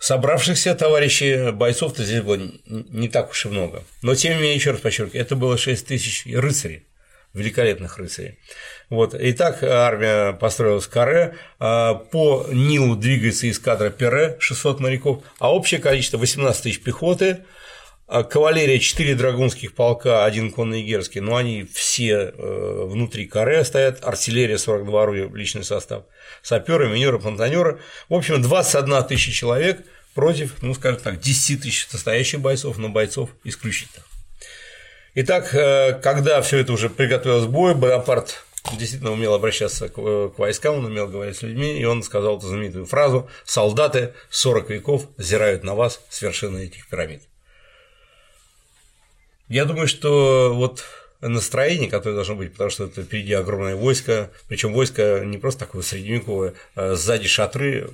[0.00, 3.84] собравшихся товарищей бойцов-то здесь было не так уж и много.
[4.02, 6.86] Но тем не менее, еще раз подчеркиваю, это было 6 тысяч рыцарей,
[7.34, 8.38] великолепных рыцарей.
[8.88, 9.14] Вот.
[9.16, 16.16] Итак, армия построилась Каре, а, по Нилу двигается эскадра Пере, 600 моряков, а общее количество
[16.16, 17.44] 18 тысяч пехоты,
[18.10, 24.58] кавалерия 4 драгунских полка, один конный герский, но они все э, внутри каре стоят, артиллерия
[24.58, 26.04] 42 орудия, личный состав,
[26.42, 27.78] саперы, минеры, плантанеры.
[28.08, 29.84] В общем, 21 тысяча человек
[30.14, 34.04] против, ну, скажем так, 10 тысяч состоящих бойцов, но бойцов исключительных.
[35.14, 38.44] Итак, э, когда все это уже приготовилось к бою, Бонапарт
[38.76, 42.48] действительно умел обращаться к, к войскам, он умел говорить с людьми, и он сказал эту
[42.48, 47.29] знаменитую фразу «Солдаты 40 веков взирают на вас с вершины этих пирамид».
[49.50, 50.84] Я думаю, что вот
[51.20, 55.82] настроение, которое должно быть, потому что это впереди огромное войско, причем войско не просто такое
[55.82, 57.90] средневековое, а сзади шатры,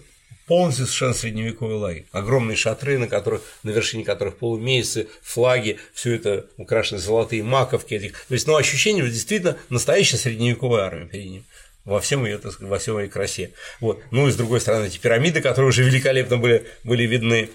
[0.47, 2.07] полностью совершенно средневековый лагерь.
[2.13, 7.95] Огромные шатры, на, которых, на вершине которых полумесяцы, флаги, все это украшены золотые маковки.
[7.95, 8.13] Этих.
[8.13, 11.45] То есть, ну, ощущение, действительно настоящая средневековая армия перед ним
[11.87, 13.53] во всем ее, во всем ее красе.
[13.81, 14.03] Вот.
[14.11, 17.49] Ну и с другой стороны, эти пирамиды, которые уже великолепно были, были видны.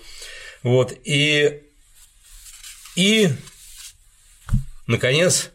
[0.63, 0.97] Вот.
[1.03, 1.61] И,
[2.95, 3.29] и
[4.91, 5.51] Наконец,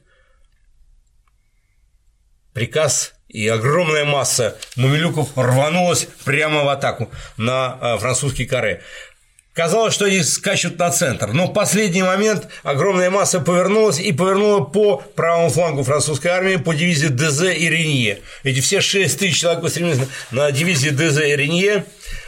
[2.55, 8.83] приказ и огромная масса мумилюков рванулась прямо в атаку на а, французский каре.
[9.53, 14.65] Казалось, что они скачут на центр, но в последний момент огромная масса повернулась и повернула
[14.65, 18.23] по правому флангу французской армии по дивизии ДЗ и Ренье.
[18.43, 20.01] Эти все 6 тысяч человек устремились
[20.31, 22.26] на дивизии ДЗ и Ренье, Э,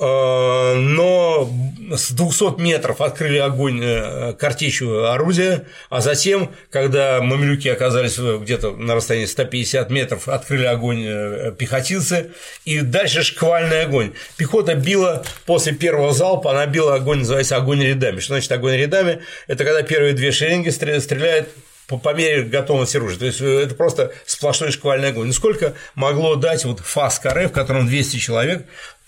[0.00, 1.50] но
[1.96, 8.94] с 200 метров открыли огонь э, картечью орудия, а затем, когда мамилюки оказались где-то на
[8.94, 12.30] расстоянии 150 метров, открыли огонь э, пехотинцы,
[12.64, 14.12] и дальше шквальный огонь.
[14.36, 18.20] Пехота била после первого залпа, она била огонь, называется огонь рядами.
[18.20, 19.20] Что значит огонь рядами?
[19.48, 21.48] Это когда первые две шеренги стреляют
[21.90, 23.18] по, по мере готовности оружия.
[23.18, 25.26] То есть это просто сплошной шквальный огонь.
[25.26, 28.64] Ну сколько могло дать вот фас каре, в котором 200 человек,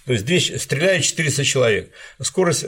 [0.07, 1.91] то есть здесь стреляют 400 человек.
[2.21, 2.65] Скорость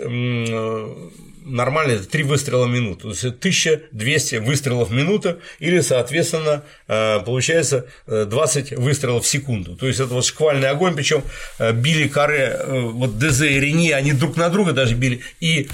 [1.45, 3.03] нормальная– это 3 выстрела в минуту.
[3.03, 9.77] То есть 1200 выстрелов в минуту или, соответственно, э, получается 20 э, выстрелов в секунду.
[9.77, 11.23] То есть это вот шквальный огонь, причем
[11.59, 15.69] э, били каре, вот ДЗ и Рени, они друг на друга даже били, и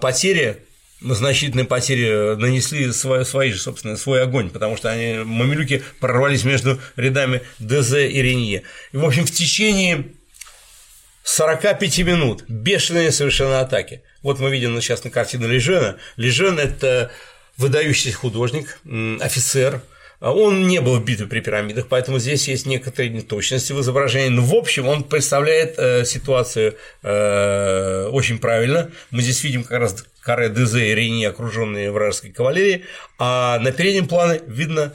[0.00, 0.58] потери
[1.00, 6.80] значительные потери нанесли свои, свои же, собственно, свой огонь, потому что они, мамилюки прорвались между
[6.96, 8.64] рядами ДЗ и Ренье.
[8.92, 10.06] И, в общем, в течение
[11.28, 14.02] 45 минут, бешеные совершенно атаки.
[14.22, 15.96] Вот мы видим сейчас на картине Лежена.
[16.16, 17.10] Лежен– это
[17.58, 18.80] выдающийся художник,
[19.20, 19.82] офицер,
[20.20, 24.30] он не был в битве при пирамидах, поэтому здесь есть некоторые неточности в изображении.
[24.30, 28.90] Но в общем он представляет э, ситуацию э, очень правильно.
[29.10, 32.84] Мы здесь видим как раз каре Дезе и Рени, окруженные вражеской кавалерией,
[33.18, 34.92] а на переднем плане видно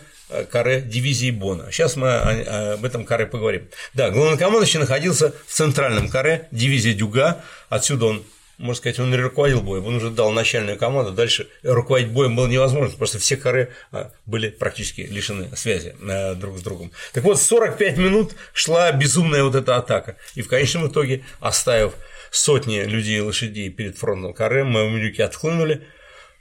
[0.49, 1.71] каре дивизии Бона.
[1.71, 3.69] Сейчас мы об этом каре поговорим.
[3.93, 8.23] Да, главнокомандующий находился в центральном каре дивизии Дюга, отсюда он
[8.57, 12.47] можно сказать, он не руководил боем, он уже дал начальную команду, дальше руководить боем было
[12.47, 16.91] невозможно, просто все коры а, были практически лишены связи э, друг с другом.
[17.13, 21.93] Так вот, 45 минут шла безумная вот эта атака, и в конечном итоге, оставив
[22.31, 25.83] сотни людей и лошадей перед фронтом каре, мамилюки отхлынули,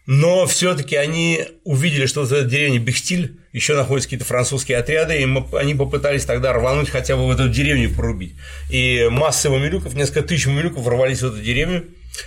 [0.07, 5.27] но все-таки они увидели, что в этой деревне Бехтиль еще находятся какие-то французские отряды, и
[5.27, 8.35] мы, они попытались тогда рвануть хотя бы в эту деревню порубить.
[8.70, 11.85] И масса мамилюков, несколько тысяч мамилюков ворвались в эту деревню.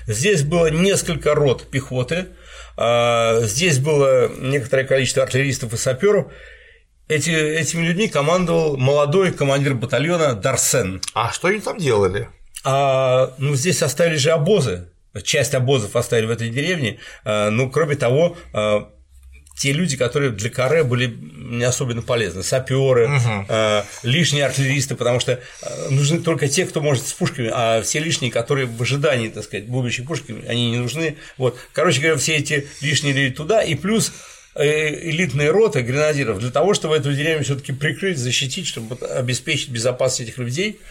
[0.07, 2.27] Здесь было несколько рот пехоты,
[2.77, 6.31] а, здесь было некоторое количество артиллеристов и саперов.
[7.07, 11.01] Эти, этими людьми командовал молодой командир батальона Дарсен.
[11.13, 12.29] А что они там делали?
[12.63, 14.87] А, ну, здесь оставили же обозы
[15.23, 16.99] часть обозов оставили в этой деревне.
[17.23, 18.89] А, ну, кроме того, а,
[19.57, 23.85] те люди, которые для каре были не особенно полезны, саперы, угу.
[24.03, 25.39] лишние артиллеристы, потому что
[25.89, 29.67] нужны только те, кто может с пушками, а все лишние, которые в ожидании, так сказать,
[29.67, 31.15] будущих пушками, они не нужны.
[31.37, 31.57] Вот.
[31.71, 34.11] Короче говоря, все эти лишние люди туда, и плюс
[34.55, 40.31] э, элитные роты гренадиров для того, чтобы эту деревню все-таки прикрыть, защитить, чтобы обеспечить безопасность
[40.31, 40.81] этих людей.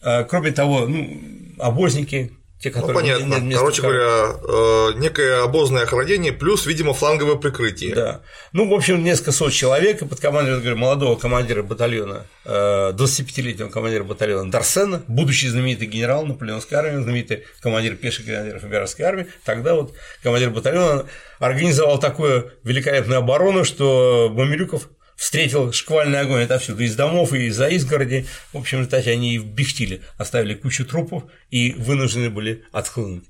[0.00, 1.20] Кроме того, ну,
[1.58, 3.56] обозники, те, ну, которые ну, понятно.
[3.56, 7.94] Короче говоря, э, некое обозное охранение плюс, видимо, фланговое прикрытие.
[7.94, 8.20] Да.
[8.52, 13.70] Ну, в общем, несколько сот человек, и под командой говорю, молодого командира батальона, 25-летнего э,
[13.70, 19.74] командира батальона Дарсена, будущий знаменитый генерал наполеонской армии, знаменитый командир пеших гренадеров императорской армии, тогда
[19.74, 21.06] вот командир батальона
[21.38, 24.88] организовал такую великолепную оборону, что Мамилюков
[25.20, 28.26] встретил шквальный огонь отовсюду, из домов и из-за изгороди.
[28.54, 33.24] В общем, результате они и в Бехтиле оставили кучу трупов и вынуждены были отхлынуть.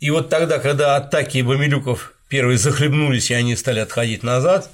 [0.00, 4.70] И вот тогда, когда атаки Бамилюков первые захлебнулись, и они стали отходить назад,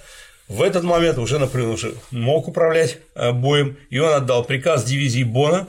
[0.47, 5.25] в этот момент уже Наполеон уже мог управлять э, боем, и он отдал приказ дивизии
[5.25, 5.67] Бона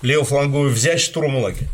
[0.00, 1.68] левофланговой взять штурм лагеря.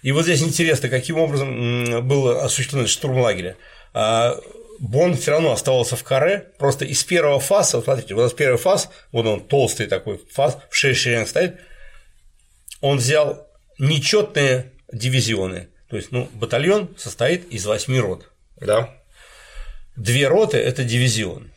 [0.00, 3.56] И вот здесь интересно, каким образом был осуществлен штурм лагеря.
[4.80, 8.56] Бон все равно оставался в каре, просто из первого фаса, вот смотрите, у нас первый
[8.56, 11.60] фаз, вот он толстый такой фаз, в 6 шеренг стоит,
[12.80, 13.46] он взял
[13.78, 18.30] нечетные дивизионы, то есть, ну, батальон состоит из 8 рот.
[18.58, 18.94] Да.
[19.96, 21.50] Две роты– это дивизион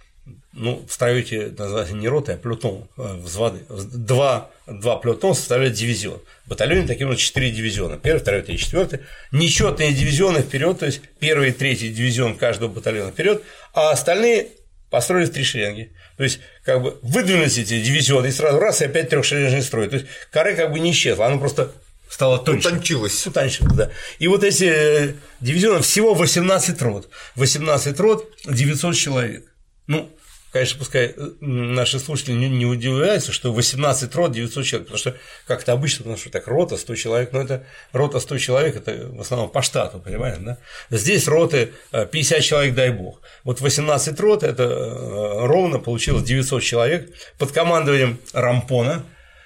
[0.54, 3.60] ну, в стройте называется не роты, а плютон, э, взводы.
[3.70, 6.22] Два, два плютона составляют дивизион.
[6.46, 7.98] В батальоне таким вот четыре дивизиона.
[7.98, 9.00] Первый, второй, третий, четвертый.
[9.32, 13.42] Нечетные дивизионы вперед, то есть первый и третий дивизион каждого батальона вперед,
[13.74, 14.50] а остальные
[14.92, 15.92] построили три шеренги.
[16.18, 19.88] То есть, как бы выдвинулись эти дивизионы и сразу раз и опять трехшеренжный строй.
[19.88, 21.72] То есть каре как бы не исчезла, она просто
[22.08, 22.68] стала тоньше.
[22.68, 23.26] Утончилась.
[23.26, 23.90] Утончилась, да.
[24.20, 27.10] И вот эти э, дивизионы всего 18 рот.
[27.38, 29.46] 18 рот, 900 человек.
[29.88, 30.12] Ну,
[30.54, 35.16] конечно, пускай э, наши слушатели не, удивляются, что 18 рот 900 человек, потому что
[35.48, 39.20] как-то обычно, потому что так рота 100 человек, но это рота 100 человек, это в
[39.20, 40.58] основном по штату, понимаете, да?
[40.92, 43.22] Здесь роты 50 э, человек, дай бог.
[43.44, 47.10] Вот 18 рот, это э, ровно получилось 900 человек
[47.40, 49.04] под командованием Рампона,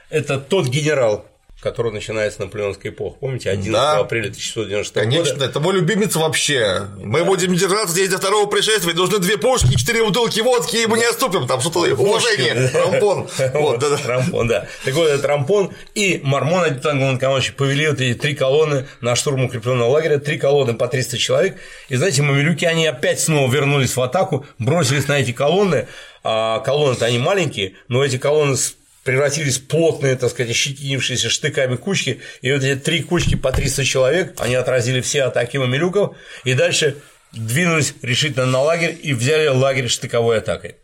[0.09, 1.25] это тот генерал,
[1.59, 3.17] который начинается наполеонская эпоха.
[3.19, 3.97] Помните, 11 Да.
[3.97, 5.45] апреля 1696 Конечно, года.
[5.45, 6.88] это мой любимец вообще.
[7.03, 8.93] Мы будем держаться здесь до второго пришествия.
[8.93, 11.47] Нужны две пушки, четыре бутылки водки, и мы не отступим.
[11.47, 12.69] Там что-то уважение.
[12.73, 13.27] Рампон.
[13.53, 13.97] Вот, да, да.
[14.05, 14.67] Рампон, да.
[14.85, 19.45] Так вот, этот Рампон и Мормон, адъютант главнокомандующий, повели вот эти три колонны на штурм
[19.45, 21.57] укрепленного лагеря, три колонны по 300 человек.
[21.89, 25.88] И знаете, мамилюки, они опять снова вернулись в атаку, бросились на эти колонны,
[26.23, 28.75] а колонны-то они маленькие, но эти колонны с-
[29.07, 33.85] превратились в плотные, так сказать, ощетинившиеся штыками кучки, и вот эти три кучки по 300
[33.85, 36.97] человек, они отразили все атаки мамилюков, и дальше
[37.31, 40.75] двинулись решительно на лагерь и взяли лагерь штыковой атакой.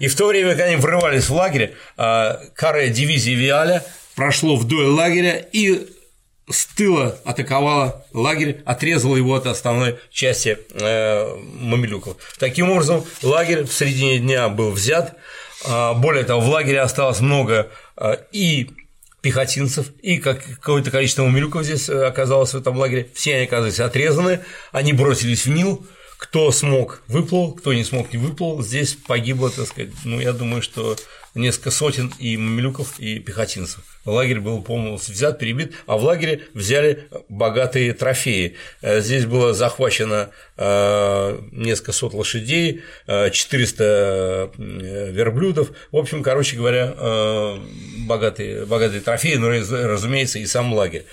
[0.00, 3.84] И в то время, когда они врывались в лагерь, а, карая дивизии Виаля
[4.16, 5.86] прошло вдоль лагеря и
[6.50, 12.16] с тыла атаковала лагерь, отрезала его от основной части э, мамилюков.
[12.40, 15.16] Таким образом, лагерь в середине дня был взят.
[15.66, 18.70] А, Более того, в лагере осталось много а, и
[19.20, 23.10] пехотинцев, и как- какое-то количество мамилюков здесь э, оказалось в этом лагере.
[23.14, 24.40] Все они оказались отрезаны,
[24.70, 25.84] они бросились в Нил.
[26.18, 28.62] Кто смог, выплыл, кто не смог, не выплыл.
[28.62, 30.96] Здесь погибло, так сказать, ну, я думаю, что
[31.34, 33.82] несколько сотен и мамилюков, и пехотинцев.
[34.04, 38.56] Лагерь был полностью взят, перебит, а в лагере взяли богатые трофеи.
[38.82, 45.70] Э, Здесь было захвачено э, несколько сот лошадей, э, 400 э, верблюдов.
[45.92, 46.94] В общем, короче говоря,
[48.06, 51.04] богатые, богатые трофеи, но, раз- разумеется, и сам лагерь.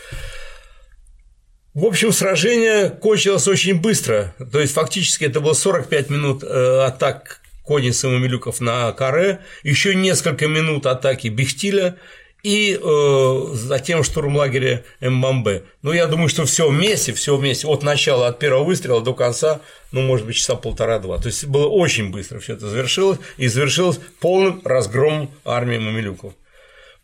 [1.73, 4.33] В общем, сражение кончилось очень быстро.
[4.51, 10.85] То есть, фактически, это было 45 минут атак конницы Мамилюков на Каре, еще несколько минут
[10.85, 11.97] атаки Бехтиля
[12.43, 15.63] и э, затем штурм лагеря Мбамбе.
[15.81, 19.61] Ну, я думаю, что все вместе, все вместе, от начала, от первого выстрела до конца,
[19.91, 21.17] ну, может быть, часа полтора-два.
[21.17, 26.33] То есть, было очень быстро все это завершилось, и завершилось полным разгромом армии Мамилюков.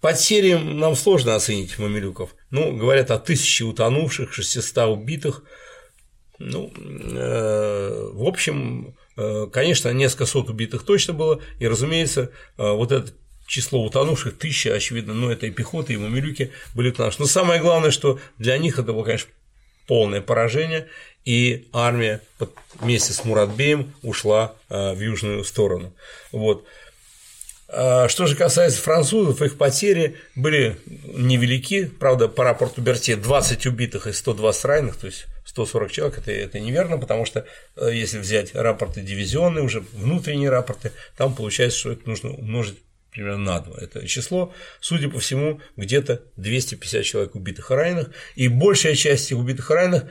[0.02, 2.36] Потери нам сложно оценить мамилюков.
[2.50, 5.44] Ну, говорят о тысяче утонувших, 600 убитых.
[6.40, 8.96] Ну, э, в общем,
[9.52, 13.12] конечно, несколько сот убитых точно было, и, разумеется, э, вот это
[13.46, 17.22] число утонувших, тысяча, очевидно, ну, это и пехота, и мамилюки были нашим.
[17.22, 19.30] Но самое главное, что для них это было, конечно,
[19.88, 20.88] полное поражение,
[21.26, 22.22] и армия
[22.80, 25.94] вместе с Муратбеем ушла э, в южную сторону.
[26.32, 26.66] Вот.
[27.68, 34.12] Что же касается французов, их потери были невелики, правда, по рапорту Берте 20 убитых и
[34.12, 37.46] 120 раненых, то есть 140 человек, это, это неверно, потому что
[37.76, 42.78] э, если взять рапорты дивизионные, уже внутренние рапорты, там получается, что это нужно умножить
[43.12, 43.78] примерно на 2.
[43.82, 49.38] Это число, судя по всему, где-то 250 человек убитых и раненых, и большая часть этих
[49.40, 50.04] убитых и раненых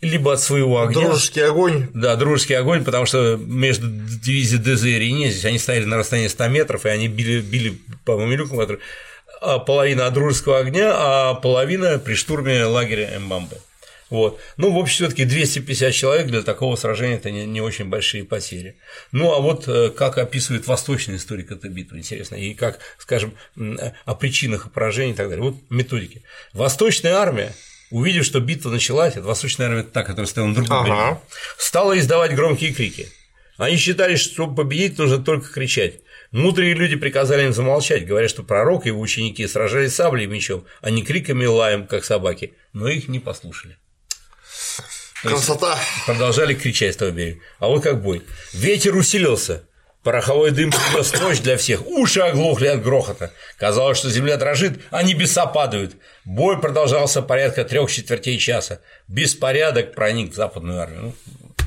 [0.00, 1.86] либо от своего огня, Дружеский огонь.
[1.94, 6.26] да, дружеский огонь, потому что между дивизией ДЗ и Рене здесь они стояли на расстоянии
[6.26, 8.80] 100 метров, и они били, били по мамилюкам, которые
[9.40, 13.58] а половина от дружеского огня, а половина при штурме лагеря Мбамбе.
[14.12, 14.38] Вот.
[14.58, 18.76] Ну, в общем, все-таки 250 человек для такого сражения это не, не очень большие потери.
[19.10, 23.32] Ну, а вот э, как описывает восточный историк эту битву, интересно, и как, скажем,
[24.04, 25.42] о причинах поражения и так далее.
[25.42, 26.24] Вот методики.
[26.52, 27.54] Восточная армия,
[27.90, 30.84] увидев, что битва началась, это восточная армия, это та, которая стояла на другом Ага.
[30.84, 31.22] берегу,
[31.56, 33.08] стала издавать громкие крики.
[33.56, 36.00] Они считали, что чтобы победить, нужно только кричать.
[36.32, 40.66] Мудрые люди приказали им замолчать, говоря, что пророк и его ученики сражались саблей и мечом,
[40.82, 42.52] а не криками и лаем, как собаки.
[42.74, 43.78] Но их не послушали.
[45.22, 45.78] Красота.
[46.06, 47.40] Продолжали кричать с того берега.
[47.58, 48.22] А вот как бой.
[48.52, 49.64] Ветер усилился.
[50.02, 51.86] Пороховой дым принес ночь для всех.
[51.86, 53.32] Уши оглохли от грохота.
[53.56, 55.94] Казалось, что земля дрожит, а небеса падают.
[56.24, 58.80] Бой продолжался порядка трех четвертей часа.
[59.06, 61.02] Беспорядок проник в западную армию.
[61.02, 61.14] Ну,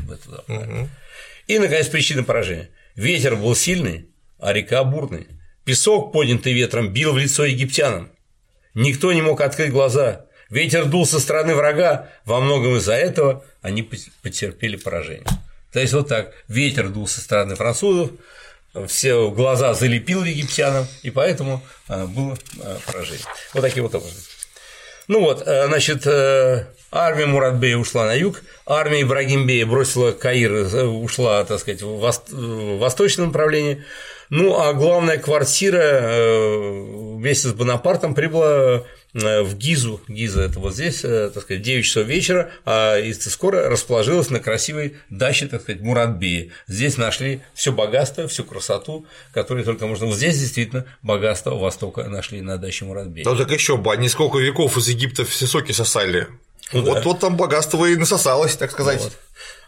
[0.06, 0.90] в эту западную армию.
[1.48, 2.70] И, наконец, причина поражения.
[2.96, 5.28] Ветер был сильный, а река бурный.
[5.64, 8.12] Песок, поднятый ветром, бил в лицо египтянам.
[8.74, 10.25] Никто не мог открыть глаза.
[10.50, 15.26] Ветер дул со стороны врага, во многом из-за этого они пот- потерпели поражение.
[15.74, 18.12] То есть вот так, ветер дул со стороны французов,
[18.88, 23.26] все глаза залепил египтянам, и поэтому а, было а, поражение.
[23.54, 24.22] Вот таким вот образом.
[25.08, 30.84] Ну вот, э, значит, э, армия Муратбея ушла на юг, армия Ибрагимбея бросила Каир, э,
[30.84, 33.84] ушла, так сказать, в вос- в восточном направлении.
[34.32, 36.10] Ну, а главная квартира
[37.18, 38.84] вместе с Бонапартом прибыла
[39.16, 40.02] в Гизу.
[40.10, 44.30] Гиза– это вот здесь, э, так сказать, в 9 часов вечера, а из скоро расположилась
[44.30, 46.52] на красивой даче, так сказать, Муратбея.
[46.68, 50.08] Здесь нашли все богатство, всю красоту, которую только можно.
[50.08, 53.26] Вот здесь действительно богатство Востока нашли на даче Муратбея.
[53.26, 56.28] Ну так еще бы, они сколько веков из Египта все соки сосали.
[56.74, 57.02] Ну вот, да.
[57.02, 59.02] вот там богатство и насосалось, так сказать.
[59.02, 59.14] Вот.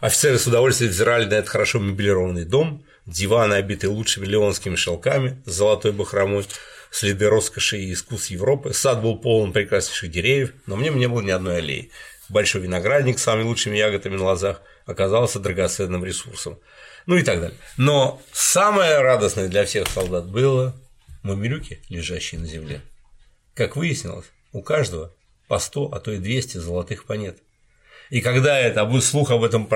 [0.00, 5.52] Офицеры с удовольствием взирали на этот хорошо мебелированный дом, диваны, обитые лучшими леонскими шелками с
[5.52, 6.44] золотой бахромой,
[6.90, 8.72] следы роскоши и искусств Европы.
[8.72, 11.90] Сад был полон прекраснейших деревьев, но мне не было ни одной аллеи.
[12.28, 16.58] Большой виноградник с самыми лучшими ягодами на лозах оказался драгоценным ресурсом.
[17.06, 17.56] Ну и так далее.
[17.76, 20.74] Но самое радостное для всех солдат было
[21.22, 22.82] мамилюки, лежащие на земле.
[23.54, 25.14] Как выяснилось, у каждого
[25.48, 27.38] по 100, а то и 200 золотых монет.
[28.10, 29.66] И когда это слух об этом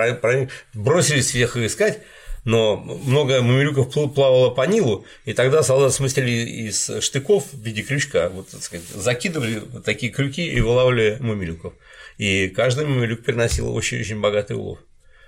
[0.73, 2.01] бросились всех искать,
[2.45, 8.29] но много мамилюков плавало по Нилу, и тогда солдаты смыслили из штыков в виде крючка,
[8.29, 11.75] вот, так сказать, закидывали такие крюки и вылавливали мамилюков.
[12.19, 14.79] И каждый мамилюк приносил очень-очень богатый улов.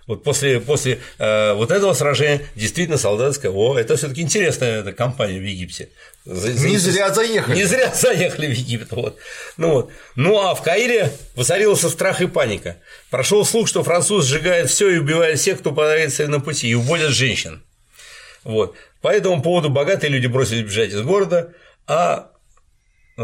[0.06, 4.81] Вот после, после э, вот этого сражения действительно солдаты сказали, о, это все таки интересная
[4.81, 5.89] эта компания в Египте.
[6.26, 7.56] За, не зря заехали.
[7.56, 8.93] Не зря заехали в Египет.
[8.93, 9.16] Вот.
[9.56, 9.90] Ну, вот.
[10.14, 12.76] ну а в Каире воцарился страх и паника.
[13.10, 17.10] Прошел слух, что француз сжигает все и убивает всех, кто появится на пути, и уводят
[17.10, 17.62] женщин.
[18.43, 18.76] Вот.
[19.01, 21.55] По этому поводу богатые люди бросились бежать из города,
[21.86, 22.31] а
[23.16, 23.22] э,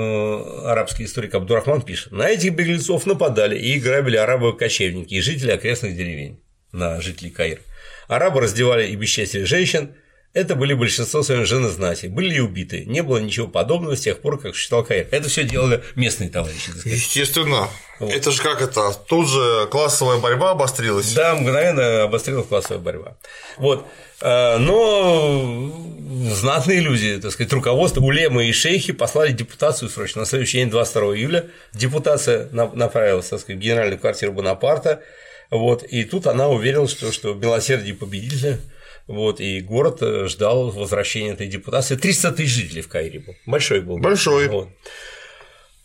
[0.65, 6.40] арабский историк Абдурахман пишет, на этих беглецов нападали и грабили арабы-кочевники и жители окрестных деревень
[6.73, 7.61] на жителей Каира.
[8.09, 9.95] Арабы раздевали и бесчестили женщин,
[10.33, 12.85] это были большинство своих жены знати, были ли убиты.
[12.85, 15.09] Не было ничего подобного с тех пор, как считал Каир.
[15.11, 16.71] Это все делали местные товарищи.
[16.85, 17.69] Естественно.
[17.99, 18.13] Вот.
[18.13, 18.93] Это же как это?
[19.09, 21.13] Тут же классовая борьба обострилась.
[21.15, 23.17] Да, мгновенно обострилась классовая борьба.
[23.57, 23.87] Вот.
[24.21, 25.73] Э, но
[26.33, 30.21] знатные люди, так сказать, руководство, улемы и шейхи послали депутацию срочно.
[30.21, 35.03] На следующий день, 22 июля, депутация направилась так сказать, в генеральную квартиру Бонапарта,
[35.51, 38.59] вот, и тут она уверила, что, что милосердие победителя,
[39.06, 41.97] вот, и город э, ждал возвращения этой депутации.
[41.97, 43.35] 300 тысяч жителей в Каире был.
[43.47, 43.98] Большой был.
[43.98, 44.48] Большой.
[44.48, 44.68] Вот.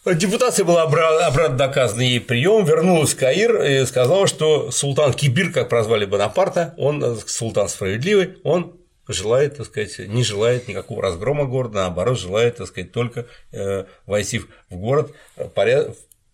[0.06, 5.68] Депутация была обратно доказана ей прием, вернулась в Каир и сказала, что султан Кибир, как
[5.68, 11.80] прозвали Бонапарта, он э, султан справедливый, он желает, так сказать, не желает никакого разгрома города,
[11.80, 14.40] наоборот, желает, так сказать, только э, войти
[14.70, 15.50] в город в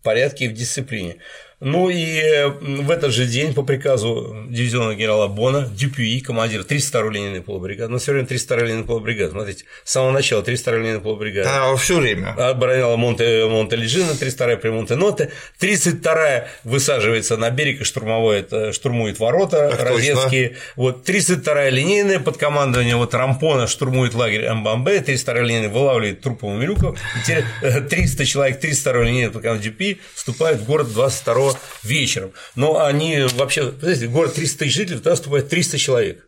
[0.03, 1.17] порядке и в дисциплине.
[1.61, 7.13] Ну и э, в этот же день по приказу дивизиона генерала Бона Дюпюи, командир 302-й
[7.13, 11.47] линейной полубригады, но все время 302-й линейной полубригады, смотрите, с самого начала 302-й линейной полубригады.
[11.47, 12.29] А, все время.
[12.31, 15.29] Обороняла Монте, Монте-Лежина, 302-я при Монте-Ноте,
[15.59, 20.63] 32-я высаживается на берег и штурмует, э, штурмует ворота так розетские, точно.
[20.77, 26.97] вот 32-я линейная под командованием вот Рампона штурмует лагерь Мбамбе, 32-я линейная вылавливает трупы Мамилюков,
[27.29, 31.50] и 300 человек 302-й линейной под командованием Дюпи вступают в город 22
[31.83, 32.33] вечером.
[32.55, 36.27] Но они вообще, знаете, город 300 тысяч жителей, туда вступает 300 человек.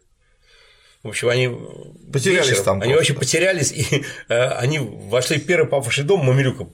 [1.03, 1.49] В общем, они
[2.11, 2.81] потерялись вечером, там.
[2.81, 6.67] Они вообще потерялись, и э, они вошли в первый павший дом Мамилюка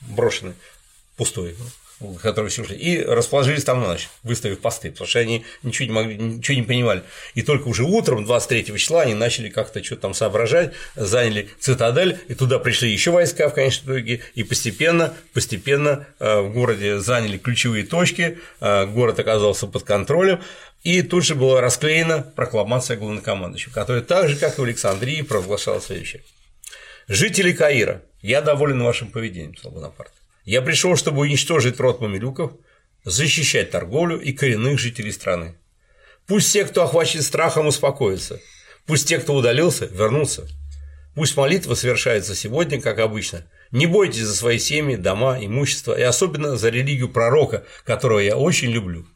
[0.00, 0.54] брошенный,
[1.16, 1.56] пустой
[2.22, 5.92] которые все ушли, и расположились там на ночь, выставив посты, потому что они ничего не
[5.92, 7.02] могли, ничего не понимали.
[7.34, 12.34] И только уже утром, 23 числа, они начали как-то что-то там соображать, заняли цитадель, и
[12.34, 17.84] туда пришли еще войска в конечном итоге, и постепенно, постепенно э, в городе заняли ключевые
[17.84, 20.40] точки, э, город оказался под контролем,
[20.82, 25.80] и тут же была расклеена прокламация главнокомандующего, которая так же, как и в Александрии, провозглашала
[25.80, 26.22] следующее.
[27.08, 30.12] Жители Каира, я доволен вашим поведением, сказал Бонапарт.
[30.44, 32.52] Я пришел, чтобы уничтожить род мамилюков,
[33.04, 35.54] защищать торговлю и коренных жителей страны.
[36.26, 38.40] Пусть те, кто охвачен страхом, успокоятся.
[38.86, 40.46] Пусть те, кто удалился, вернутся.
[41.14, 43.46] Пусть молитва совершается сегодня, как обычно.
[43.70, 48.70] Не бойтесь за свои семьи, дома, имущество и особенно за религию пророка, которого я очень
[48.70, 49.06] люблю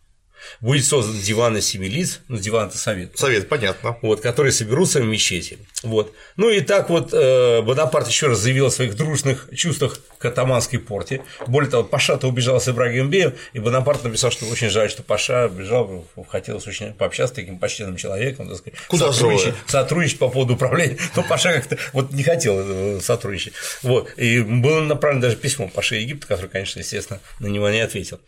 [0.61, 3.19] будет создан диван из семи лиц, ну, диван– это совет.
[3.19, 3.97] Совет, понятно.
[4.03, 5.59] Вот, которые соберутся в мечети.
[5.83, 6.15] Вот.
[6.37, 10.79] Ну и так вот э, Бонапарт еще раз заявил о своих дружных чувствах к атаманской
[10.79, 11.23] порте.
[11.47, 15.49] Более того, Паша-то убежал с Ибрагимом Беем, и Бонапарт написал, что очень жаль, что Паша
[15.49, 20.55] бежал, хотелось очень пообщаться с таким почтенным человеком, так сказать, Куда сотрудничать, сотрудничать по поводу
[20.55, 20.99] управления.
[21.15, 23.55] Но Паша как-то вот не хотел э, сотрудничать.
[23.83, 24.11] Вот.
[24.17, 28.21] И было направлено даже письмо Паше Египта, который, конечно, естественно, на него не ответил.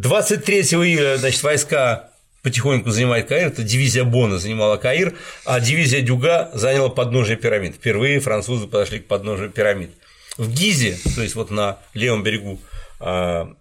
[0.00, 2.10] 23 июля значит, войска
[2.42, 5.14] потихоньку занимают Каир, это дивизия Бона занимала Каир,
[5.44, 7.74] а дивизия Дюга заняла подножие пирамид.
[7.74, 9.90] Впервые французы подошли к подножию пирамид.
[10.38, 12.58] В Гизе, то есть вот на левом берегу
[12.98, 13.52] а,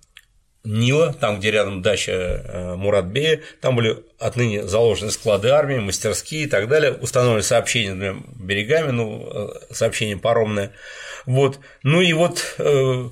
[0.63, 6.47] Нила, там, где рядом дача а, Муратбея, там были отныне заложены склады армии, мастерские и
[6.47, 10.71] так далее, установлены сообщения двумя берегами, ну, э, сообщение паромное.
[11.25, 11.59] Вот.
[11.83, 13.09] Ну и вот э,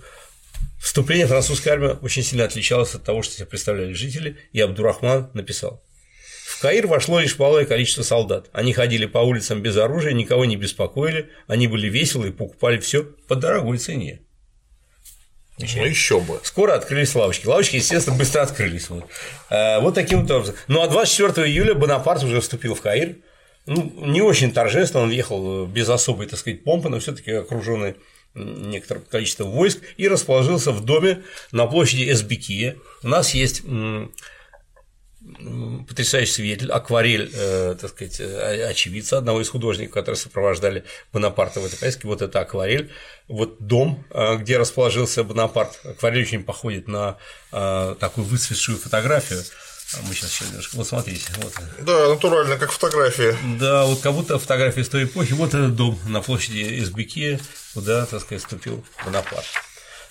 [0.79, 5.83] Вступление французской армии очень сильно отличалось от того, что себе представляли жители, и Абдурахман написал.
[6.45, 8.49] В Каир вошло лишь малое количество солдат.
[8.53, 13.03] Они ходили по улицам без оружия, никого не беспокоили, они были веселы и покупали все
[13.03, 14.21] по дорогой цене.
[15.59, 16.39] Ну еще бы.
[16.43, 17.47] Скоро открылись лавочки.
[17.47, 18.89] Лавочки, естественно, быстро открылись.
[18.89, 19.05] Вот,
[19.49, 20.55] а, вот таким вот образом.
[20.67, 23.17] Ну а 24 июля Бонапарт уже вступил в Каир,
[23.65, 27.95] ну, не очень торжественно, он въехал без особой, так сказать, помпы, но все таки окруженный
[28.37, 32.77] некоторое количество войск и расположился в доме на площади Эсбекия.
[33.03, 33.63] У нас есть
[35.87, 41.65] потрясающий свидетель, акварель, э, так сказать, э, очевидца, одного из художников, которые сопровождали Бонапарта в
[41.65, 42.91] этой поездке, вот это акварель,
[43.27, 47.17] вот дом, э, где расположился Бонапарт, акварель очень походит на
[47.51, 49.41] такую выцветшую фотографию,
[49.93, 50.75] а мы сейчас еще немножко.
[50.75, 51.31] Вот смотрите.
[51.37, 51.53] Вот.
[51.79, 53.37] Да, натурально, как фотография.
[53.57, 55.31] Да, вот как будто фотография с той эпохи.
[55.31, 57.39] Вот этот дом на площади Избеке,
[57.77, 59.45] куда, так сказать, вступил Бонапарт.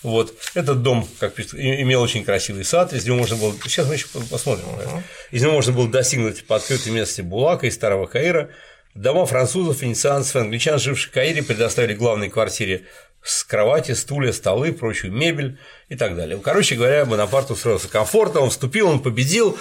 [0.05, 0.33] Вот.
[0.55, 3.53] Этот дом, как пишет, имел очень красивый сад, из него можно было.
[3.65, 4.67] Сейчас мы еще посмотрим.
[4.67, 5.03] Uh-huh.
[5.33, 8.51] Из него можно было достигнуть по открытой местности Булака и Старого Каира.
[8.95, 12.85] Дома французов, венецианцев, англичан, живших в Каире, предоставили главной квартире
[13.25, 16.39] с кровати, стулья, столы, прочую мебель и так далее.
[16.39, 19.59] Короче говоря, Бонапарт устроился комфортно, он вступил, он победил.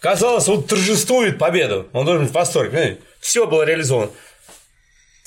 [0.00, 2.98] Казалось, он торжествует победу, он должен быть в восторге.
[3.20, 4.10] Все было реализовано.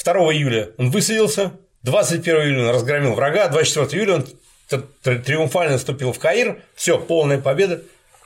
[0.03, 1.53] 2 июля он высадился,
[1.83, 4.27] 21 июля он разгромил врага, 24 июля он
[5.03, 7.81] триумфально вступил в Каир, все, полная победа.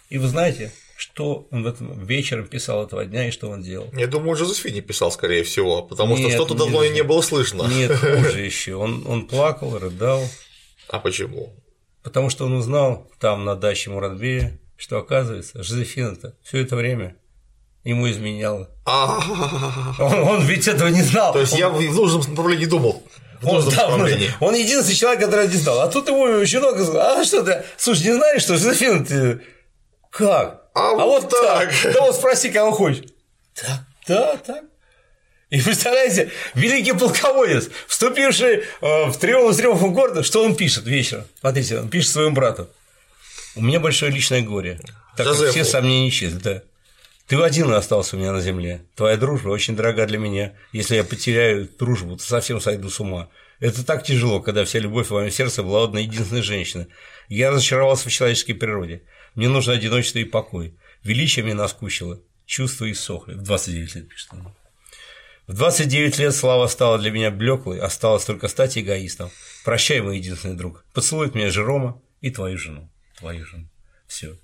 [0.10, 3.90] И вы знаете, что он в этом вечером писал этого дня и что он делал?
[3.94, 7.64] Я думаю, Жозефини писал, скорее всего, потому нет, что что-то давно и не было слышно.
[7.64, 8.76] Нет, хуже еще.
[8.76, 10.24] Он, он плакал, рыдал.
[10.90, 11.54] А почему?
[12.04, 17.16] Потому что он узнал там, на даче Муратбея, что, оказывается, Жозефина-то все это время
[17.84, 18.70] ему изменяла.
[18.86, 21.34] Он, он ведь этого не знал.
[21.34, 23.04] То есть я в нужном направлении думал.
[23.46, 24.10] Он, да, он,
[24.40, 25.82] он единственный человек, который не знал.
[25.82, 29.42] А тут ему щенок сказал, а что ты, слушай, не знаешь, что Жозефина ты
[30.10, 30.66] как?
[30.74, 31.72] А, а вот, вот так.
[31.72, 31.94] так.
[31.94, 33.04] Да вот спроси, кого хочешь.
[33.54, 34.64] Так, да, так.
[35.50, 41.26] И представляете, великий полководец, вступивший э, в триумф с триумфом города, что он пишет вечером?
[41.40, 42.68] Смотрите, он пишет своему брату.
[43.56, 44.80] У меня большое личное горе,
[45.16, 46.62] так как все сомнения исчезли, да.
[47.28, 48.86] Ты один остался у меня на земле.
[48.96, 50.54] Твоя дружба очень дорога для меня.
[50.72, 53.30] Если я потеряю дружбу, то совсем сойду с ума.
[53.60, 56.88] Это так тяжело, когда вся любовь в моем сердце была одна единственная женщина.
[57.28, 59.04] Я разочаровался в человеческой природе.
[59.34, 60.76] Мне нужно одиночество и покой.
[61.04, 62.22] Величие мне наскучило.
[62.46, 63.34] Чувства иссохли.
[63.34, 64.54] В 29 лет пишет он.
[65.48, 69.32] В 29 лет слава стала для меня блеклой, осталось только стать эгоистом.
[69.64, 70.86] Прощай, мой единственный друг.
[70.94, 72.90] Поцелует меня Жерома и твою жену.
[73.18, 73.68] Твою жену.
[74.08, 74.38] Все.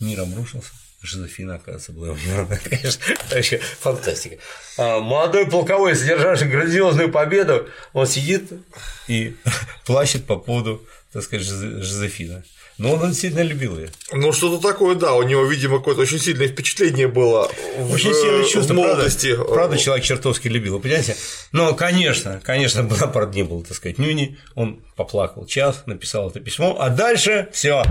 [0.00, 0.72] Мир обрушился.
[1.06, 2.58] Жозефина, оказывается, была умерла.
[2.64, 4.36] Конечно, вообще фантастика.
[4.76, 8.52] А молодой полковой, содержавший грандиозную победу, он сидит
[9.08, 9.36] и
[9.86, 12.44] плачет по поводу, так сказать, Жозефина.
[12.78, 13.88] Но он действительно любил ее.
[14.12, 17.50] Ну, что-то такое, да, у него, видимо, какое-то очень сильное впечатление было
[17.90, 19.34] очень в, сильное чувство, в молодости.
[19.34, 21.16] Правда, правда, человек чертовски любил, понимаете?
[21.52, 26.76] Но, конечно, конечно, Бонапарт не был, так сказать, нюни, он поплакал час, написал это письмо,
[26.78, 27.82] а дальше все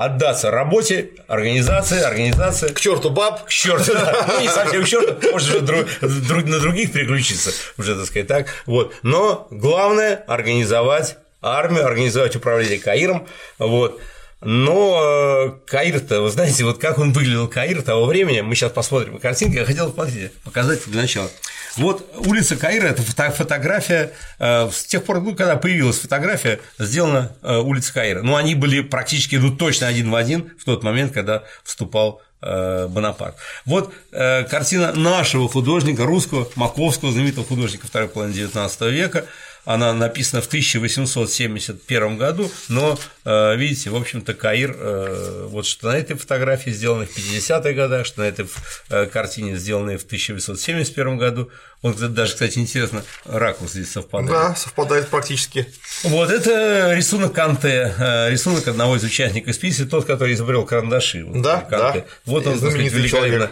[0.00, 2.68] отдаться работе, организации, организации.
[2.68, 3.44] К черту баб.
[3.44, 4.26] К черту, да.
[4.28, 8.26] Ну, не совсем к черту, можно же друг, друг, на других переключиться, уже, так сказать,
[8.26, 8.46] так.
[8.64, 8.94] Вот.
[9.02, 13.26] Но главное организовать армию, организовать управление Каиром.
[13.58, 14.00] Вот.
[14.40, 19.18] Но э, Каир-то, вы знаете, вот как он выглядел Каир того времени, мы сейчас посмотрим
[19.18, 21.28] картинки, я хотел показать для начала.
[21.76, 27.56] Вот улица Каира– это фотография, э, с тех пор, ну, когда появилась фотография, сделана э,
[27.56, 28.22] улица Каира.
[28.22, 33.36] Ну, они были практически, ну, точно один в один в тот момент, когда вступал Бонапарт.
[33.66, 39.26] Вот картина нашего художника, русского, маковского, знаменитого художника второй половины XIX века,
[39.74, 45.96] она написана в 1871 году, но, э, видите, в общем-то, Каир, э, вот что на
[45.96, 48.46] этой фотографии сделано в 50-х годах, что на этой
[48.88, 51.50] э, картине сделанной в 1871 году,
[51.82, 54.30] он даже, кстати, интересно, ракурс здесь совпадает.
[54.30, 55.66] Да, совпадает практически.
[56.04, 57.94] Вот это рисунок Канте,
[58.28, 61.24] рисунок одного из участников экспедиции, тот, который изобрел карандаши.
[61.24, 62.00] Вот, да, Канте.
[62.00, 62.04] да.
[62.26, 63.50] Вот он, так сказать, великолепно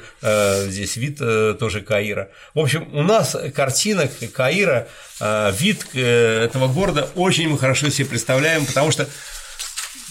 [0.69, 2.31] здесь вид тоже Каира.
[2.55, 4.89] В общем, у нас картина Каира
[5.21, 9.09] Э, вид э, этого города очень мы хорошо себе представляем, потому что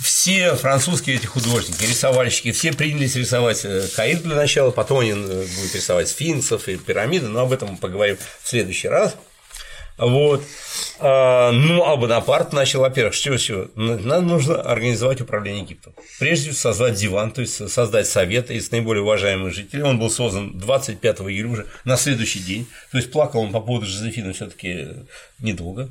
[0.02, 5.76] все французские эти художники, рисовальщики, все принялись рисовать э, Каир для начала, потом они будут
[5.76, 9.16] рисовать сфинксов и пирамиды, но об этом мы поговорим в следующий раз.
[9.98, 10.44] Вот.
[11.00, 13.68] А, ну, а Бонапарт начал, во-первых, с чего, с чего?
[13.76, 15.94] Нам нужно организовать управление Египтом.
[16.20, 19.82] Прежде всего, создать диван, то есть создать совет из наиболее уважаемых жителей.
[19.82, 22.68] Он был создан 25 июля уже на следующий день.
[22.92, 24.88] То есть плакал он по поводу Жозефины все таки
[25.40, 25.90] недолго.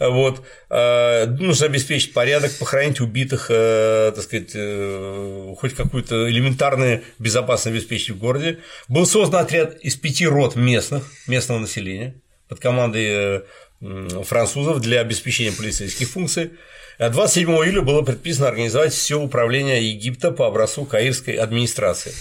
[0.00, 0.42] Вот.
[0.68, 8.10] А, нужно обеспечить порядок, похоронить убитых, э, так сказать, э, хоть какую-то элементарную безопасность обеспечить
[8.10, 8.58] в городе.
[8.88, 12.14] Был создан отряд из пяти рот местных, местного населения
[12.48, 13.44] под командой
[13.80, 16.52] э, французов для обеспечения полицейских функций.
[16.98, 22.12] 27 июля было предписано организовать все управление Египта по образцу каирской администрации.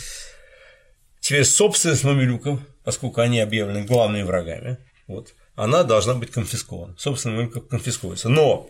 [1.19, 6.95] Теперь собственность мамилюков поскольку они объявлены главными врагами, вот, она должна быть конфискована.
[6.97, 8.29] Собственно, Мамилюков конфискуется.
[8.29, 8.69] Но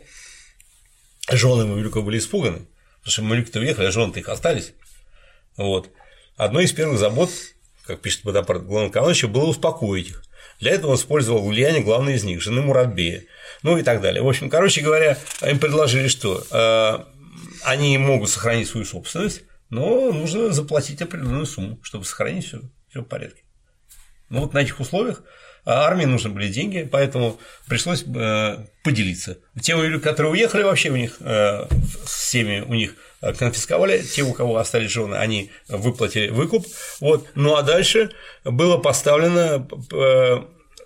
[1.32, 2.66] жены Мамилюков были испуганы,
[2.98, 4.74] потому что Мамилюки-то уехали, а жены-то их остались.
[5.56, 5.92] Вот.
[6.36, 7.30] Одной из первых забот,
[7.86, 10.24] как пишет Бонапарт главнокомандующий, было успокоить их.
[10.60, 13.24] Для этого он использовал влияние главной из них, жены Муратбея,
[13.62, 14.24] ну и так далее.
[14.24, 16.98] В общем, короче говоря, им предложили, что э,
[17.66, 22.62] они могут сохранить свою собственность, но нужно заплатить определенную сумму, чтобы сохранить все
[22.96, 23.44] в порядке.
[24.30, 25.24] Ну вот на этих условиях
[25.66, 29.38] а армии нужны были деньги, поэтому пришлось э, поделиться.
[29.62, 31.66] Те которые уехали вообще у них, э,
[32.08, 32.96] семьи у них
[33.38, 36.66] конфисковали, те, у кого остались жены, они выплатили выкуп,
[37.02, 38.12] вот, ну а дальше
[38.44, 40.38] было поставлено э,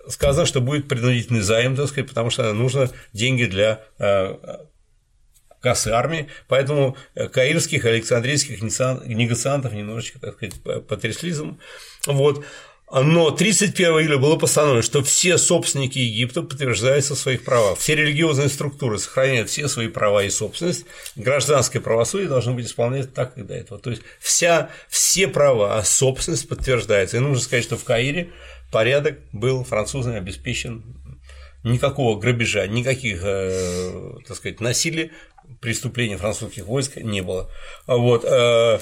[0.08, 3.84] сказано, что будет принудительный займ, так сказать, потому что нужно деньги для
[5.60, 11.34] кассы армии, поэтому каирских, александрийских негациантов немножечко, так сказать, потрясли.
[12.06, 12.44] Вот.
[12.90, 17.78] Но 31 июля было постановлено, что все собственники Египта подтверждаются в своих правах.
[17.78, 20.84] Все религиозные структуры сохраняют все свои права и собственность.
[21.16, 23.80] Гражданское правосудие должно быть исполняться так, как до этого.
[23.80, 27.16] То есть вся, все права, а собственность подтверждается.
[27.16, 28.30] И нужно сказать, что в Каире
[28.70, 30.84] порядок был французами обеспечен
[31.64, 35.10] никакого грабежа, никаких, э, так сказать, насилий,
[35.60, 37.50] преступлений французских войск не было.
[37.86, 38.78] Вот, э,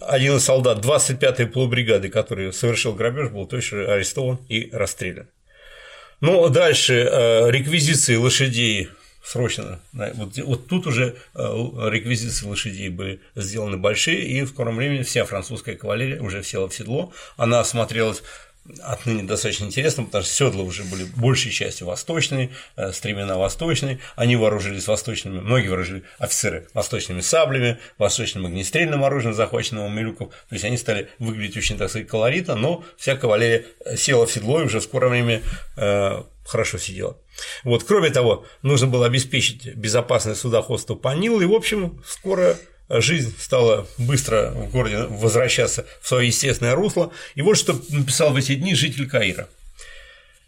[0.00, 5.28] один из солдат 25-й полубригады, который совершил грабеж, был точно арестован и расстрелян.
[6.20, 8.88] Ну, дальше э, реквизиции лошадей
[9.24, 9.80] срочно.
[9.92, 11.38] Вот, вот тут уже э,
[11.90, 16.74] реквизиции лошадей были сделаны большие, и в скором времени вся французская кавалерия уже села в
[16.74, 17.12] седло.
[17.36, 18.22] Она осмотрелась
[18.82, 24.36] отныне достаточно интересно, потому что седла уже были большей частью восточные, э, стремена восточные, они
[24.36, 30.64] вооружились восточными, многие вооружили офицеры восточными саблями, восточным огнестрельным оружием, захваченным у Милюков, то есть
[30.64, 33.64] они стали выглядеть очень, так сказать, колоритно, но вся кавалерия
[33.96, 35.42] села в седло и уже в скором времени
[35.76, 37.18] э, хорошо сидела.
[37.64, 42.56] Вот, кроме того, нужно было обеспечить безопасное судоходство по Нилу, и, в общем, скоро
[42.88, 47.12] жизнь стала быстро в городе возвращаться в свое естественное русло.
[47.34, 49.48] И вот что написал в эти дни житель Каира.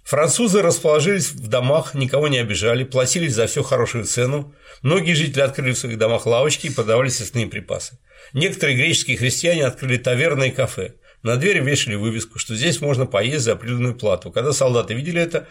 [0.04, 4.54] Французы расположились в домах, никого не обижали, платили за все хорошую цену.
[4.82, 7.98] Многие жители открыли в своих домах лавочки и продавали съестные припасы.
[8.32, 10.94] Некоторые греческие христиане открыли таверны и кафе.
[11.24, 14.30] На двери вешали вывеску, что здесь можно поесть за определенную плату.
[14.30, 15.48] Когда солдаты видели это,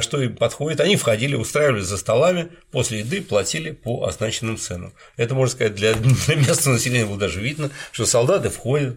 [0.00, 4.92] что им подходит, они входили, устраивались за столами, после еды платили по означенным ценам.
[5.16, 8.96] Это, можно сказать, для, для местного населения было даже видно, что солдаты входят,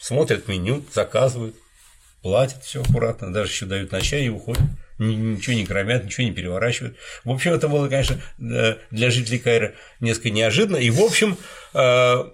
[0.00, 1.54] смотрят меню, заказывают,
[2.22, 4.64] платят все аккуратно, даже еще дают на чай и уходят
[4.98, 6.96] ничего не громят, ничего не переворачивают.
[7.24, 10.76] В общем, это было, конечно, для жителей Кайра несколько неожиданно.
[10.76, 11.36] И, в общем,
[11.74, 12.24] э,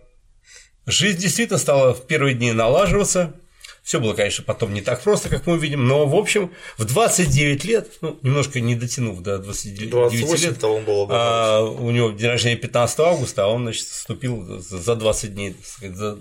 [0.87, 3.35] жизнь действительно стала в первые дни налаживаться,
[3.83, 7.65] все было, конечно, потом не так просто, как мы видим, но, в общем, в 29
[7.65, 12.29] лет, ну, немножко не дотянув до 29 28 лет, он был а, у него день
[12.29, 16.17] рождения 15 августа, а он, значит, вступил за 20 дней, сказать, за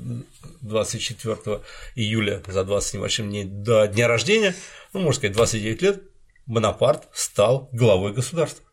[0.61, 1.61] 24
[1.95, 4.55] июля, за 20 небольшим дней до дня рождения,
[4.93, 6.01] ну, можно сказать, 29 лет,
[6.47, 8.65] Бонапарт стал главой государства.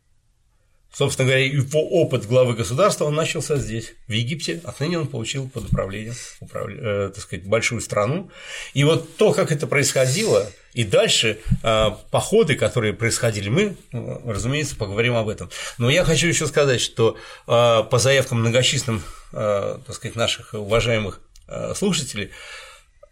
[0.93, 4.60] Собственно говоря, его опыт главы государства он начался здесь, в Египте.
[4.65, 6.77] Отныне он получил под управлением управля...
[6.81, 8.31] э, так сказать, большую страну.
[8.73, 14.77] И вот то, как это происходило, и дальше э, походы, которые происходили, мы, э, разумеется,
[14.77, 15.51] поговорим об этом.
[15.77, 17.16] Но я хочу еще сказать, что
[17.47, 19.02] э, по заявкам многочисленным,
[19.32, 22.31] э, так сказать, наших уважаемых э, слушателей,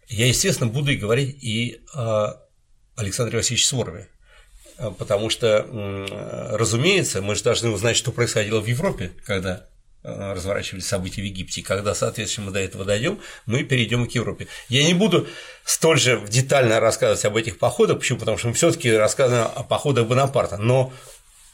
[0.07, 2.37] я, естественно, буду и говорить и о
[2.95, 4.09] Александре Васильевиче Сворове
[4.97, 5.65] потому что,
[6.51, 9.65] разумеется, мы же должны узнать, что происходило в Европе, когда
[10.03, 11.63] э, разворачивались события в Египте.
[11.63, 14.47] Когда, соответственно, мы до этого дойдем, мы перейдем к Европе.
[14.69, 15.27] Я не буду
[15.65, 18.19] столь же детально рассказывать об этих походах, почему?
[18.19, 20.93] Потому что мы все-таки рассказываем о походах Бонапарта, но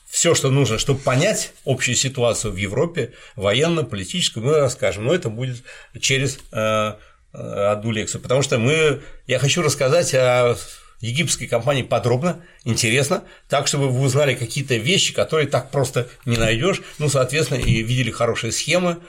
[0.09, 5.63] все, что нужно, чтобы понять общую ситуацию в Европе, военно-политическую, мы расскажем, но это будет
[5.99, 6.93] через э,
[7.31, 10.55] одну лекцию, потому что мы, я хочу рассказать о
[11.03, 16.81] египетской компании подробно, интересно, так, чтобы вы узнали какие-то вещи, которые так просто не найдешь,
[16.97, 18.99] ну, соответственно, и видели хорошие схемы.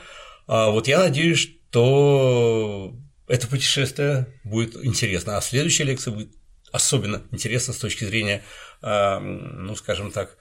[0.47, 2.95] А вот я надеюсь, что
[3.29, 6.31] это путешествие будет интересно, а следующая лекция будет
[6.73, 8.43] особенно интересна с точки зрения,
[8.83, 10.37] а, ну, скажем так,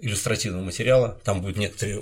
[0.00, 1.20] иллюстративного материала.
[1.24, 2.00] Там будут некоторые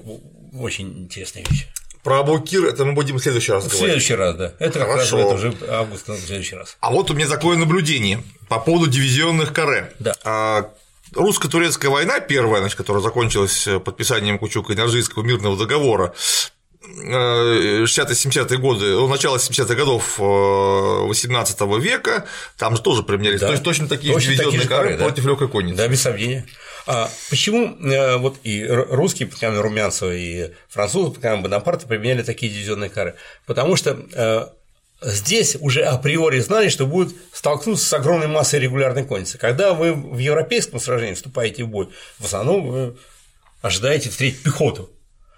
[0.52, 1.66] очень интересные вещи.
[2.08, 3.82] Про Абукир это мы будем в следующий раз в говорить.
[3.82, 4.52] В следующий раз, да.
[4.58, 5.18] Это Хорошо.
[5.18, 6.78] как раз уже август, в следующий раз.
[6.80, 9.92] А вот у меня такое наблюдение по поводу дивизионных каре.
[9.98, 10.14] Да.
[10.24, 10.70] А,
[11.14, 16.14] русско-турецкая война, первая, значит, которая закончилась подписанием Кучука и Наржийского мирного договора,
[16.82, 22.24] 60-70-е годы, ну, начало 70-х годов 18 века,
[22.56, 23.54] там же тоже применялись да.
[23.58, 25.04] точно такие точно же дивизионные кары да.
[25.04, 25.76] против легкой конницы.
[25.76, 26.46] Да, без сомнения.
[26.90, 27.76] А почему
[28.18, 33.14] вот и русские, прямо Румянцева, и французы, прямо Бонапарта применяли такие дивизионные кары?
[33.44, 34.54] Потому что
[35.02, 39.36] здесь уже априори знали, что будет столкнуться с огромной массой регулярной конницы.
[39.36, 42.96] Когда вы в европейском сражении вступаете в бой, в основном вы
[43.60, 44.90] ожидаете встретить пехоту.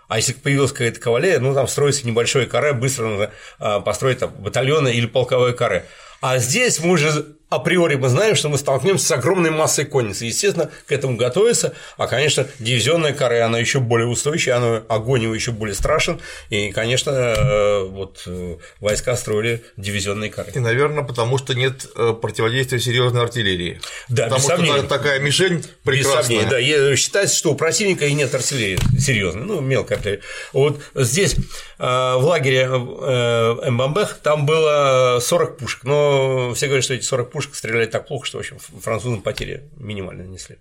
[0.07, 4.31] А если появилась какая-то кавалерия, ну там строится небольшое каре, быстро нужно а, построить там
[4.39, 5.85] батальоны или полковое каре.
[6.21, 10.25] А здесь мы уже априори мы знаем, что мы столкнемся с огромной массой конницы.
[10.25, 15.35] Естественно, к этому готовится, а, конечно, дивизионная кора, она еще более устойчивая, она, огонь его
[15.35, 20.53] еще более страшен, и, конечно, э, вот э, войска строили дивизионные коры.
[20.55, 23.81] И, наверное, потому что нет э, противодействия серьезной артиллерии.
[24.09, 24.89] Да, потому без что сомнений.
[24.89, 26.23] такая мишень прекрасная.
[26.23, 26.97] Без сомнений, да.
[26.97, 30.23] Считается, что у противника и нет артиллерии серьезной, ну, мелкая артиллерия.
[30.53, 31.35] Вот здесь
[31.79, 37.87] в лагере Эмбамбех там было 40 пушек, но все говорят, что эти 40 пушек стреляли
[37.87, 40.59] так плохо, что, в общем, французам потери минимально нанесли.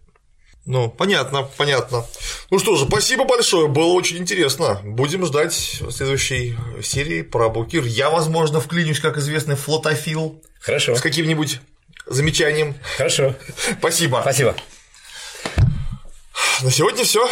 [0.65, 2.05] Ну, понятно, понятно.
[2.51, 4.79] Ну что же, спасибо большое, было очень интересно.
[4.83, 7.83] Будем ждать следующей серии про Букир.
[7.85, 10.43] Я, возможно, вклинюсь, как известный флотофил.
[10.59, 10.95] Хорошо.
[10.95, 11.59] С каким-нибудь
[12.05, 12.75] замечанием.
[12.97, 13.35] Хорошо.
[13.79, 14.19] Спасибо.
[14.21, 14.55] Спасибо.
[16.61, 17.27] На сегодня все.